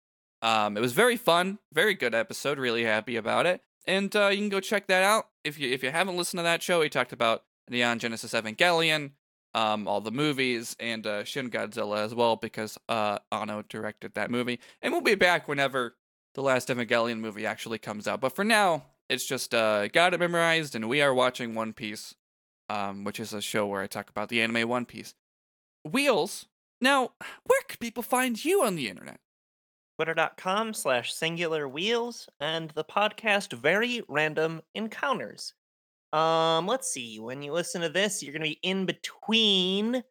Um, 0.42 0.76
it 0.76 0.80
was 0.80 0.92
very 0.92 1.16
fun, 1.16 1.58
very 1.72 1.94
good 1.94 2.14
episode. 2.14 2.58
Really 2.58 2.84
happy 2.84 3.16
about 3.16 3.46
it. 3.46 3.62
And 3.84 4.14
uh, 4.14 4.28
you 4.28 4.38
can 4.38 4.48
go 4.48 4.60
check 4.60 4.86
that 4.86 5.02
out 5.02 5.28
if 5.42 5.58
you 5.58 5.68
if 5.72 5.82
you 5.82 5.90
haven't 5.90 6.16
listened 6.16 6.38
to 6.38 6.44
that 6.44 6.62
show. 6.62 6.80
We 6.80 6.88
talked 6.88 7.12
about 7.12 7.42
Neon 7.68 7.98
Genesis 7.98 8.32
Evangelion, 8.32 9.12
um, 9.54 9.88
all 9.88 10.00
the 10.00 10.12
movies, 10.12 10.76
and 10.78 11.04
uh, 11.04 11.24
Shin 11.24 11.50
Godzilla 11.50 11.98
as 12.04 12.14
well 12.14 12.36
because 12.36 12.78
uh, 12.88 13.18
Anno 13.32 13.64
directed 13.68 14.14
that 14.14 14.30
movie. 14.30 14.60
And 14.82 14.92
we'll 14.92 15.02
be 15.02 15.16
back 15.16 15.48
whenever 15.48 15.96
the 16.36 16.42
last 16.42 16.68
Evangelion 16.68 17.18
movie 17.18 17.46
actually 17.46 17.78
comes 17.78 18.06
out. 18.06 18.20
But 18.20 18.36
for 18.36 18.44
now, 18.44 18.84
it's 19.08 19.24
just 19.24 19.54
uh, 19.54 19.88
got 19.88 20.12
it 20.12 20.20
memorized, 20.20 20.74
and 20.74 20.86
we 20.88 21.00
are 21.00 21.14
watching 21.14 21.54
One 21.54 21.72
Piece, 21.72 22.14
um, 22.68 23.04
which 23.04 23.18
is 23.18 23.32
a 23.32 23.40
show 23.40 23.66
where 23.66 23.80
I 23.80 23.86
talk 23.86 24.10
about 24.10 24.28
the 24.28 24.42
anime 24.42 24.68
One 24.68 24.84
Piece. 24.84 25.14
Wheels. 25.82 26.46
Now, 26.78 27.12
where 27.44 27.62
can 27.66 27.78
people 27.80 28.02
find 28.02 28.44
you 28.44 28.62
on 28.62 28.76
the 28.76 28.88
internet? 28.88 29.18
Twitter.com 29.96 30.74
slash 30.74 31.14
singular 31.14 31.66
wheels 31.66 32.28
and 32.38 32.70
the 32.72 32.84
podcast 32.84 33.54
Very 33.54 34.02
Random 34.06 34.60
Encounters. 34.74 35.54
Um, 36.12 36.66
let's 36.66 36.92
see. 36.92 37.18
When 37.18 37.40
you 37.40 37.52
listen 37.52 37.80
to 37.80 37.88
this, 37.88 38.22
you're 38.22 38.34
gonna 38.34 38.44
be 38.44 38.60
in 38.62 38.84
between 38.84 40.04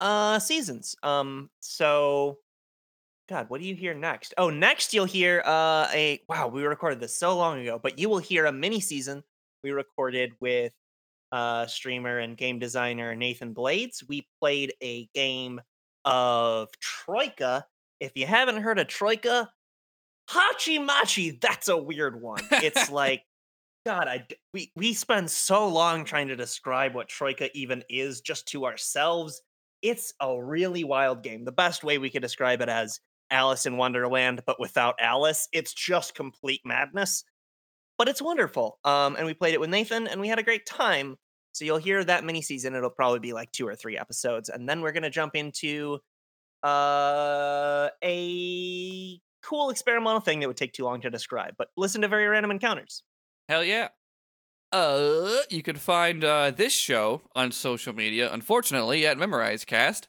uh 0.00 0.40
seasons. 0.40 0.96
Um, 1.04 1.50
so 1.60 2.38
God, 3.28 3.48
what 3.48 3.60
do 3.60 3.66
you 3.66 3.74
hear 3.74 3.94
next? 3.94 4.34
Oh, 4.36 4.50
next 4.50 4.92
you'll 4.92 5.04
hear 5.04 5.42
uh 5.44 5.88
a 5.92 6.20
wow, 6.28 6.48
we 6.48 6.62
recorded 6.64 7.00
this 7.00 7.16
so 7.16 7.36
long 7.36 7.60
ago, 7.60 7.78
but 7.82 7.98
you 7.98 8.08
will 8.08 8.18
hear 8.18 8.46
a 8.46 8.52
mini 8.52 8.80
season 8.80 9.22
we 9.62 9.70
recorded 9.70 10.32
with 10.40 10.72
uh 11.30 11.66
streamer 11.66 12.18
and 12.18 12.36
game 12.36 12.58
designer 12.58 13.14
Nathan 13.14 13.52
Blades. 13.52 14.02
We 14.08 14.26
played 14.40 14.74
a 14.82 15.08
game 15.14 15.60
of 16.04 16.68
Troika. 16.80 17.66
If 18.00 18.12
you 18.16 18.26
haven't 18.26 18.62
heard 18.62 18.78
of 18.78 18.88
Troika, 18.88 19.48
Hachi 20.28 20.84
Machi, 20.84 21.38
that's 21.40 21.68
a 21.68 21.76
weird 21.76 22.20
one. 22.20 22.42
It's 22.50 22.90
like 22.90 23.22
God, 23.84 24.08
I 24.08 24.26
we 24.52 24.72
we 24.76 24.94
spend 24.94 25.30
so 25.30 25.68
long 25.68 26.04
trying 26.04 26.28
to 26.28 26.36
describe 26.36 26.94
what 26.94 27.08
Troika 27.08 27.56
even 27.56 27.82
is 27.88 28.20
just 28.20 28.46
to 28.48 28.64
ourselves. 28.64 29.42
It's 29.80 30.12
a 30.20 30.40
really 30.40 30.84
wild 30.84 31.22
game. 31.22 31.44
The 31.44 31.52
best 31.52 31.82
way 31.82 31.98
we 31.98 32.10
could 32.10 32.22
describe 32.22 32.60
it 32.60 32.68
as 32.68 33.00
Alice 33.32 33.66
in 33.66 33.76
Wonderland, 33.76 34.42
but 34.46 34.60
without 34.60 34.94
Alice. 35.00 35.48
It's 35.52 35.74
just 35.74 36.14
complete 36.14 36.60
madness. 36.64 37.24
But 37.98 38.08
it's 38.08 38.22
wonderful. 38.22 38.78
Um, 38.84 39.16
and 39.16 39.26
we 39.26 39.34
played 39.34 39.54
it 39.54 39.60
with 39.60 39.70
Nathan, 39.70 40.06
and 40.06 40.20
we 40.20 40.28
had 40.28 40.38
a 40.38 40.42
great 40.42 40.66
time. 40.66 41.16
So 41.52 41.64
you'll 41.64 41.78
hear 41.78 42.02
that 42.04 42.24
mini 42.24 42.42
season. 42.42 42.74
It'll 42.74 42.90
probably 42.90 43.18
be 43.18 43.32
like 43.32 43.52
two 43.52 43.66
or 43.66 43.74
three 43.74 43.98
episodes, 43.98 44.48
and 44.48 44.68
then 44.68 44.80
we're 44.80 44.92
gonna 44.92 45.10
jump 45.10 45.36
into 45.36 45.98
uh 46.62 47.88
a 48.04 49.20
cool 49.42 49.70
experimental 49.70 50.20
thing 50.20 50.40
that 50.40 50.46
would 50.46 50.56
take 50.56 50.72
too 50.72 50.84
long 50.84 51.00
to 51.00 51.10
describe. 51.10 51.54
But 51.58 51.68
listen 51.76 52.00
to 52.02 52.08
very 52.08 52.26
random 52.26 52.50
encounters. 52.50 53.02
Hell 53.48 53.64
yeah. 53.64 53.88
Uh, 54.72 55.42
you 55.50 55.62
can 55.62 55.76
find 55.76 56.24
uh, 56.24 56.50
this 56.50 56.72
show 56.72 57.20
on 57.34 57.52
social 57.52 57.92
media, 57.92 58.32
unfortunately, 58.32 59.06
at 59.06 59.18
MemorizeCast. 59.18 60.04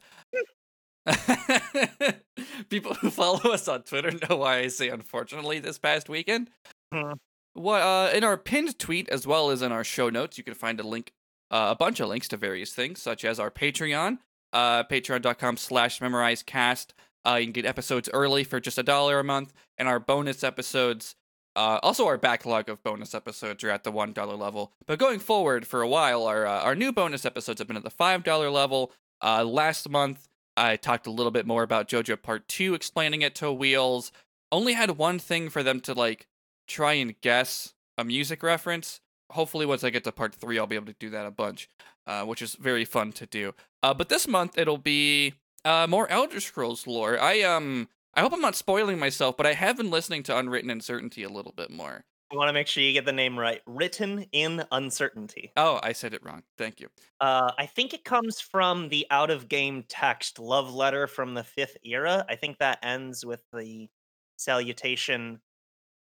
People 2.70 2.94
who 2.94 3.10
follow 3.10 3.52
us 3.52 3.68
on 3.68 3.82
Twitter 3.82 4.12
know 4.28 4.36
why 4.36 4.58
I 4.58 4.68
say 4.68 4.88
unfortunately 4.88 5.58
this 5.58 5.78
past 5.78 6.08
weekend. 6.08 6.50
Hmm. 6.92 7.12
What 7.54 7.82
uh, 7.82 8.10
in 8.14 8.24
our 8.24 8.36
pinned 8.36 8.78
tweet 8.78 9.08
as 9.08 9.26
well 9.26 9.50
as 9.50 9.62
in 9.62 9.72
our 9.72 9.84
show 9.84 10.10
notes, 10.10 10.38
you 10.38 10.44
can 10.44 10.54
find 10.54 10.80
a 10.80 10.86
link, 10.86 11.12
uh, 11.50 11.68
a 11.70 11.76
bunch 11.76 12.00
of 12.00 12.08
links 12.08 12.28
to 12.28 12.36
various 12.36 12.72
things, 12.72 13.00
such 13.00 13.24
as 13.24 13.38
our 13.38 13.50
Patreon, 13.50 14.18
uh, 14.52 14.84
patreon.com 14.84 15.56
slash 15.56 16.00
memorizecast. 16.00 16.88
Uh, 17.26 17.36
you 17.36 17.46
can 17.46 17.52
get 17.52 17.64
episodes 17.64 18.10
early 18.12 18.44
for 18.44 18.60
just 18.60 18.78
a 18.78 18.82
dollar 18.82 19.20
a 19.20 19.24
month, 19.24 19.52
and 19.78 19.88
our 19.88 20.00
bonus 20.00 20.42
episodes 20.42 21.14
uh, 21.56 21.78
also, 21.82 22.06
our 22.06 22.18
backlog 22.18 22.68
of 22.68 22.82
bonus 22.82 23.14
episodes 23.14 23.62
are 23.62 23.70
at 23.70 23.84
the 23.84 23.92
one 23.92 24.12
dollar 24.12 24.34
level. 24.34 24.72
But 24.86 24.98
going 24.98 25.20
forward, 25.20 25.66
for 25.66 25.82
a 25.82 25.88
while, 25.88 26.24
our 26.24 26.46
uh, 26.46 26.60
our 26.62 26.74
new 26.74 26.92
bonus 26.92 27.24
episodes 27.24 27.60
have 27.60 27.68
been 27.68 27.76
at 27.76 27.84
the 27.84 27.90
five 27.90 28.24
dollar 28.24 28.50
level. 28.50 28.92
Uh, 29.22 29.44
last 29.44 29.88
month, 29.88 30.28
I 30.56 30.76
talked 30.76 31.06
a 31.06 31.10
little 31.10 31.32
bit 31.32 31.46
more 31.46 31.62
about 31.62 31.88
JoJo 31.88 32.22
Part 32.22 32.48
Two, 32.48 32.74
explaining 32.74 33.22
it 33.22 33.34
to 33.36 33.52
Wheels. 33.52 34.12
Only 34.52 34.74
had 34.74 34.92
one 34.92 35.18
thing 35.18 35.48
for 35.48 35.62
them 35.62 35.80
to 35.80 35.94
like 35.94 36.26
try 36.66 36.94
and 36.94 37.20
guess 37.20 37.74
a 37.98 38.04
music 38.04 38.42
reference. 38.42 39.00
Hopefully, 39.30 39.66
once 39.66 39.82
I 39.82 39.90
get 39.90 40.04
to 40.04 40.12
Part 40.12 40.34
Three, 40.34 40.58
I'll 40.58 40.66
be 40.66 40.76
able 40.76 40.86
to 40.86 40.96
do 40.98 41.10
that 41.10 41.26
a 41.26 41.30
bunch, 41.30 41.68
uh, 42.06 42.24
which 42.24 42.42
is 42.42 42.54
very 42.54 42.84
fun 42.84 43.12
to 43.12 43.26
do. 43.26 43.54
Uh, 43.82 43.94
but 43.94 44.08
this 44.08 44.28
month, 44.28 44.56
it'll 44.56 44.78
be 44.78 45.34
uh, 45.64 45.86
more 45.88 46.08
Elder 46.10 46.40
Scrolls 46.40 46.86
lore. 46.86 47.18
I 47.20 47.42
um 47.42 47.88
I 48.14 48.20
hope 48.20 48.32
I'm 48.32 48.40
not 48.40 48.54
spoiling 48.54 48.98
myself, 48.98 49.36
but 49.36 49.46
I 49.46 49.54
have 49.54 49.76
been 49.76 49.90
listening 49.90 50.22
to 50.24 50.38
Unwritten 50.38 50.70
Uncertainty 50.70 51.24
a 51.24 51.28
little 51.28 51.52
bit 51.52 51.70
more. 51.70 52.04
I 52.32 52.36
want 52.36 52.48
to 52.48 52.52
make 52.52 52.66
sure 52.66 52.82
you 52.82 52.92
get 52.92 53.04
the 53.04 53.12
name 53.12 53.38
right. 53.38 53.60
Written 53.66 54.26
in 54.32 54.64
uncertainty. 54.72 55.52
Oh, 55.56 55.78
I 55.82 55.92
said 55.92 56.14
it 56.14 56.24
wrong. 56.24 56.42
Thank 56.58 56.80
you. 56.80 56.88
Uh, 57.20 57.52
I 57.58 57.66
think 57.66 57.94
it 57.94 58.04
comes 58.04 58.40
from 58.40 58.88
the 58.88 59.06
out 59.10 59.30
of 59.30 59.48
game 59.48 59.84
text 59.88 60.38
love 60.38 60.74
letter 60.74 61.06
from 61.06 61.34
the 61.34 61.44
fifth 61.44 61.76
era. 61.84 62.24
I 62.28 62.36
think 62.36 62.58
that 62.58 62.78
ends 62.82 63.24
with 63.24 63.42
the 63.52 63.88
salutation 64.36 65.40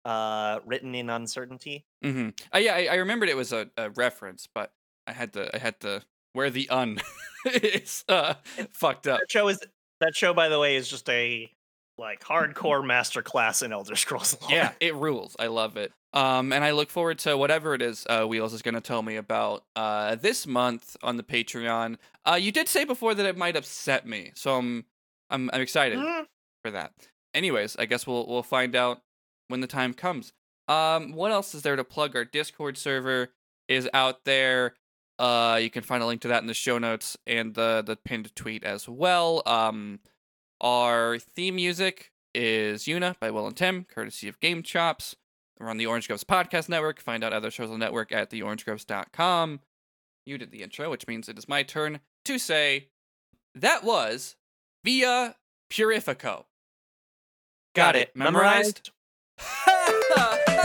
uh, 0.04 0.60
written 0.64 0.94
in 0.94 1.10
uncertainty. 1.10 1.86
hmm 2.02 2.30
Uh, 2.54 2.58
yeah, 2.58 2.74
I, 2.74 2.86
I 2.86 2.94
remembered 2.96 3.28
it 3.28 3.36
was 3.36 3.52
a, 3.52 3.70
a 3.76 3.90
reference, 3.90 4.48
but 4.52 4.72
I 5.06 5.12
had 5.12 5.32
to 5.34 5.54
I 5.54 5.58
had 5.58 5.80
to 5.80 6.02
where 6.32 6.50
the 6.50 6.68
un 6.70 6.98
is 7.46 8.04
uh, 8.08 8.34
fucked 8.72 9.06
up. 9.06 9.20
That 9.20 9.30
show 9.30 9.48
is 9.48 9.60
that 10.00 10.14
show, 10.14 10.34
by 10.34 10.48
the 10.48 10.58
way, 10.58 10.76
is 10.76 10.88
just 10.88 11.08
a 11.08 11.50
like 11.98 12.20
hardcore 12.20 12.82
masterclass 12.84 13.62
in 13.62 13.72
Elder 13.72 13.96
Scrolls. 13.96 14.36
lore. 14.42 14.50
Yeah, 14.50 14.72
it 14.80 14.94
rules. 14.94 15.34
I 15.38 15.46
love 15.46 15.76
it. 15.76 15.92
Um, 16.12 16.52
and 16.52 16.64
I 16.64 16.70
look 16.70 16.88
forward 16.90 17.18
to 17.20 17.36
whatever 17.36 17.74
it 17.74 17.82
is 17.82 18.06
uh, 18.08 18.24
Wheels 18.24 18.54
is 18.54 18.62
going 18.62 18.74
to 18.74 18.80
tell 18.80 19.02
me 19.02 19.16
about 19.16 19.64
uh, 19.74 20.14
this 20.14 20.46
month 20.46 20.96
on 21.02 21.16
the 21.18 21.22
Patreon. 21.22 21.96
Uh, 22.24 22.34
you 22.40 22.52
did 22.52 22.68
say 22.68 22.84
before 22.84 23.14
that 23.14 23.26
it 23.26 23.36
might 23.36 23.56
upset 23.56 24.06
me, 24.06 24.32
so 24.34 24.56
I'm 24.56 24.84
I'm, 25.30 25.50
I'm 25.52 25.60
excited 25.60 25.98
Mm, 25.98 26.24
for 26.64 26.70
that. 26.70 26.92
Anyways, 27.34 27.76
I 27.76 27.84
guess 27.86 28.06
we'll 28.06 28.26
we'll 28.26 28.42
find 28.42 28.74
out 28.74 29.02
when 29.48 29.60
the 29.60 29.66
time 29.66 29.92
comes. 29.92 30.32
Um, 30.68 31.12
what 31.12 31.32
else 31.32 31.54
is 31.54 31.62
there 31.62 31.76
to 31.76 31.84
plug? 31.84 32.16
Our 32.16 32.24
Discord 32.24 32.78
server 32.78 33.28
is 33.68 33.88
out 33.92 34.24
there. 34.24 34.74
Uh, 35.18 35.58
you 35.60 35.70
can 35.70 35.82
find 35.82 36.02
a 36.02 36.06
link 36.06 36.20
to 36.22 36.28
that 36.28 36.40
in 36.42 36.46
the 36.46 36.54
show 36.54 36.78
notes 36.78 37.16
and 37.26 37.54
the 37.54 37.82
the 37.86 37.96
pinned 37.96 38.34
tweet 38.34 38.64
as 38.64 38.88
well. 38.88 39.42
Um, 39.44 40.00
our 40.60 41.18
theme 41.18 41.56
music 41.56 42.12
is 42.34 42.84
Yuna 42.84 43.18
by 43.18 43.30
Will 43.30 43.46
and 43.46 43.56
Tim, 43.56 43.84
courtesy 43.84 44.28
of 44.28 44.40
GameChops. 44.40 45.14
We're 45.58 45.68
on 45.68 45.78
the 45.78 45.86
Orange 45.86 46.06
Groves 46.06 46.24
Podcast 46.24 46.68
Network. 46.68 47.00
Find 47.00 47.24
out 47.24 47.32
other 47.32 47.50
shows 47.50 47.70
on 47.70 47.78
the 47.78 47.84
network 47.84 48.12
at 48.12 48.30
theorangegroves.com. 48.30 49.60
You 50.26 50.38
did 50.38 50.50
the 50.50 50.62
intro, 50.62 50.90
which 50.90 51.06
means 51.06 51.28
it 51.28 51.38
is 51.38 51.48
my 51.48 51.62
turn 51.62 52.00
to 52.24 52.38
say 52.38 52.88
that 53.54 53.84
was 53.84 54.36
Via 54.84 55.36
Purifico. 55.70 56.44
Got 57.74 57.96
it. 57.96 58.14
Memorized? 58.14 58.90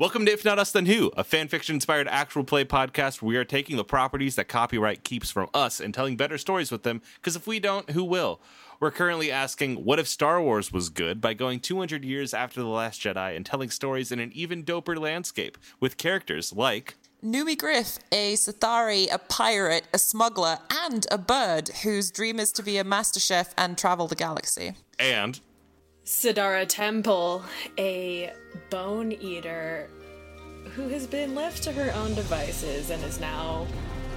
Welcome 0.00 0.24
to 0.24 0.32
If 0.32 0.46
Not 0.46 0.58
Us 0.58 0.72
Then 0.72 0.86
Who, 0.86 1.08
a 1.08 1.22
fanfiction 1.22 1.74
inspired 1.74 2.08
actual 2.08 2.42
play 2.42 2.64
podcast 2.64 3.20
where 3.20 3.28
we 3.28 3.36
are 3.36 3.44
taking 3.44 3.76
the 3.76 3.84
properties 3.84 4.34
that 4.36 4.48
copyright 4.48 5.04
keeps 5.04 5.30
from 5.30 5.50
us 5.52 5.78
and 5.78 5.92
telling 5.92 6.16
better 6.16 6.38
stories 6.38 6.70
with 6.72 6.84
them, 6.84 7.02
because 7.16 7.36
if 7.36 7.46
we 7.46 7.60
don't, 7.60 7.90
who 7.90 8.02
will? 8.02 8.40
We're 8.80 8.92
currently 8.92 9.30
asking, 9.30 9.84
what 9.84 9.98
if 9.98 10.08
Star 10.08 10.40
Wars 10.40 10.72
was 10.72 10.88
good 10.88 11.20
by 11.20 11.34
going 11.34 11.60
200 11.60 12.02
years 12.02 12.32
after 12.32 12.62
The 12.62 12.68
Last 12.68 13.02
Jedi 13.02 13.36
and 13.36 13.44
telling 13.44 13.68
stories 13.68 14.10
in 14.10 14.20
an 14.20 14.32
even 14.32 14.64
doper 14.64 14.98
landscape 14.98 15.58
with 15.80 15.98
characters 15.98 16.50
like. 16.50 16.94
Numi 17.22 17.58
Griff, 17.58 17.98
a 18.10 18.36
Sathari, 18.36 19.06
a 19.12 19.18
pirate, 19.18 19.86
a 19.92 19.98
smuggler, 19.98 20.60
and 20.70 21.06
a 21.10 21.18
bird 21.18 21.68
whose 21.82 22.10
dream 22.10 22.40
is 22.40 22.52
to 22.52 22.62
be 22.62 22.78
a 22.78 22.84
master 22.84 23.20
chef 23.20 23.52
and 23.58 23.76
travel 23.76 24.08
the 24.08 24.16
galaxy. 24.16 24.76
And. 24.98 25.40
Sidara 26.10 26.66
Temple, 26.66 27.44
a 27.78 28.32
bone 28.68 29.12
eater 29.12 29.88
who 30.74 30.88
has 30.88 31.06
been 31.06 31.36
left 31.36 31.62
to 31.62 31.72
her 31.72 31.94
own 31.94 32.14
devices 32.14 32.90
and 32.90 33.02
is 33.04 33.20
now 33.20 33.64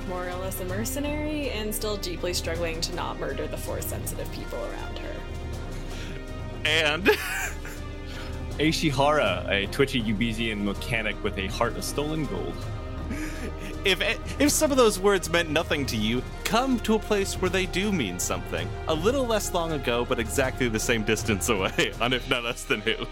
more 0.10 0.28
or 0.28 0.34
less 0.38 0.60
a 0.60 0.66
mercenary 0.66 1.52
and 1.52 1.74
still 1.74 1.96
deeply 1.98 2.34
struggling 2.34 2.82
to 2.82 2.96
not 2.96 3.20
murder 3.20 3.46
the 3.46 3.56
force 3.56 3.86
sensitive 3.86 4.30
people 4.32 4.58
around 4.58 4.98
her. 4.98 5.16
And. 6.66 7.06
Aishihara, 8.58 9.48
a 9.50 9.68
twitchy 9.68 10.02
Ubizian 10.02 10.64
mechanic 10.64 11.24
with 11.24 11.38
a 11.38 11.46
heart 11.46 11.78
of 11.78 11.84
stolen 11.84 12.26
gold. 12.26 12.56
If, 13.86 14.02
if 14.40 14.50
some 14.50 14.72
of 14.72 14.78
those 14.78 15.00
words 15.00 15.30
meant 15.30 15.50
nothing 15.50 15.86
to 15.88 15.98
you, 15.98 16.24
come 16.46 16.80
to 16.82 16.96
a 16.96 17.00
place 17.00 17.36
where 17.36 17.50
they 17.50 17.66
do 17.66 17.92
mean 17.92 18.18
something. 18.18 18.68
A 18.88 18.94
little 18.94 19.26
less 19.26 19.54
long 19.54 19.74
ago, 19.74 20.06
but 20.06 20.20
exactly 20.20 20.70
the 20.70 20.80
same 20.80 21.04
distance 21.04 21.50
away 21.50 21.92
on 22.02 22.14
If 22.14 22.30
Not 22.30 22.46
Us 22.46 22.64
Then 22.64 22.80
Who. 22.82 23.06